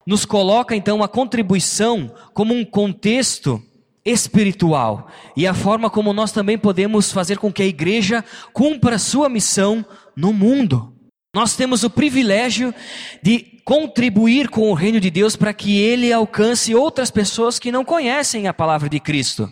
nos 0.04 0.24
coloca 0.24 0.74
então 0.74 1.00
a 1.02 1.08
contribuição 1.08 2.12
como 2.34 2.52
um 2.52 2.64
contexto 2.64 3.62
espiritual 4.04 5.08
e 5.36 5.46
a 5.46 5.54
forma 5.54 5.88
como 5.88 6.12
nós 6.12 6.32
também 6.32 6.58
podemos 6.58 7.12
fazer 7.12 7.38
com 7.38 7.52
que 7.52 7.62
a 7.62 7.66
igreja 7.66 8.24
cumpra 8.52 8.96
a 8.96 8.98
sua 8.98 9.28
missão 9.28 9.86
no 10.16 10.32
mundo. 10.32 10.92
Nós 11.34 11.54
temos 11.54 11.84
o 11.84 11.88
privilégio 11.88 12.74
de 13.22 13.38
contribuir 13.64 14.48
com 14.48 14.68
o 14.70 14.74
reino 14.74 14.98
de 14.98 15.08
Deus 15.08 15.36
para 15.36 15.54
que 15.54 15.78
ele 15.78 16.12
alcance 16.12 16.74
outras 16.74 17.12
pessoas 17.12 17.60
que 17.60 17.70
não 17.70 17.84
conhecem 17.84 18.48
a 18.48 18.52
palavra 18.52 18.88
de 18.88 18.98
Cristo. 18.98 19.50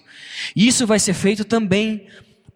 E 0.54 0.66
isso 0.66 0.84
vai 0.84 0.98
ser 0.98 1.14
feito 1.14 1.44
também 1.44 2.06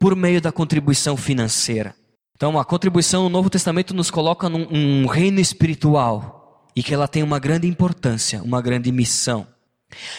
por 0.05 0.15
meio 0.15 0.39
da 0.39 0.53
contribuição 0.53 1.17
financeira. 1.17 1.97
Então, 2.37 2.59
a 2.59 2.65
contribuição 2.67 3.23
no 3.23 3.31
Novo 3.31 3.49
Testamento 3.49 3.95
nos 3.95 4.11
coloca 4.11 4.51
num 4.51 4.69
um 4.71 5.07
reino 5.07 5.41
espiritual 5.41 6.69
e 6.77 6.83
que 6.83 6.93
ela 6.93 7.09
tem 7.09 7.23
uma 7.23 7.39
grande 7.39 7.67
importância, 7.67 8.43
uma 8.43 8.61
grande 8.61 8.93
missão. 8.93 9.47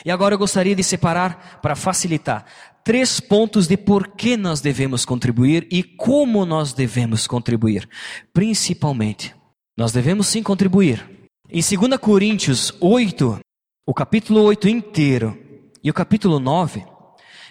E 0.04 0.10
agora 0.10 0.34
eu 0.34 0.40
gostaria 0.40 0.76
de 0.76 0.82
separar, 0.82 1.60
para 1.62 1.76
facilitar, 1.76 2.46
três 2.84 3.20
pontos 3.20 3.68
de 3.68 3.78
por 3.78 4.08
que 4.08 4.36
nós 4.36 4.60
devemos 4.60 5.06
contribuir 5.06 5.68
e 5.70 5.84
como 5.84 6.48
nós 6.48 6.74
devemos 6.74 7.28
contribuir. 7.28 7.88
Principalmente, 8.34 9.36
nós 9.78 9.92
devemos 9.92 10.26
sim 10.26 10.42
contribuir. 10.42 11.08
Em 11.48 11.62
2 11.62 12.00
Coríntios 12.02 12.74
8, 12.82 13.38
o 13.86 13.94
capítulo 13.94 14.42
8 14.42 14.68
inteiro 14.68 15.38
e 15.84 15.92
o 15.92 15.94
capítulo 15.94 16.40
9, 16.40 16.84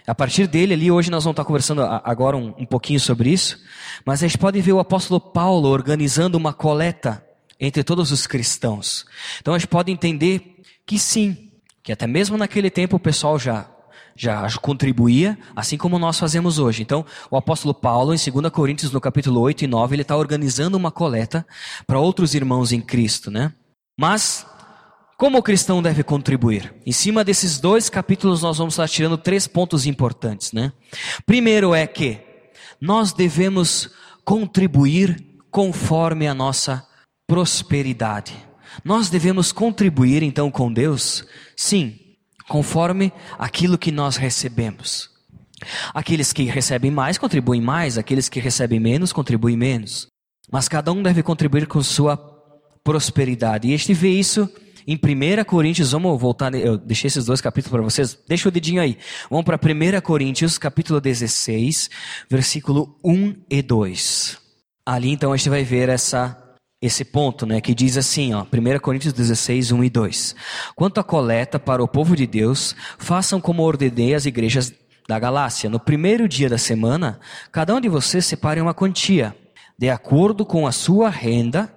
a 0.06 0.14
partir 0.14 0.46
dele 0.46 0.74
ali, 0.74 0.90
hoje 0.90 1.10
nós 1.10 1.24
vamos 1.24 1.34
estar 1.34 1.44
conversando 1.44 1.82
agora 1.82 2.36
um, 2.36 2.54
um 2.58 2.66
pouquinho 2.66 3.00
sobre 3.00 3.30
isso, 3.30 3.58
mas 4.04 4.22
a 4.22 4.26
gente 4.26 4.38
pode 4.38 4.60
ver 4.60 4.72
o 4.72 4.78
apóstolo 4.78 5.18
Paulo 5.18 5.68
organizando 5.68 6.36
uma 6.36 6.52
coleta 6.52 7.24
entre 7.58 7.82
todos 7.82 8.10
os 8.10 8.26
cristãos. 8.26 9.06
Então 9.40 9.54
a 9.54 9.58
gente 9.58 9.68
pode 9.68 9.90
entender 9.90 10.62
que 10.86 10.98
sim, 10.98 11.50
que 11.82 11.92
até 11.92 12.06
mesmo 12.06 12.36
naquele 12.36 12.70
tempo 12.70 12.96
o 12.96 13.00
pessoal 13.00 13.38
já 13.38 13.70
já 14.16 14.48
contribuía, 14.60 15.36
assim 15.56 15.76
como 15.76 15.98
nós 15.98 16.18
fazemos 16.18 16.60
hoje. 16.60 16.82
Então, 16.82 17.04
o 17.30 17.36
apóstolo 17.36 17.74
Paulo, 17.74 18.14
em 18.14 18.30
2 18.30 18.52
Coríntios, 18.52 18.92
no 18.92 19.00
capítulo 19.00 19.40
8 19.40 19.64
e 19.64 19.66
9, 19.66 19.94
ele 19.94 20.02
está 20.02 20.16
organizando 20.16 20.76
uma 20.76 20.92
coleta 20.92 21.44
para 21.84 21.98
outros 21.98 22.32
irmãos 22.32 22.70
em 22.70 22.80
Cristo, 22.80 23.28
né? 23.28 23.52
Mas, 23.98 24.46
como 25.16 25.38
o 25.38 25.42
cristão 25.42 25.82
deve 25.82 26.02
contribuir? 26.02 26.74
Em 26.84 26.92
cima 26.92 27.22
desses 27.22 27.58
dois 27.58 27.88
capítulos, 27.88 28.42
nós 28.42 28.58
vamos 28.58 28.74
estar 28.74 28.88
tirando 28.88 29.16
três 29.16 29.46
pontos 29.46 29.86
importantes, 29.86 30.52
né? 30.52 30.72
Primeiro 31.24 31.74
é 31.74 31.86
que 31.86 32.20
nós 32.80 33.12
devemos 33.12 33.90
contribuir 34.24 35.24
conforme 35.50 36.26
a 36.26 36.34
nossa 36.34 36.86
prosperidade. 37.26 38.34
Nós 38.84 39.08
devemos 39.08 39.52
contribuir 39.52 40.22
então 40.22 40.50
com 40.50 40.72
Deus, 40.72 41.24
sim, 41.56 41.98
conforme 42.48 43.12
aquilo 43.38 43.78
que 43.78 43.92
nós 43.92 44.16
recebemos. 44.16 45.10
Aqueles 45.94 46.32
que 46.32 46.42
recebem 46.44 46.90
mais 46.90 47.16
contribuem 47.16 47.60
mais, 47.60 47.96
aqueles 47.96 48.28
que 48.28 48.40
recebem 48.40 48.80
menos 48.80 49.12
contribuem 49.12 49.56
menos. 49.56 50.08
Mas 50.50 50.68
cada 50.68 50.92
um 50.92 51.02
deve 51.02 51.22
contribuir 51.22 51.66
com 51.66 51.82
sua 51.82 52.16
prosperidade. 52.82 53.68
E 53.68 53.74
a 53.74 53.76
gente 53.76 53.94
vê 53.94 54.10
isso 54.10 54.50
em 54.86 54.96
1 54.96 55.44
Coríntios, 55.44 55.92
vamos 55.92 56.20
voltar, 56.20 56.54
eu 56.54 56.76
deixei 56.76 57.08
esses 57.08 57.24
dois 57.24 57.40
capítulos 57.40 57.72
para 57.72 57.82
vocês, 57.82 58.18
deixa 58.28 58.48
o 58.48 58.52
dedinho 58.52 58.82
aí. 58.82 58.98
Vamos 59.30 59.44
para 59.44 59.56
1 59.56 60.00
Coríntios, 60.02 60.58
capítulo 60.58 61.00
16, 61.00 61.90
versículo 62.30 62.98
1 63.04 63.34
e 63.50 63.62
2. 63.62 64.38
Ali 64.86 65.10
então 65.10 65.32
a 65.32 65.36
gente 65.36 65.48
vai 65.48 65.64
ver 65.64 65.88
essa 65.88 66.40
esse 66.82 67.02
ponto, 67.02 67.46
né, 67.46 67.62
que 67.62 67.74
diz 67.74 67.96
assim, 67.96 68.34
ó, 68.34 68.42
1 68.42 68.78
Coríntios 68.78 69.14
16, 69.14 69.72
1 69.72 69.84
e 69.84 69.88
2. 69.88 70.36
Quanto 70.76 71.00
à 71.00 71.04
coleta 71.04 71.58
para 71.58 71.82
o 71.82 71.88
povo 71.88 72.14
de 72.14 72.26
Deus, 72.26 72.76
façam 72.98 73.40
como 73.40 73.62
ordenei 73.62 74.14
as 74.14 74.26
igrejas 74.26 74.70
da 75.08 75.18
Galácia. 75.18 75.70
No 75.70 75.80
primeiro 75.80 76.28
dia 76.28 76.46
da 76.46 76.58
semana, 76.58 77.18
cada 77.50 77.74
um 77.74 77.80
de 77.80 77.88
vocês 77.88 78.26
separe 78.26 78.60
uma 78.60 78.74
quantia, 78.74 79.34
de 79.78 79.88
acordo 79.88 80.44
com 80.44 80.66
a 80.66 80.72
sua 80.72 81.08
renda, 81.08 81.72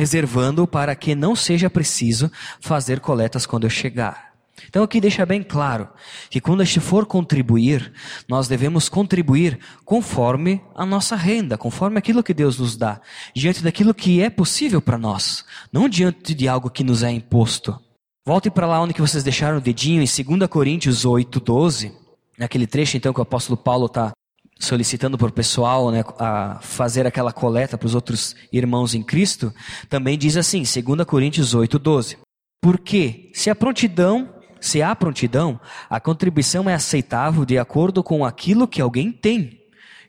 reservando 0.00 0.66
para 0.66 0.96
que 0.96 1.14
não 1.14 1.36
seja 1.36 1.68
preciso 1.68 2.32
fazer 2.58 3.00
coletas 3.00 3.44
quando 3.44 3.64
eu 3.64 3.70
chegar. 3.70 4.30
Então 4.66 4.82
aqui 4.82 4.98
deixa 4.98 5.26
bem 5.26 5.42
claro 5.42 5.88
que 6.30 6.40
quando 6.40 6.62
a 6.62 6.64
gente 6.64 6.80
for 6.80 7.04
contribuir, 7.04 7.92
nós 8.26 8.48
devemos 8.48 8.88
contribuir 8.88 9.58
conforme 9.84 10.62
a 10.74 10.86
nossa 10.86 11.16
renda, 11.16 11.58
conforme 11.58 11.98
aquilo 11.98 12.22
que 12.22 12.32
Deus 12.32 12.58
nos 12.58 12.76
dá, 12.76 13.00
diante 13.34 13.62
daquilo 13.62 13.94
que 13.94 14.22
é 14.22 14.30
possível 14.30 14.80
para 14.80 14.96
nós, 14.96 15.44
não 15.70 15.86
diante 15.86 16.34
de 16.34 16.48
algo 16.48 16.70
que 16.70 16.82
nos 16.82 17.02
é 17.02 17.10
imposto. 17.10 17.78
Volte 18.26 18.50
para 18.50 18.66
lá 18.66 18.80
onde 18.80 18.94
vocês 18.94 19.22
deixaram 19.22 19.58
o 19.58 19.62
dedinho, 19.62 20.02
em 20.02 20.36
2 20.38 20.48
Coríntios 20.48 21.04
8, 21.04 21.40
12, 21.40 21.92
naquele 22.38 22.66
trecho 22.66 22.96
então 22.96 23.12
que 23.12 23.20
o 23.20 23.22
apóstolo 23.22 23.56
Paulo 23.56 23.86
está 23.86 24.12
solicitando 24.60 25.16
o 25.20 25.32
pessoal 25.32 25.90
né, 25.90 26.04
a 26.18 26.60
fazer 26.60 27.06
aquela 27.06 27.32
coleta 27.32 27.76
para 27.76 27.86
os 27.86 27.94
outros 27.94 28.36
irmãos 28.52 28.94
em 28.94 29.02
Cristo, 29.02 29.52
também 29.88 30.16
diz 30.16 30.36
assim, 30.36 30.62
2 30.62 31.04
Coríntios 31.04 31.54
8, 31.54 31.78
12. 31.78 32.18
Porque 32.62 33.30
se 33.34 33.50
a 33.50 33.54
prontidão 33.54 34.28
se 34.60 34.82
há 34.82 34.94
prontidão, 34.94 35.58
a 35.88 35.98
contribuição 35.98 36.68
é 36.68 36.74
aceitável 36.74 37.46
de 37.46 37.58
acordo 37.58 38.02
com 38.04 38.24
aquilo 38.24 38.68
que 38.68 38.80
alguém 38.80 39.10
tem 39.10 39.58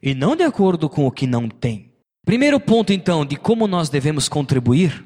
e 0.04 0.14
não 0.14 0.36
de 0.36 0.44
acordo 0.44 0.90
com 0.90 1.08
o 1.08 1.12
que 1.12 1.26
não 1.26 1.48
tem. 1.48 1.94
Primeiro 2.26 2.60
ponto, 2.60 2.92
então, 2.92 3.26
de 3.26 3.38
como 3.38 3.66
nós 3.66 3.90
devemos 3.90 4.28
contribuir, 4.28 5.04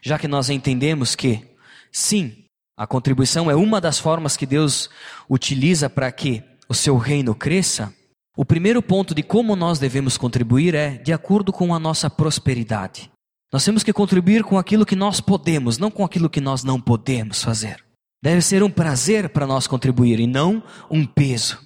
já 0.00 0.18
que 0.18 0.28
nós 0.28 0.48
entendemos 0.50 1.14
que, 1.14 1.42
sim, 1.90 2.44
a 2.76 2.86
contribuição 2.86 3.50
é 3.50 3.54
uma 3.54 3.80
das 3.80 3.98
formas 3.98 4.36
que 4.36 4.46
Deus 4.46 4.88
utiliza 5.28 5.90
para 5.90 6.10
que 6.12 6.42
o 6.68 6.74
seu 6.74 6.96
reino 6.96 7.34
cresça. 7.34 7.92
O 8.36 8.44
primeiro 8.44 8.82
ponto 8.82 9.14
de 9.14 9.22
como 9.22 9.54
nós 9.54 9.78
devemos 9.78 10.18
contribuir 10.18 10.74
é 10.74 10.96
de 10.96 11.12
acordo 11.12 11.52
com 11.52 11.72
a 11.72 11.78
nossa 11.78 12.10
prosperidade. 12.10 13.08
Nós 13.52 13.64
temos 13.64 13.84
que 13.84 13.92
contribuir 13.92 14.42
com 14.42 14.58
aquilo 14.58 14.84
que 14.84 14.96
nós 14.96 15.20
podemos, 15.20 15.78
não 15.78 15.88
com 15.88 16.04
aquilo 16.04 16.28
que 16.28 16.40
nós 16.40 16.64
não 16.64 16.80
podemos 16.80 17.44
fazer. 17.44 17.84
Deve 18.20 18.42
ser 18.42 18.64
um 18.64 18.70
prazer 18.70 19.28
para 19.28 19.46
nós 19.46 19.68
contribuir 19.68 20.18
e 20.18 20.26
não 20.26 20.60
um 20.90 21.06
peso. 21.06 21.60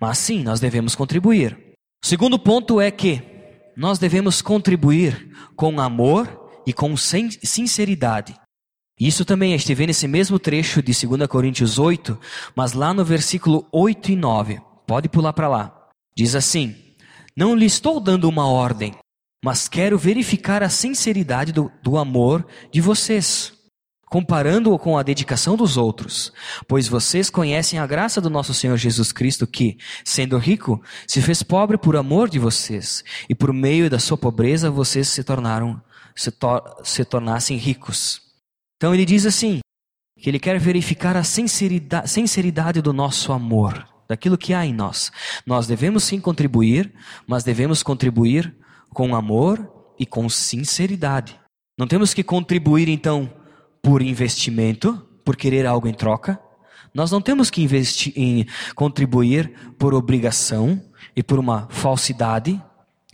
Mas 0.00 0.16
sim, 0.16 0.42
nós 0.42 0.58
devemos 0.58 0.94
contribuir. 0.94 1.52
O 2.02 2.06
segundo 2.06 2.38
ponto 2.38 2.80
é 2.80 2.90
que 2.90 3.22
nós 3.76 3.98
devemos 3.98 4.40
contribuir 4.40 5.30
com 5.54 5.78
amor 5.78 6.48
e 6.66 6.72
com 6.72 6.96
sinceridade. 6.96 8.34
Isso 8.98 9.22
também 9.26 9.54
vê 9.54 9.86
nesse 9.86 10.08
mesmo 10.08 10.38
trecho 10.38 10.82
de 10.82 11.06
2 11.06 11.26
Coríntios 11.26 11.78
8, 11.78 12.18
mas 12.56 12.72
lá 12.72 12.94
no 12.94 13.04
versículo 13.04 13.66
8 13.70 14.12
e 14.12 14.16
9. 14.16 14.60
Pode 14.86 15.06
pular 15.06 15.34
para 15.34 15.48
lá. 15.48 15.79
Diz 16.20 16.34
assim: 16.34 16.76
Não 17.34 17.54
lhe 17.54 17.64
estou 17.64 17.98
dando 17.98 18.28
uma 18.28 18.46
ordem, 18.46 18.94
mas 19.42 19.68
quero 19.68 19.96
verificar 19.96 20.62
a 20.62 20.68
sinceridade 20.68 21.50
do, 21.50 21.72
do 21.82 21.96
amor 21.96 22.46
de 22.70 22.78
vocês 22.78 23.54
comparando-o 24.04 24.78
com 24.78 24.98
a 24.98 25.02
dedicação 25.02 25.56
dos 25.56 25.78
outros. 25.78 26.30
Pois 26.68 26.88
vocês 26.88 27.30
conhecem 27.30 27.78
a 27.78 27.86
graça 27.86 28.20
do 28.20 28.28
nosso 28.28 28.52
Senhor 28.52 28.76
Jesus 28.76 29.12
Cristo, 29.12 29.46
que, 29.46 29.78
sendo 30.04 30.36
rico, 30.36 30.82
se 31.06 31.22
fez 31.22 31.42
pobre 31.42 31.78
por 31.78 31.96
amor 31.96 32.28
de 32.28 32.38
vocês, 32.38 33.02
e 33.28 33.34
por 33.34 33.52
meio 33.52 33.88
da 33.88 34.00
sua 34.00 34.18
pobreza 34.18 34.70
vocês 34.70 35.08
se 35.08 35.24
tornaram, 35.24 35.80
se, 36.14 36.30
tor 36.30 36.60
se 36.82 37.02
tornassem 37.02 37.56
ricos. 37.56 38.20
Então 38.76 38.92
ele 38.92 39.06
diz 39.06 39.24
assim, 39.24 39.60
que 40.18 40.28
ele 40.28 40.40
quer 40.40 40.58
verificar 40.58 41.16
a 41.16 41.24
sinceridade, 41.24 42.10
sinceridade 42.10 42.82
do 42.82 42.92
nosso 42.92 43.32
amor, 43.32 43.88
daquilo 44.10 44.36
que 44.36 44.52
há 44.52 44.66
em 44.66 44.74
nós. 44.74 45.12
Nós 45.46 45.68
devemos 45.68 46.02
sim 46.02 46.18
contribuir, 46.20 46.92
mas 47.28 47.44
devemos 47.44 47.80
contribuir 47.80 48.52
com 48.92 49.14
amor 49.14 49.72
e 49.96 50.04
com 50.04 50.28
sinceridade. 50.28 51.38
Não 51.78 51.86
temos 51.86 52.12
que 52.12 52.24
contribuir 52.24 52.88
então 52.88 53.32
por 53.80 54.02
investimento, 54.02 55.00
por 55.24 55.36
querer 55.36 55.64
algo 55.64 55.86
em 55.86 55.94
troca. 55.94 56.40
Nós 56.92 57.12
não 57.12 57.20
temos 57.20 57.50
que 57.50 57.62
investir 57.62 58.12
em 58.16 58.46
contribuir 58.74 59.54
por 59.78 59.94
obrigação 59.94 60.82
e 61.14 61.22
por 61.22 61.38
uma 61.38 61.68
falsidade, 61.70 62.60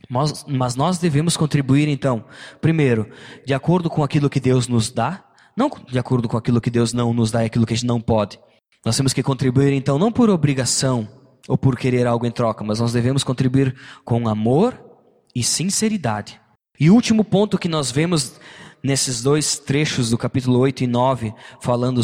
mas, 0.09 0.47
mas 0.49 0.77
nós 0.77 0.97
devemos 0.97 1.37
contribuir 1.37 1.89
então, 1.89 2.25
primeiro, 2.59 3.11
de 3.45 3.53
acordo 3.53 3.91
com 3.91 4.03
aquilo 4.03 4.31
que 4.31 4.41
Deus 4.41 4.67
nos 4.67 4.91
dá, 4.91 5.23
não 5.55 5.71
de 5.91 5.99
acordo 5.99 6.27
com 6.27 6.39
aquilo 6.39 6.59
que 6.59 6.71
Deus 6.71 6.95
não 6.95 7.13
nos 7.13 7.31
dá 7.31 7.43
e 7.43 7.47
aquilo 7.47 7.67
que 7.67 7.75
a 7.75 7.77
gente 7.77 7.87
não 7.87 8.01
pode. 8.01 8.39
Nós 8.87 8.97
temos 8.97 9.13
que 9.13 9.21
contribuir 9.21 9.73
então 9.73 9.99
não 9.99 10.13
por 10.13 10.31
obrigação 10.31 11.09
ou 11.49 11.59
por 11.59 11.77
querer 11.77 12.07
algo 12.07 12.25
em 12.25 12.31
troca, 12.31 12.63
mas 12.63 12.79
nós 12.79 12.93
devemos 12.93 13.25
contribuir 13.25 13.75
com 14.05 14.29
amor 14.29 14.81
e 15.35 15.43
sinceridade. 15.43 16.41
E 16.79 16.89
o 16.89 16.95
último 16.95 17.25
ponto 17.25 17.59
que 17.59 17.69
nós 17.69 17.91
vemos 17.91 18.39
nesses 18.85 19.25
dois 19.25 19.59
trechos 19.59 20.11
do 20.11 20.17
capítulo 20.17 20.61
8 20.61 20.85
e 20.85 20.87
9, 20.87 21.35
falando, 21.61 22.01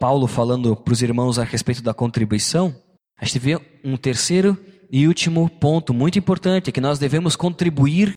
Paulo 0.00 0.26
falando 0.26 0.74
para 0.74 0.92
os 0.94 1.02
irmãos 1.02 1.38
a 1.38 1.44
respeito 1.44 1.82
da 1.82 1.92
contribuição, 1.92 2.74
a 3.20 3.26
gente 3.26 3.38
vê 3.38 3.60
um 3.84 3.98
terceiro 3.98 4.56
e 4.90 5.06
último 5.06 5.50
ponto 5.50 5.92
muito 5.92 6.18
importante, 6.18 6.70
é 6.70 6.72
que 6.72 6.80
nós 6.80 6.98
devemos 6.98 7.36
contribuir 7.36 8.14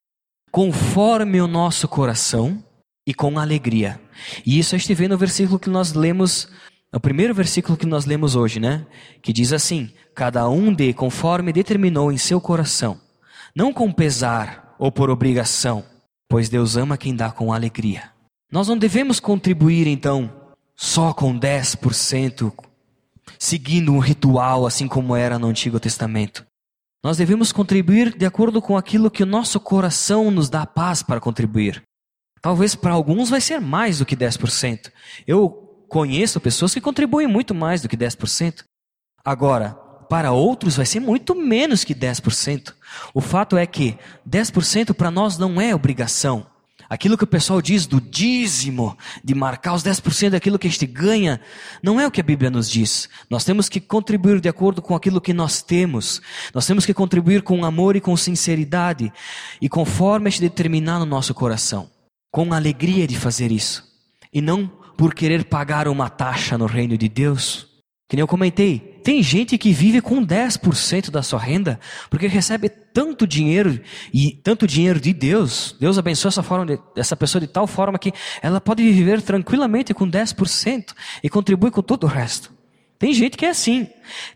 conforme 0.51 1.41
o 1.41 1.47
nosso 1.47 1.85
coração 1.85 2.63
e 3.05 3.13
com 3.13 3.37
alegria. 3.37 3.99
E 4.45 4.57
isso 4.57 4.73
a 4.73 4.77
gente 4.77 4.93
vê 4.93 5.09
no 5.09 5.17
versículo 5.17 5.59
que 5.59 5.69
nós 5.69 5.91
lemos, 5.91 6.47
no 6.95 6.99
primeiro 6.99 7.35
versículo 7.35 7.77
que 7.77 7.85
nós 7.85 8.05
lemos 8.05 8.35
hoje, 8.35 8.59
né? 8.59 8.87
Que 9.21 9.31
diz 9.31 9.53
assim: 9.53 9.91
Cada 10.15 10.49
um 10.49 10.73
dê 10.73 10.93
conforme 10.93 11.53
determinou 11.53 12.11
em 12.11 12.17
seu 12.17 12.41
coração, 12.41 12.99
não 13.55 13.71
com 13.71 13.91
pesar 13.91 14.75
ou 14.79 14.91
por 14.91 15.11
obrigação 15.11 15.83
pois 16.27 16.49
Deus 16.49 16.75
ama 16.75 16.97
quem 16.97 17.15
dá 17.15 17.31
com 17.31 17.53
alegria. 17.53 18.11
Nós 18.51 18.67
não 18.67 18.77
devemos 18.77 19.19
contribuir 19.19 19.87
então 19.87 20.31
só 20.75 21.13
com 21.13 21.37
10%, 21.39 22.53
seguindo 23.39 23.93
um 23.93 23.99
ritual 23.99 24.65
assim 24.65 24.87
como 24.87 25.15
era 25.15 25.39
no 25.39 25.47
Antigo 25.47 25.79
Testamento. 25.79 26.45
Nós 27.03 27.17
devemos 27.17 27.51
contribuir 27.51 28.17
de 28.17 28.25
acordo 28.25 28.61
com 28.61 28.75
aquilo 28.75 29.11
que 29.11 29.23
o 29.23 29.27
nosso 29.27 29.59
coração 29.59 30.31
nos 30.31 30.49
dá 30.49 30.65
paz 30.65 31.03
para 31.03 31.21
contribuir. 31.21 31.83
Talvez 32.41 32.75
para 32.75 32.93
alguns 32.93 33.29
vai 33.29 33.41
ser 33.41 33.59
mais 33.59 33.99
do 33.99 34.05
que 34.05 34.15
10%. 34.15 34.91
Eu 35.27 35.64
conheço 35.89 36.39
pessoas 36.39 36.73
que 36.73 36.81
contribuem 36.81 37.27
muito 37.27 37.53
mais 37.53 37.81
do 37.81 37.89
que 37.89 37.97
10%. 37.97 38.63
Agora, 39.23 39.73
para 40.09 40.31
outros 40.31 40.77
vai 40.77 40.85
ser 40.85 40.99
muito 40.99 41.35
menos 41.35 41.83
que 41.83 41.95
10%. 41.95 42.73
O 43.13 43.21
fato 43.21 43.57
é 43.57 43.65
que 43.65 43.97
10% 44.27 44.93
para 44.93 45.11
nós 45.11 45.37
não 45.37 45.59
é 45.59 45.73
obrigação. 45.73 46.45
Aquilo 46.87 47.17
que 47.17 47.23
o 47.23 47.27
pessoal 47.27 47.61
diz 47.61 47.87
do 47.87 47.99
dízimo, 47.99 48.95
de 49.23 49.33
marcar 49.33 49.73
os 49.73 49.83
10% 49.83 50.31
daquilo 50.31 50.59
que 50.59 50.67
a 50.67 50.69
gente 50.69 50.85
ganha, 50.85 51.41
não 51.81 51.99
é 51.99 52.05
o 52.05 52.11
que 52.11 52.21
a 52.21 52.23
Bíblia 52.23 52.51
nos 52.51 52.69
diz. 52.69 53.09
Nós 53.29 53.43
temos 53.43 53.67
que 53.67 53.79
contribuir 53.79 54.39
de 54.39 54.47
acordo 54.47 54.81
com 54.81 54.95
aquilo 54.95 55.19
que 55.19 55.33
nós 55.33 55.63
temos. 55.63 56.21
Nós 56.53 56.67
temos 56.67 56.85
que 56.85 56.93
contribuir 56.93 57.41
com 57.41 57.65
amor 57.65 57.95
e 57.95 58.01
com 58.01 58.15
sinceridade, 58.15 59.11
e 59.59 59.67
conforme 59.67 60.27
a 60.27 60.31
gente 60.31 60.41
determinar 60.41 60.99
no 60.99 61.05
nosso 61.05 61.33
coração, 61.33 61.89
com 62.31 62.53
alegria 62.53 63.07
de 63.07 63.17
fazer 63.17 63.51
isso, 63.51 63.83
e 64.31 64.39
não 64.39 64.71
por 64.97 65.13
querer 65.13 65.45
pagar 65.45 65.87
uma 65.87 66.09
taxa 66.09 66.57
no 66.57 66.65
reino 66.65 66.97
de 66.97 67.09
Deus 67.09 67.67
Que 68.09 68.15
nem 68.15 68.21
eu 68.21 68.27
comentei, 68.27 68.95
tem 69.03 69.21
gente 69.21 69.57
que 69.57 69.71
vive 69.71 70.01
com 70.01 70.25
10% 70.25 71.11
da 71.11 71.21
sua 71.21 71.39
renda, 71.39 71.79
porque 72.09 72.25
recebe 72.25 72.69
tanto 72.69 73.27
dinheiro 73.27 73.79
e 74.11 74.31
tanto 74.31 74.65
dinheiro 74.65 74.99
de 74.99 75.13
Deus. 75.13 75.75
Deus 75.79 75.99
abençoa 75.99 76.29
essa, 76.29 76.41
forma 76.41 76.65
de, 76.65 76.79
essa 76.95 77.15
pessoa 77.15 77.39
de 77.39 77.47
tal 77.47 77.67
forma 77.67 77.99
que 77.99 78.11
ela 78.41 78.59
pode 78.59 78.81
viver 78.83 79.21
tranquilamente 79.21 79.93
com 79.93 80.09
10% 80.09 80.93
e 81.23 81.29
contribui 81.29 81.69
com 81.69 81.83
todo 81.83 82.05
o 82.05 82.07
resto. 82.07 82.51
Tem 82.97 83.13
gente 83.13 83.37
que 83.37 83.45
é 83.45 83.49
assim. 83.49 83.87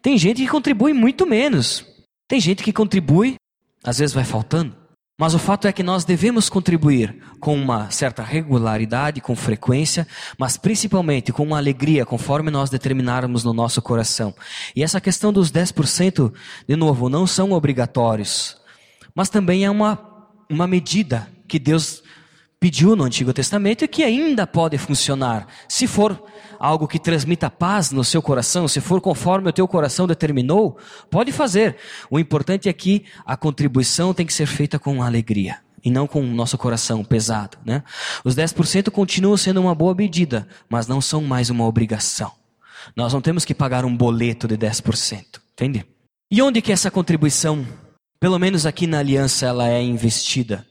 Tem 0.02 0.18
gente 0.18 0.42
que 0.42 0.48
contribui 0.48 0.94
muito 0.94 1.26
menos. 1.26 1.86
Tem 2.28 2.40
gente 2.40 2.62
que 2.62 2.72
contribui, 2.72 3.36
às 3.84 3.98
vezes 3.98 4.14
vai 4.14 4.24
faltando. 4.24 4.79
Mas 5.20 5.34
o 5.34 5.40
fato 5.40 5.68
é 5.68 5.74
que 5.74 5.84
nós 5.84 6.06
devemos 6.06 6.48
contribuir 6.48 7.14
com 7.42 7.54
uma 7.54 7.92
certa 7.92 8.24
regularidade, 8.24 9.20
com 9.20 9.36
frequência, 9.36 10.08
mas 10.38 10.56
principalmente 10.56 11.34
com 11.34 11.44
uma 11.44 11.58
alegria, 11.58 12.06
conforme 12.06 12.50
nós 12.50 12.70
determinarmos 12.70 13.44
no 13.44 13.52
nosso 13.52 13.82
coração. 13.82 14.34
E 14.74 14.82
essa 14.82 15.02
questão 15.02 15.34
dos 15.34 15.52
10%, 15.52 16.34
de 16.66 16.76
novo, 16.78 17.10
não 17.10 17.28
são 17.28 17.52
obrigatórios, 17.52 18.56
mas 19.14 19.28
também 19.28 19.66
é 19.66 19.70
uma, 19.70 20.00
uma 20.50 20.66
medida 20.66 21.28
que 21.50 21.60
Deus 21.60 22.02
pediu 22.60 22.96
no 22.96 23.06
Antigo 23.06 23.32
Testamento 23.32 23.86
e 23.86 23.88
que 23.88 24.04
ainda 24.04 24.46
pode 24.46 24.78
funcionar, 24.78 25.48
se 25.68 25.88
for 25.88 26.22
algo 26.60 26.88
que 26.88 27.00
transmita 27.00 27.50
paz 27.50 27.92
no 27.92 28.04
seu 28.04 28.22
coração, 28.22 28.68
se 28.68 28.82
for 28.82 29.00
conforme 29.00 29.50
o 29.50 29.54
teu 29.54 29.68
coração 29.68 30.06
determinou, 30.06 30.78
pode 31.10 31.32
fazer. 31.32 31.78
O 32.10 32.20
importante 32.20 32.68
é 32.68 32.74
que 32.74 33.06
a 33.26 33.38
contribuição 33.38 34.14
tem 34.14 34.26
que 34.26 34.34
ser 34.34 34.46
feita 34.46 34.78
com 34.78 35.02
alegria 35.02 35.60
e 35.84 35.90
não 35.90 36.06
com 36.06 36.22
o 36.22 36.28
nosso 36.28 36.58
coração 36.58 37.04
pesado, 37.06 37.58
né? 37.66 37.84
Os 38.26 38.36
10% 38.36 38.92
continuam 38.92 39.38
sendo 39.38 39.62
uma 39.62 39.74
boa 39.74 39.96
medida, 39.96 40.46
mas 40.68 40.88
não 40.88 41.00
são 41.00 41.22
mais 41.22 41.50
uma 41.50 41.66
obrigação. 41.66 42.32
Nós 42.96 43.14
não 43.14 43.22
temos 43.22 43.46
que 43.46 43.54
pagar 43.54 43.86
um 43.86 43.96
boleto 43.96 44.48
de 44.48 44.58
10%, 44.58 45.40
entende? 45.54 45.86
E 46.32 46.42
onde 46.42 46.62
que 46.62 46.72
essa 46.72 46.92
contribuição, 46.92 47.66
pelo 48.20 48.38
menos 48.38 48.66
aqui 48.66 48.86
na 48.86 49.00
aliança, 49.00 49.46
ela 49.46 49.70
é 49.70 49.82
investida? 49.82 50.66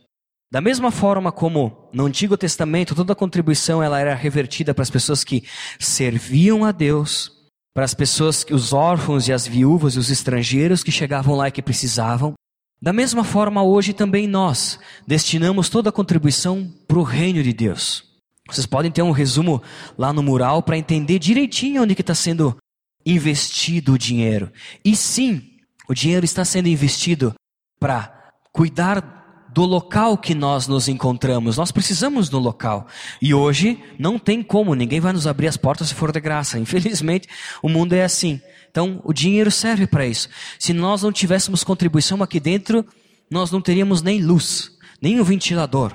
Da 0.51 0.63
mesma 0.63 0.91
forma 0.91 1.31
como 1.31 1.89
no 1.93 2.07
Antigo 2.07 2.37
Testamento 2.37 2.95
toda 2.95 3.13
a 3.13 3.17
contribuição 3.17 3.83
ela 3.83 4.01
era 4.01 4.15
revertida 4.15 4.73
para 4.73 4.83
as 4.83 4.91
pessoas 4.91 5.23
que 5.23 5.45
serviam 5.79 6.65
a 6.65 6.73
Deus, 6.73 7.31
para 7.75 7.85
as 7.85 7.93
pessoas 7.93 8.43
que 8.43 8.55
os 8.55 8.73
órfãos 8.73 9.29
e 9.29 9.33
as 9.33 9.47
viúvas 9.47 9.95
e 9.95 9.99
os 9.99 10.11
estrangeiros 10.11 10.83
que 10.83 10.91
chegavam 10.91 11.37
lá 11.37 11.49
e 11.49 11.53
que 11.53 11.61
precisavam. 11.61 12.33
Da 12.81 12.95
mesma 12.95 13.25
forma 13.25 13.63
hoje 13.63 13.93
também 13.93 14.27
nós 14.27 14.79
destinamos 15.07 15.69
toda 15.69 15.91
a 15.91 15.93
contribuição 15.93 16.73
para 16.87 16.99
o 16.99 17.03
reino 17.03 17.43
de 17.43 17.53
Deus. 17.53 18.05
Vocês 18.49 18.65
podem 18.65 18.91
ter 18.91 19.03
um 19.03 19.11
resumo 19.11 19.63
lá 19.99 20.15
no 20.15 20.23
mural 20.23 20.63
para 20.63 20.79
entender 20.79 21.19
direitinho 21.19 21.83
onde 21.83 21.95
que 21.95 22.01
está 22.01 22.15
sendo 22.15 22.57
investido 23.05 23.93
o 23.93 23.99
dinheiro. 23.99 24.51
E 24.83 24.97
sim, 24.97 25.59
o 25.87 25.93
dinheiro 25.93 26.25
está 26.25 26.43
sendo 26.43 26.69
investido 26.69 27.35
para 27.79 28.33
cuidar 28.51 29.18
do 29.53 29.65
local 29.65 30.17
que 30.17 30.35
nós 30.35 30.67
nos 30.67 30.89
encontramos. 30.89 31.57
Nós 31.57 31.73
precisamos 31.73 32.29
do 32.29 32.39
local. 32.39 32.87
E 33.21 33.33
hoje 33.33 33.83
não 33.99 34.19
tem 34.19 34.43
como, 34.43 34.75
ninguém 34.75 35.01
vai 35.01 35.13
nos 35.13 35.27
abrir 35.27 35.49
as 35.49 35.57
portas 35.57 35.89
se 35.89 35.95
for 35.95 36.13
de 36.13 36.21
graça. 36.21 36.59
Infelizmente, 36.61 37.29
o 37.63 37.69
mundo 37.69 37.95
é 37.95 38.05
assim. 38.05 38.41
Então, 38.71 39.01
o 39.05 39.13
dinheiro 39.13 39.51
serve 39.51 39.87
para 39.87 40.07
isso. 40.07 40.29
Se 40.59 40.73
nós 40.73 41.03
não 41.03 41.11
tivéssemos 41.11 41.65
contribuição 41.65 42.23
aqui 42.23 42.39
dentro, 42.39 42.85
nós 43.31 43.51
não 43.51 43.61
teríamos 43.61 44.03
nem 44.03 44.23
luz, 44.23 44.71
nem 45.01 45.21
um 45.21 45.25
ventilador. 45.25 45.93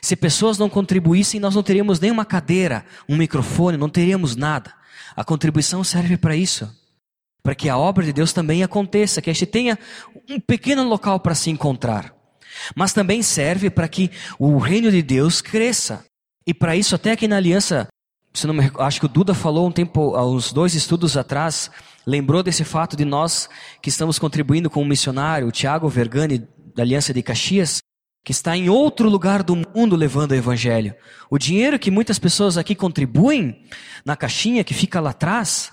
Se 0.00 0.14
pessoas 0.14 0.56
não 0.56 0.68
contribuíssem, 0.68 1.40
nós 1.40 1.54
não 1.54 1.62
teríamos 1.62 1.98
nem 1.98 2.10
uma 2.10 2.24
cadeira, 2.24 2.86
um 3.08 3.16
microfone, 3.16 3.76
não 3.76 3.88
teríamos 3.88 4.36
nada. 4.36 4.72
A 5.16 5.24
contribuição 5.24 5.82
serve 5.82 6.16
para 6.16 6.36
isso. 6.36 6.70
Para 7.42 7.54
que 7.54 7.68
a 7.68 7.76
obra 7.76 8.04
de 8.04 8.12
Deus 8.12 8.32
também 8.32 8.62
aconteça, 8.62 9.20
que 9.20 9.28
a 9.28 9.32
gente 9.32 9.46
tenha 9.46 9.78
um 10.28 10.38
pequeno 10.38 10.84
local 10.84 11.18
para 11.18 11.34
se 11.34 11.50
encontrar 11.50 12.19
mas 12.74 12.92
também 12.92 13.22
serve 13.22 13.70
para 13.70 13.88
que 13.88 14.10
o 14.38 14.58
reino 14.58 14.90
de 14.90 15.02
Deus 15.02 15.40
cresça. 15.40 16.04
E 16.46 16.54
para 16.54 16.76
isso, 16.76 16.94
até 16.94 17.12
aqui 17.12 17.28
na 17.28 17.36
aliança, 17.36 17.88
se 18.32 18.46
não 18.46 18.54
me, 18.54 18.70
acho 18.78 19.00
que 19.00 19.06
o 19.06 19.08
Duda 19.08 19.34
falou 19.34 19.66
um 19.66 19.72
tempo, 19.72 20.18
uns 20.18 20.52
dois 20.52 20.74
estudos 20.74 21.16
atrás, 21.16 21.70
lembrou 22.06 22.42
desse 22.42 22.64
fato 22.64 22.96
de 22.96 23.04
nós 23.04 23.48
que 23.82 23.88
estamos 23.88 24.18
contribuindo 24.18 24.70
com 24.70 24.82
um 24.82 24.86
missionário, 24.86 25.48
o 25.48 25.52
Tiago 25.52 25.88
Vergani, 25.88 26.46
da 26.74 26.82
Aliança 26.82 27.12
de 27.12 27.22
Caxias, 27.22 27.80
que 28.24 28.32
está 28.32 28.56
em 28.56 28.68
outro 28.68 29.08
lugar 29.08 29.42
do 29.42 29.56
mundo 29.56 29.96
levando 29.96 30.32
o 30.32 30.34
evangelho. 30.34 30.94
O 31.30 31.38
dinheiro 31.38 31.78
que 31.78 31.90
muitas 31.90 32.18
pessoas 32.18 32.56
aqui 32.58 32.74
contribuem 32.74 33.64
na 34.04 34.16
caixinha 34.16 34.64
que 34.64 34.74
fica 34.74 35.00
lá 35.00 35.10
atrás, 35.10 35.70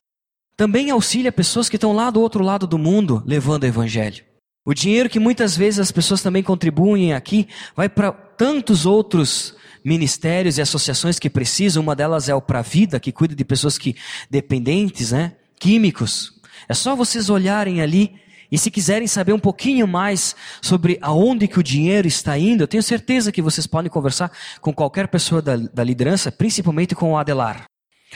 também 0.56 0.90
auxilia 0.90 1.32
pessoas 1.32 1.70
que 1.70 1.76
estão 1.76 1.94
lá 1.94 2.10
do 2.10 2.20
outro 2.20 2.44
lado 2.44 2.66
do 2.66 2.78
mundo 2.78 3.22
levando 3.26 3.64
o 3.64 3.68
evangelho. 3.68 4.27
O 4.68 4.74
dinheiro 4.74 5.10
que 5.10 5.18
muitas 5.18 5.56
vezes 5.56 5.80
as 5.80 5.94
pessoas 5.94 6.22
também 6.22 6.44
contribuem 6.44 7.14
aqui 7.14 7.48
vai 7.74 7.88
para 7.88 8.12
tantos 8.12 8.86
outros 8.86 9.56
ministérios 9.82 10.58
e 10.58 10.62
associações 10.62 11.18
que 11.18 11.30
precisam. 11.30 11.82
Uma 11.82 11.96
delas 11.96 12.28
é 12.28 12.36
o 12.36 12.42
Pra 12.42 12.62
Vida, 12.62 13.00
que 13.00 13.14
cuida 13.14 13.34
de 13.34 13.46
pessoas 13.46 13.78
que 13.78 13.96
dependentes, 14.30 15.14
né? 15.14 15.36
Químicos. 15.58 16.34
É 16.68 16.74
só 16.74 16.98
vocês 16.98 17.30
olharem 17.30 17.80
ali 17.80 18.16
e 18.52 18.58
se 18.58 18.70
quiserem 18.70 19.08
saber 19.08 19.32
um 19.32 19.40
pouquinho 19.40 19.88
mais 19.88 20.36
sobre 20.62 20.98
aonde 21.02 21.48
que 21.48 21.60
o 21.62 21.64
dinheiro 21.64 22.06
está 22.06 22.38
indo, 22.38 22.64
eu 22.64 22.68
tenho 22.68 22.84
certeza 22.84 23.32
que 23.32 23.42
vocês 23.42 23.66
podem 23.66 23.90
conversar 23.90 24.30
com 24.60 24.74
qualquer 24.74 25.08
pessoa 25.08 25.42
da, 25.42 25.56
da 25.56 25.82
liderança, 25.82 26.30
principalmente 26.30 26.94
com 26.94 27.14
o 27.14 27.18
Adelar. 27.18 27.64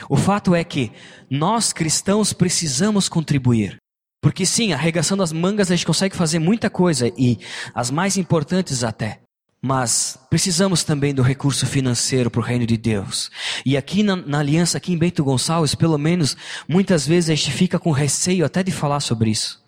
O 0.06 0.18
fato 0.18 0.54
é 0.54 0.62
que 0.62 0.92
nós 1.30 1.72
cristãos 1.72 2.34
precisamos 2.34 3.08
contribuir. 3.08 3.81
Porque 4.22 4.46
sim, 4.46 4.72
arregaçando 4.72 5.22
as 5.22 5.32
mangas 5.32 5.68
a 5.68 5.74
gente 5.74 5.84
consegue 5.84 6.16
fazer 6.16 6.38
muita 6.38 6.70
coisa 6.70 7.12
e 7.18 7.38
as 7.74 7.90
mais 7.90 8.16
importantes 8.16 8.84
até. 8.84 9.20
Mas 9.60 10.16
precisamos 10.30 10.84
também 10.84 11.12
do 11.12 11.22
recurso 11.22 11.66
financeiro 11.66 12.30
para 12.30 12.40
o 12.40 12.44
reino 12.44 12.64
de 12.64 12.76
Deus. 12.76 13.30
E 13.66 13.76
aqui 13.76 14.04
na, 14.04 14.14
na, 14.14 14.38
aliança, 14.38 14.78
aqui 14.78 14.92
em 14.92 14.98
Bento 14.98 15.24
Gonçalves, 15.24 15.74
pelo 15.74 15.98
menos, 15.98 16.36
muitas 16.68 17.06
vezes 17.06 17.30
a 17.30 17.34
gente 17.34 17.50
fica 17.52 17.80
com 17.80 17.90
receio 17.90 18.44
até 18.44 18.62
de 18.62 18.70
falar 18.70 19.00
sobre 19.00 19.30
isso. 19.30 19.60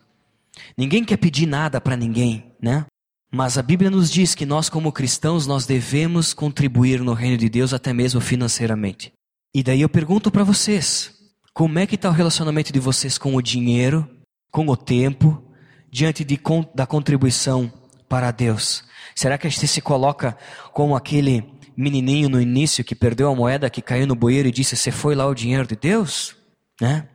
Ninguém 0.79 1.05
quer 1.05 1.17
pedir 1.17 1.47
nada 1.47 1.81
para 1.81 1.97
ninguém, 1.97 2.53
né? 2.63 2.87
Mas 3.33 3.59
a 3.59 3.63
Bíblia 3.63 3.91
nos 3.91 4.09
diz 4.09 4.37
que 4.37 4.47
nós, 4.47 4.69
como 4.69 4.93
cristãos, 4.93 5.49
nós 5.49 5.67
devemos 5.67 6.33
contribuir 6.33 7.01
no 7.01 7.13
reino 7.13 7.37
de 7.37 7.49
Deus 7.49 7.75
até 7.75 7.93
mesmo 7.93 8.21
financeiramente. 8.21 9.13
E 9.53 9.63
daí 9.65 9.81
eu 9.81 9.89
pergunto 9.89 10.31
para 10.31 10.45
vocês, 10.45 11.13
como 11.53 11.79
é 11.79 11.87
que 11.87 11.97
está 11.97 12.09
o 12.09 12.13
relacionamento 12.13 12.73
de 12.73 12.79
vocês 12.79 13.19
com 13.19 13.35
o 13.35 13.43
dinheiro 13.43 14.09
com 14.55 14.69
o 14.69 14.77
tempo, 14.77 15.43
diante 15.91 16.23
de, 16.23 16.41
da 16.73 16.87
contribuição 16.87 17.73
para 18.09 18.31
Deus? 18.31 18.85
Será 19.13 19.37
que 19.37 19.49
a 19.49 19.51
gente 19.51 19.67
se 19.67 19.81
coloca 19.81 20.39
como 20.73 20.95
aquele 20.95 21.45
menininho 21.77 22.29
no 22.29 22.41
início 22.41 22.85
que 22.85 22.95
perdeu 22.95 23.29
a 23.29 23.35
moeda, 23.35 23.69
que 23.69 23.83
caiu 23.83 24.07
no 24.07 24.15
bueiro 24.15 24.47
e 24.47 24.53
disse: 24.53 24.77
Você 24.77 24.93
foi 24.93 25.17
lá 25.17 25.27
o 25.27 25.35
dinheiro 25.35 25.67
de 25.67 25.75
Deus? 25.75 26.37
Né? 26.81 27.09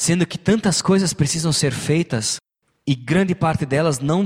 Sendo 0.00 0.24
que 0.24 0.38
tantas 0.38 0.80
coisas 0.80 1.12
precisam 1.12 1.52
ser 1.52 1.72
feitas 1.72 2.36
e 2.86 2.94
grande 2.94 3.34
parte 3.34 3.66
delas 3.66 3.98
não, 3.98 4.24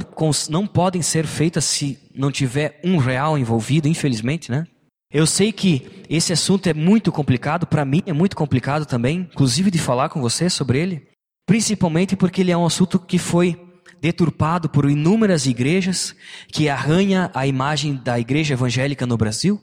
não 0.50 0.66
podem 0.66 1.00
ser 1.00 1.26
feitas 1.26 1.64
se 1.64 1.98
não 2.14 2.30
tiver 2.30 2.78
um 2.84 2.98
real 2.98 3.38
envolvido, 3.38 3.88
infelizmente, 3.88 4.50
né? 4.50 4.66
Eu 5.11 5.26
sei 5.26 5.53
que 5.53 6.05
esse 6.09 6.34
assunto 6.34 6.66
é 6.66 6.74
muito 6.74 7.11
complicado, 7.11 7.66
para 7.66 7.84
mim 7.84 8.03
é 8.05 8.12
muito 8.12 8.36
complicado 8.36 8.84
também, 8.84 9.28
inclusive 9.32 9.70
de 9.70 9.78
falar 9.78 10.11
com 10.11 10.20
você 10.20 10.50
sobre 10.50 10.78
ele. 10.78 11.11
Principalmente 11.53 12.16
porque 12.16 12.40
ele 12.40 12.50
é 12.50 12.57
um 12.57 12.64
assunto 12.64 12.98
que 12.98 13.18
foi 13.18 13.62
deturpado 14.00 14.70
por 14.70 14.88
inúmeras 14.88 15.44
igrejas, 15.44 16.16
que 16.50 16.66
arranha 16.66 17.30
a 17.34 17.46
imagem 17.46 17.94
da 17.94 18.18
igreja 18.18 18.55
evangélica 18.55 19.07
no 19.07 19.18
Brasil. 19.18 19.61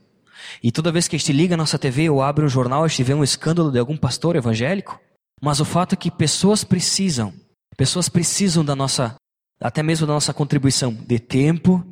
E 0.62 0.72
toda 0.72 0.92
vez 0.92 1.08
que 1.08 1.16
a 1.16 1.20
gente 1.20 1.34
liga 1.34 1.56
a 1.56 1.58
nossa 1.58 1.80
TV 1.80 2.08
ou 2.08 2.22
abre 2.22 2.46
um 2.46 2.48
jornal, 2.48 2.84
a 2.84 2.88
gente 2.88 3.02
vê 3.02 3.16
um 3.16 3.24
escândalo 3.24 3.72
de 3.72 3.80
algum 3.80 3.98
pastor 3.98 4.36
evangélico. 4.36 5.00
Mas 5.42 5.60
o 5.60 5.66
fato 5.66 5.94
é 5.94 5.96
que 5.96 6.12
pessoas 6.12 6.64
precisam, 6.64 7.34
pessoas 7.76 8.08
precisam 8.08 8.64
da 8.64 8.76
nossa, 8.76 9.16
até 9.60 9.82
mesmo 9.82 10.06
da 10.06 10.14
nossa 10.14 10.32
contribuição 10.32 10.94
de 10.94 11.18
tempo 11.18 11.84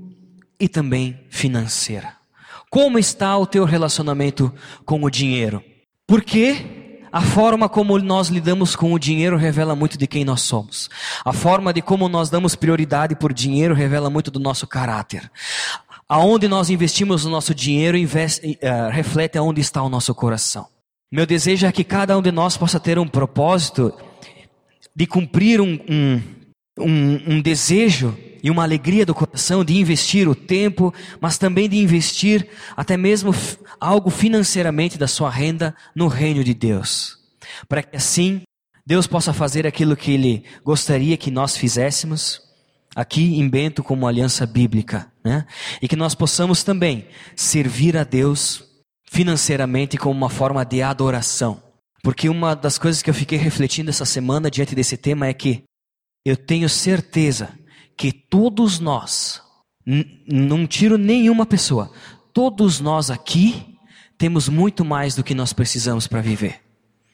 e 0.59 0.69
também 0.69 1.25
financeira. 1.31 2.13
Como 2.69 2.99
está 2.99 3.35
o 3.35 3.47
teu 3.47 3.65
relacionamento 3.65 4.53
com 4.85 5.03
o 5.03 5.09
dinheiro? 5.09 5.63
Por 6.05 6.21
quê? 6.21 6.76
A 7.17 7.21
forma 7.21 7.67
como 7.67 7.97
nós 7.97 8.27
lidamos 8.27 8.75
com 8.75 8.93
o 8.93 8.99
dinheiro 8.99 9.37
revela 9.37 9.75
muito 9.75 9.97
de 9.97 10.05
quem 10.05 10.23
nós 10.23 10.41
somos. 10.41 10.87
A 11.25 11.33
forma 11.33 11.73
de 11.73 11.81
como 11.81 12.07
nós 12.07 12.29
damos 12.29 12.53
prioridade 12.53 13.15
por 13.15 13.33
dinheiro 13.33 13.73
revela 13.73 14.07
muito 14.07 14.29
do 14.29 14.39
nosso 14.39 14.67
caráter. 14.67 15.27
Aonde 16.07 16.47
nós 16.47 16.69
investimos 16.69 17.25
o 17.25 17.29
nosso 17.31 17.55
dinheiro 17.55 17.97
investe, 17.97 18.59
uh, 18.61 18.91
reflete 18.91 19.35
aonde 19.35 19.61
está 19.61 19.81
o 19.81 19.89
nosso 19.89 20.13
coração. 20.13 20.67
Meu 21.11 21.25
desejo 21.25 21.65
é 21.65 21.71
que 21.71 21.83
cada 21.83 22.15
um 22.15 22.21
de 22.21 22.31
nós 22.31 22.55
possa 22.55 22.79
ter 22.79 22.99
um 22.99 23.07
propósito 23.07 23.91
de 24.95 25.07
cumprir 25.07 25.59
um, 25.59 25.79
um, 25.89 26.21
um, 26.77 27.35
um 27.35 27.41
desejo 27.41 28.17
e 28.43 28.49
uma 28.49 28.63
alegria 28.63 29.05
do 29.05 29.15
coração 29.15 29.63
de 29.63 29.77
investir 29.77 30.27
o 30.27 30.35
tempo, 30.35 30.93
mas 31.19 31.37
também 31.37 31.67
de 31.67 31.77
investir 31.77 32.47
até 32.75 32.95
mesmo 32.95 33.33
algo 33.79 34.09
financeiramente 34.09 34.97
da 34.97 35.07
sua 35.07 35.29
renda 35.29 35.75
no 35.95 36.07
reino 36.07 36.43
de 36.43 36.53
Deus. 36.53 37.17
Para 37.67 37.83
que 37.83 37.95
assim 37.95 38.41
Deus 38.85 39.07
possa 39.07 39.33
fazer 39.33 39.67
aquilo 39.67 39.97
que 39.97 40.11
Ele 40.11 40.43
gostaria 40.63 41.17
que 41.17 41.31
nós 41.31 41.57
fizéssemos 41.57 42.41
aqui 42.95 43.37
em 43.39 43.47
Bento 43.49 43.83
como 43.83 44.07
aliança 44.07 44.45
bíblica, 44.45 45.11
né? 45.23 45.45
E 45.81 45.87
que 45.87 45.95
nós 45.95 46.15
possamos 46.15 46.63
também 46.63 47.07
servir 47.35 47.97
a 47.97 48.03
Deus 48.03 48.63
financeiramente 49.09 49.97
como 49.97 50.15
uma 50.15 50.29
forma 50.29 50.63
de 50.65 50.81
adoração. 50.81 51.61
Porque 52.01 52.29
uma 52.29 52.55
das 52.55 52.77
coisas 52.77 53.01
que 53.01 53.09
eu 53.09 53.13
fiquei 53.13 53.37
refletindo 53.37 53.89
essa 53.89 54.05
semana 54.05 54.49
diante 54.49 54.73
desse 54.73 54.95
tema 54.95 55.27
é 55.27 55.33
que 55.33 55.63
eu 56.27 56.37
tenho 56.37 56.67
certeza 56.67 57.49
que 57.95 58.11
todos 58.11 58.79
nós, 58.79 59.41
não 60.27 60.67
tiro 60.67 60.97
nenhuma 60.97 61.45
pessoa, 61.45 61.91
todos 62.33 62.79
nós 62.79 63.09
aqui 63.09 63.77
temos 64.17 64.49
muito 64.49 64.83
mais 64.83 65.15
do 65.15 65.23
que 65.23 65.35
nós 65.35 65.53
precisamos 65.53 66.07
para 66.07 66.21
viver. 66.21 66.61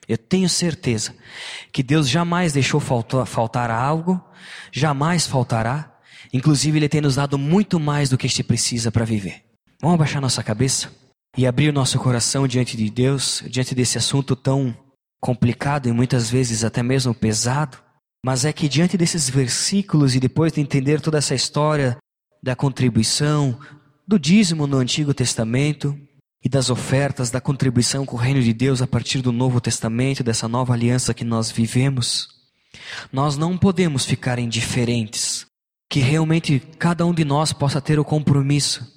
Eu 0.08 0.18
tenho 0.18 0.50
certeza 0.50 1.16
que 1.72 1.84
Deus 1.84 2.10
jamais 2.10 2.54
deixou 2.54 2.80
faltar, 2.80 3.26
faltar 3.26 3.72
algo, 3.72 4.22
jamais 4.72 5.26
faltará. 5.26 5.98
Inclusive, 6.34 6.78
Ele 6.78 6.90
tem 6.90 7.02
nos 7.02 7.16
dado 7.16 7.38
muito 7.38 7.80
mais 7.80 8.10
do 8.10 8.18
que 8.18 8.28
este 8.28 8.44
precisa 8.44 8.92
para 8.92 9.06
viver. 9.06 9.44
Vamos 9.82 9.96
abaixar 9.96 10.22
nossa 10.22 10.44
cabeça 10.44 10.92
e 11.38 11.48
abrir 11.48 11.70
o 11.70 11.74
nosso 11.74 12.00
coração 12.00 12.48
diante 12.48 12.76
de 12.76 12.90
Deus, 12.90 13.44
diante 13.48 13.74
desse 13.74 13.98
assunto 13.98 14.36
tão 14.36 14.76
complicado 15.22 15.88
e 15.88 15.92
muitas 15.92 16.30
vezes 16.30 16.64
até 16.64 16.84
mesmo 16.84 17.14
pesado. 17.14 17.83
Mas 18.26 18.46
é 18.46 18.54
que 18.54 18.70
diante 18.70 18.98
desses 18.98 19.30
versículos 19.30 20.16
e 20.16 20.20
depois 20.20 20.54
de 20.54 20.62
entender 20.62 21.02
toda 21.02 21.18
essa 21.18 21.36
história 21.36 21.98
da 22.42 22.56
contribuição, 22.56 23.60
do 24.08 24.18
dízimo 24.18 24.66
no 24.68 24.78
Antigo 24.78 25.14
Testamento, 25.14 25.98
e 26.44 26.50
das 26.50 26.70
ofertas, 26.70 27.32
da 27.32 27.40
contribuição 27.40 28.06
com 28.06 28.18
o 28.18 28.20
reino 28.20 28.42
de 28.42 28.52
Deus 28.52 28.82
a 28.82 28.88
partir 28.88 29.22
do 29.22 29.32
Novo 29.32 29.62
Testamento, 29.62 30.24
dessa 30.24 30.48
nova 30.48 30.74
aliança 30.74 31.14
que 31.14 31.24
nós 31.24 31.50
vivemos, 31.50 32.28
nós 33.14 33.38
não 33.38 33.58
podemos 33.58 34.06
ficar 34.06 34.38
indiferentes. 34.38 35.46
Que 35.90 36.00
realmente 36.00 36.60
cada 36.78 37.06
um 37.06 37.14
de 37.14 37.24
nós 37.24 37.54
possa 37.54 37.80
ter 37.80 37.98
o 37.98 38.04
compromisso 38.04 38.92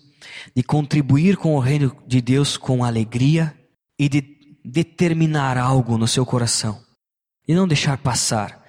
de 0.55 0.63
contribuir 0.63 1.37
com 1.37 1.55
o 1.55 1.61
reino 1.61 1.95
de 2.07 2.21
Deus 2.21 2.57
com 2.57 2.83
alegria 2.83 3.55
e 3.99 4.09
de 4.09 4.25
determinar 4.65 5.57
algo 5.57 5.97
no 5.97 6.09
seu 6.09 6.27
coração, 6.27 6.81
e 7.47 7.55
não 7.55 7.69
deixar 7.69 7.99
passar, 7.99 8.65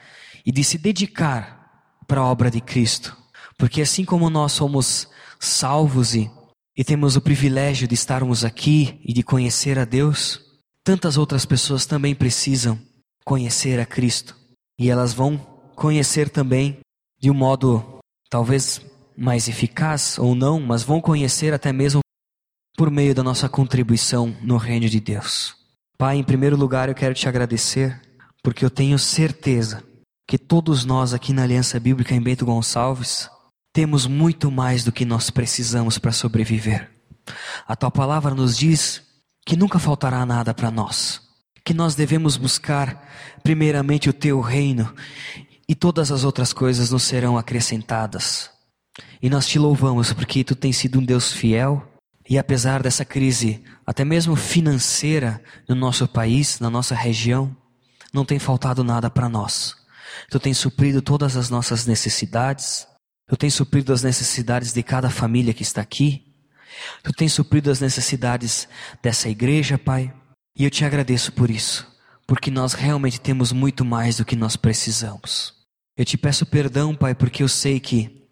e 0.48 0.52
de 0.52 0.64
se 0.64 0.78
dedicar 0.80 1.93
para 2.08 2.22
a 2.22 2.26
obra 2.26 2.50
de 2.50 2.62
Cristo, 2.62 3.16
porque 3.58 3.82
assim 3.82 4.06
como 4.06 4.30
nós 4.30 4.54
somos 4.54 5.10
salvos 5.38 6.16
e 6.16 6.32
e 6.78 6.84
temos 6.84 7.16
o 7.16 7.22
privilégio 7.22 7.88
de 7.88 7.95
estarmos 7.95 8.45
aqui 8.45 9.02
e 9.04 9.12
de 9.12 9.24
conhecer 9.24 9.80
a 9.80 9.84
Deus, 9.84 10.39
tantas 10.84 11.18
outras 11.18 11.43
pessoas 11.43 11.88
também 11.88 12.14
precisam 12.14 12.80
conhecer 13.26 13.80
a 13.80 13.86
Cristo. 13.86 14.36
E 14.80 14.88
elas 14.88 15.12
vão 15.12 15.38
conhecer 15.76 16.30
também 16.30 16.78
de 17.20 17.32
um 17.32 17.34
modo 17.34 17.98
talvez 18.30 18.80
mais 19.18 19.48
eficaz 19.48 20.20
ou 20.20 20.36
não, 20.36 20.60
mas 20.60 20.84
vão 20.84 21.02
conhecer 21.02 21.52
até 21.52 21.74
mesmo 21.74 22.02
por 22.78 22.91
meio 22.91 23.16
da 23.16 23.24
nossa 23.24 23.50
contribuição 23.50 24.38
no 24.43 24.58
reino 24.58 24.88
de 24.88 25.00
Deus. 25.00 25.56
Pai, 25.98 26.18
em 26.18 26.24
primeiro 26.24 26.56
lugar 26.56 26.89
eu 26.89 26.95
quero 26.95 27.16
te 27.16 27.28
agradecer, 27.28 28.00
porque 28.43 28.64
eu 28.64 28.70
tenho 28.70 29.00
certeza 29.00 29.84
que 30.28 30.38
todos 30.38 30.84
nós 30.84 31.13
aqui 31.13 31.32
na 31.32 31.43
Aliança 31.43 31.80
Bíblica 31.80 32.13
em 32.13 32.21
Bento 32.21 32.45
Gonçalves 32.45 33.30
temos 33.71 34.05
muito 34.05 34.51
mais 34.51 34.84
do 34.84 34.91
que 34.91 35.05
nós 35.05 35.30
precisamos 35.30 35.97
para 35.97 36.11
sobreviver. 36.11 36.91
A 37.65 37.78
tua 37.78 37.89
palavra 37.89 38.36
nos 38.36 38.57
diz 38.57 39.01
que 39.45 39.55
nunca 39.55 39.80
faltará 39.80 40.25
nada 40.25 40.53
para 40.53 40.69
nós, 40.69 41.21
que 41.63 41.73
nós 41.73 41.95
devemos 41.95 42.36
buscar 42.36 43.07
primeiramente 43.41 44.09
o 44.09 44.13
teu 44.13 44.41
reino 44.41 44.93
e 45.69 45.73
todas 45.73 46.11
as 46.11 46.25
outras 46.25 46.51
coisas 46.51 46.91
nos 46.91 47.03
serão 47.03 47.38
acrescentadas. 47.38 48.49
E 49.21 49.30
nós 49.30 49.47
te 49.47 49.57
louvamos 49.57 50.11
porque 50.11 50.43
tu 50.43 50.55
tens 50.55 50.75
sido 50.75 50.99
um 50.99 51.05
Deus 51.05 51.32
fiel 51.32 51.88
e 52.30 52.38
apesar 52.38 52.84
dessa 52.84 53.05
crise, 53.05 53.63
até 53.86 54.03
mesmo 54.03 54.36
financeira 54.36 55.41
no 55.69 55.75
nosso 55.75 56.05
país, 56.05 56.59
na 56.59 56.69
nossa 56.69 56.93
região, 56.93 57.55
não 58.13 58.25
tem 58.25 58.39
faltado 58.39 58.84
nada 58.84 59.09
para 59.09 59.30
nós. 59.30 59.86
Tu 60.30 60.39
tens 60.39 60.57
suprido 60.57 61.01
todas 61.01 61.36
as 61.36 61.49
nossas 61.49 61.86
necessidades 61.86 62.88
Tu 63.30 63.36
tens 63.36 63.53
suprido 63.53 63.91
as 63.91 64.03
necessidades 64.03 64.72
de 64.72 64.82
cada 64.82 65.09
família 65.09 65.53
que 65.53 65.61
está 65.61 65.82
aqui. 65.82 66.34
Tu 67.03 67.11
tens 67.11 67.34
suprido 67.34 67.70
as 67.70 67.82
necessidades 67.82 68.70
dessa 69.03 69.28
igreja, 69.28 69.78
Pai. 69.78 70.13
E 70.57 70.63
eu 70.63 70.70
te 70.70 70.86
agradeço 70.86 71.34
por 71.34 71.51
isso, 71.51 71.86
porque 72.26 72.49
nós 72.49 72.74
realmente 72.74 73.20
temos 73.20 73.51
muito 73.51 73.84
mais 73.84 74.18
do 74.18 74.26
que 74.26 74.36
nós 74.36 74.55
precisamos. 74.55 75.53
Eu 75.97 76.05
te 76.05 76.18
peço 76.18 76.45
perdão, 76.45 76.95
Pai, 76.95 77.13
porque 77.13 77.43
eu 77.43 77.49
sei 77.49 77.82
que 77.82 78.26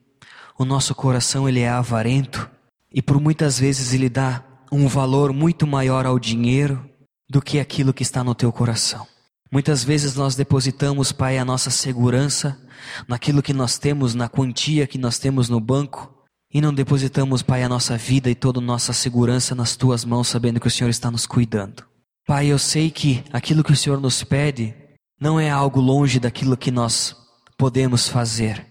o 0.57 0.63
nosso 0.63 0.95
coração 0.95 1.47
ele 1.47 1.59
é 1.59 1.69
avarento 1.69 2.49
e 2.89 3.01
por 3.01 3.19
muitas 3.19 3.59
vezes 3.59 3.93
ele 3.93 4.07
dá 4.07 4.45
um 4.71 4.87
valor 4.87 5.33
muito 5.33 5.67
maior 5.67 6.05
ao 6.05 6.17
dinheiro 6.17 6.89
do 7.29 7.41
que 7.41 7.59
aquilo 7.59 7.93
que 7.93 8.03
está 8.03 8.23
no 8.23 8.33
teu 8.33 8.51
coração. 8.51 9.05
Muitas 9.51 9.83
vezes 9.83 10.15
nós 10.15 10.35
depositamos, 10.35 11.11
Pai, 11.11 11.37
a 11.37 11.45
nossa 11.45 11.69
segurança 11.69 12.59
naquilo 13.07 13.41
que 13.41 13.53
nós 13.53 13.77
temos, 13.77 14.13
na 14.13 14.27
quantia 14.27 14.87
que 14.87 14.97
nós 14.97 15.17
temos 15.19 15.49
no 15.49 15.59
banco, 15.59 16.13
e 16.53 16.61
não 16.61 16.73
depositamos, 16.73 17.41
Pai, 17.41 17.63
a 17.63 17.69
nossa 17.69 17.97
vida 17.97 18.29
e 18.29 18.35
toda 18.35 18.59
a 18.59 18.63
nossa 18.63 18.93
segurança 18.93 19.53
nas 19.53 19.75
tuas 19.75 20.05
mãos, 20.05 20.27
sabendo 20.27 20.59
que 20.59 20.67
o 20.67 20.71
Senhor 20.71 20.89
está 20.89 21.11
nos 21.11 21.25
cuidando. 21.25 21.83
Pai, 22.25 22.47
eu 22.47 22.57
sei 22.57 22.89
que 22.89 23.23
aquilo 23.31 23.63
que 23.63 23.71
o 23.71 23.75
Senhor 23.75 23.99
nos 23.99 24.23
pede 24.23 24.73
não 25.19 25.39
é 25.39 25.49
algo 25.49 25.79
longe 25.79 26.19
daquilo 26.19 26.57
que 26.57 26.71
nós 26.71 27.15
podemos 27.57 28.07
fazer, 28.07 28.67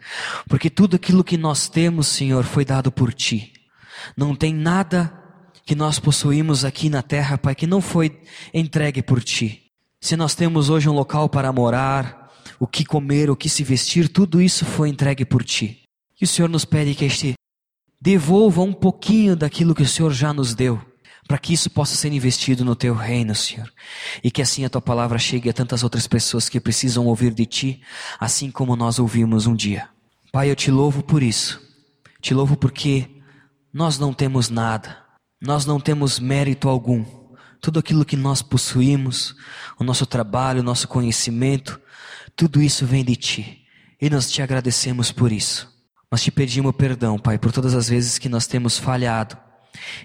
porque 0.47 0.68
tudo 0.68 0.97
aquilo 0.97 1.25
que 1.25 1.39
nós 1.39 1.68
temos, 1.68 2.07
Senhor, 2.07 2.45
foi 2.45 2.64
dado 2.64 2.93
por 2.93 3.14
Ti. 3.14 3.53
Não 4.16 4.35
tem 4.35 4.53
nada 4.53 5.12
que 5.64 5.75
nós 5.75 5.99
possuímos 5.99 6.64
aqui 6.64 6.91
na 6.91 7.03
terra, 7.03 7.39
Pai, 7.39 7.55
que 7.55 7.66
não 7.66 7.81
foi 7.81 8.20
entregue 8.53 9.03
por 9.03 9.22
Ti. 9.22 9.64
Se 10.05 10.19
nós 10.19 10.35
temos 10.35 10.69
hoje 10.69 10.87
um 10.87 10.93
local 10.93 11.31
para 11.31 11.51
morar, 11.51 12.31
o 12.61 12.67
que 12.67 12.85
comer, 12.85 13.31
o 13.31 13.35
que 13.35 13.49
se 13.49 13.65
vestir, 13.65 14.07
tudo 14.07 14.39
isso 14.39 14.63
foi 14.63 14.91
entregue 14.91 15.25
por 15.25 15.43
ti. 15.43 15.81
E 16.21 16.27
o 16.27 16.29
Senhor 16.29 16.47
nos 16.47 16.67
pede 16.67 16.95
que 16.95 17.07
este 17.07 17.33
devolva 17.99 18.61
um 18.61 18.75
pouquinho 18.75 19.35
daquilo 19.35 19.75
que 19.75 19.83
o 19.83 19.89
Senhor 19.89 20.13
já 20.13 20.31
nos 20.31 20.55
deu, 20.55 20.79
para 21.27 21.39
que 21.39 21.55
isso 21.55 21.71
possa 21.71 21.97
ser 21.97 22.13
investido 22.13 22.67
no 22.67 22.77
teu 22.77 22.93
reino, 22.93 23.35
Senhor. 23.35 23.73
E 24.23 24.31
que 24.31 24.43
assim 24.43 24.63
a 24.63 24.69
tua 24.69 24.83
palavra 24.83 25.19
chegue 25.19 25.49
a 25.49 25.55
tantas 25.55 25.83
outras 25.83 26.07
pessoas 26.07 26.51
que 26.51 26.61
precisam 26.61 27.07
ouvir 27.07 27.33
de 27.33 27.47
ti, 27.47 27.81
assim 28.21 28.51
como 28.51 28.77
nós 28.77 28.99
ouvimos 28.99 29.47
um 29.47 29.55
dia. 29.55 29.89
Pai, 30.31 30.51
eu 30.51 30.55
te 30.55 30.71
louvo 30.71 31.03
por 31.03 31.23
isso. 31.23 31.63
Te 32.21 32.35
louvo 32.35 32.59
porque 32.59 33.09
nós 33.73 33.99
não 33.99 34.13
temos 34.13 34.51
nada, 34.51 34.99
nós 35.41 35.65
não 35.65 35.81
temos 35.81 36.21
mérito 36.21 36.69
algum. 36.69 37.24
Tudo 37.65 37.81
aquilo 37.81 38.05
que 38.05 38.15
nós 38.15 38.43
possuímos, 38.43 39.35
o 39.79 39.85
nosso 39.85 40.05
trabalho, 40.05 40.61
o 40.61 40.62
nosso 40.62 40.87
conhecimento, 40.87 41.81
tudo 42.37 42.61
isso 42.61 42.85
vem 42.85 43.03
de 43.03 43.17
ti. 43.17 43.65
E 43.99 44.11
nós 44.11 44.31
te 44.31 44.43
agradecemos 44.43 45.11
por 45.11 45.33
isso. 45.33 45.67
Nós 46.12 46.23
te 46.23 46.31
pedimos 46.31 46.77
perdão, 46.77 47.19
Pai, 47.19 47.39
por 47.39 47.53
todas 47.53 47.73
as 47.73 47.89
vezes 47.89 48.19
que 48.19 48.29
nós 48.29 48.47
temos 48.47 48.77
falhado 48.77 49.39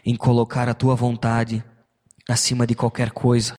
em 0.06 0.16
colocar 0.16 0.70
a 0.70 0.74
tua 0.74 0.96
vontade 0.96 1.62
acima 2.30 2.66
de 2.66 2.76
qualquer 2.76 3.12
coisa. 3.12 3.56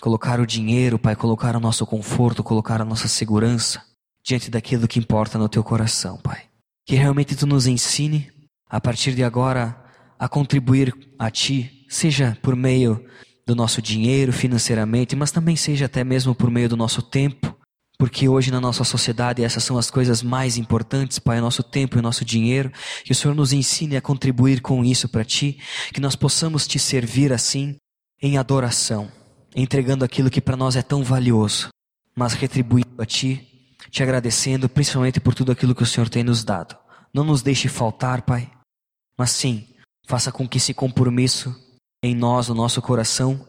Colocar 0.00 0.40
o 0.40 0.46
dinheiro, 0.46 0.98
Pai, 0.98 1.14
colocar 1.14 1.54
o 1.54 1.60
nosso 1.60 1.86
conforto, 1.86 2.42
colocar 2.42 2.80
a 2.80 2.84
nossa 2.84 3.06
segurança 3.06 3.80
diante 4.26 4.50
daquilo 4.50 4.88
que 4.88 4.98
importa 4.98 5.38
no 5.38 5.48
teu 5.48 5.62
coração, 5.62 6.18
Pai. 6.18 6.42
Que 6.84 6.96
realmente 6.96 7.36
tu 7.36 7.46
nos 7.46 7.68
ensine 7.68 8.32
a 8.68 8.80
partir 8.80 9.14
de 9.14 9.22
agora 9.22 9.80
a 10.18 10.28
contribuir 10.28 10.92
a 11.16 11.30
ti, 11.30 11.86
seja 11.88 12.36
por 12.42 12.56
meio 12.56 13.00
do 13.46 13.54
nosso 13.54 13.82
dinheiro 13.82 14.32
financeiramente, 14.32 15.14
mas 15.14 15.30
também 15.30 15.56
seja 15.56 15.86
até 15.86 16.02
mesmo 16.02 16.34
por 16.34 16.50
meio 16.50 16.68
do 16.68 16.76
nosso 16.76 17.02
tempo, 17.02 17.54
porque 17.98 18.28
hoje 18.28 18.50
na 18.50 18.60
nossa 18.60 18.84
sociedade 18.84 19.42
essas 19.44 19.62
são 19.62 19.78
as 19.78 19.90
coisas 19.90 20.22
mais 20.22 20.56
importantes, 20.56 21.18
Pai, 21.18 21.38
o 21.38 21.42
nosso 21.42 21.62
tempo 21.62 21.96
e 21.96 22.00
o 22.00 22.02
nosso 22.02 22.24
dinheiro. 22.24 22.72
Que 23.04 23.12
o 23.12 23.14
Senhor 23.14 23.34
nos 23.34 23.52
ensine 23.52 23.96
a 23.96 24.00
contribuir 24.00 24.60
com 24.60 24.84
isso 24.84 25.08
para 25.08 25.24
Ti, 25.24 25.58
que 25.92 26.00
nós 26.00 26.16
possamos 26.16 26.66
Te 26.66 26.78
servir 26.78 27.32
assim, 27.32 27.76
em 28.20 28.38
adoração, 28.38 29.10
entregando 29.54 30.04
aquilo 30.04 30.30
que 30.30 30.40
para 30.40 30.56
nós 30.56 30.76
é 30.76 30.82
tão 30.82 31.04
valioso, 31.04 31.68
mas 32.16 32.32
retribuindo 32.32 33.00
a 33.00 33.06
Ti, 33.06 33.46
Te 33.90 34.02
agradecendo 34.02 34.68
principalmente 34.68 35.20
por 35.20 35.34
tudo 35.34 35.52
aquilo 35.52 35.74
que 35.74 35.82
o 35.82 35.86
Senhor 35.86 36.08
tem 36.08 36.24
nos 36.24 36.42
dado. 36.42 36.76
Não 37.12 37.22
nos 37.22 37.42
deixe 37.42 37.68
faltar, 37.68 38.22
Pai, 38.22 38.50
mas 39.16 39.30
sim, 39.30 39.68
faça 40.06 40.32
com 40.32 40.48
que 40.48 40.58
esse 40.58 40.74
compromisso 40.74 41.54
em 42.04 42.14
nós, 42.14 42.48
no 42.48 42.54
nosso 42.54 42.82
coração, 42.82 43.46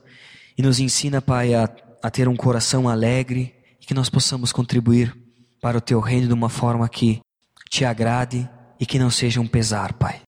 e 0.58 0.62
nos 0.62 0.80
ensina, 0.80 1.22
Pai, 1.22 1.53
a, 1.53 1.70
a 2.01 2.10
ter 2.10 2.30
um 2.30 2.38
coração 2.38 2.88
alegre, 2.88 3.53
e 3.82 3.86
que 3.86 3.93
nós 3.93 4.10
possamos 4.10 4.53
contribuir 4.53 5.14
para 5.62 5.78
o 5.78 5.82
teu 5.82 5.99
reino 5.99 6.28
de 6.28 6.34
uma 6.34 6.47
forma 6.47 6.88
que 6.88 7.20
te 7.70 7.84
agrade 7.84 8.49
e 8.80 8.86
que 8.86 8.97
não 8.97 9.12
seja 9.12 9.41
um 9.41 9.47
pesar, 9.47 9.91
Pai. 9.93 10.22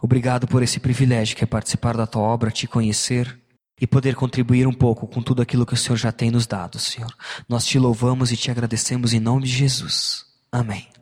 Obrigado 0.00 0.46
por 0.46 0.62
esse 0.62 0.78
privilégio 0.78 1.36
que 1.36 1.42
é 1.42 1.46
participar 1.46 1.96
da 1.96 2.06
tua 2.06 2.22
obra, 2.22 2.52
te 2.52 2.68
conhecer 2.68 3.40
e 3.80 3.88
poder 3.88 4.14
contribuir 4.14 4.68
um 4.68 4.72
pouco 4.72 5.08
com 5.08 5.20
tudo 5.20 5.42
aquilo 5.42 5.66
que 5.66 5.74
o 5.74 5.76
Senhor 5.76 5.96
já 5.96 6.12
tem 6.12 6.30
nos 6.30 6.46
dado, 6.46 6.78
Senhor. 6.78 7.12
Nós 7.48 7.66
te 7.66 7.76
louvamos 7.76 8.30
e 8.30 8.36
te 8.36 8.52
agradecemos 8.52 9.12
em 9.12 9.18
nome 9.18 9.46
de 9.46 9.50
Jesus. 9.50 10.26
Amém. 10.52 10.93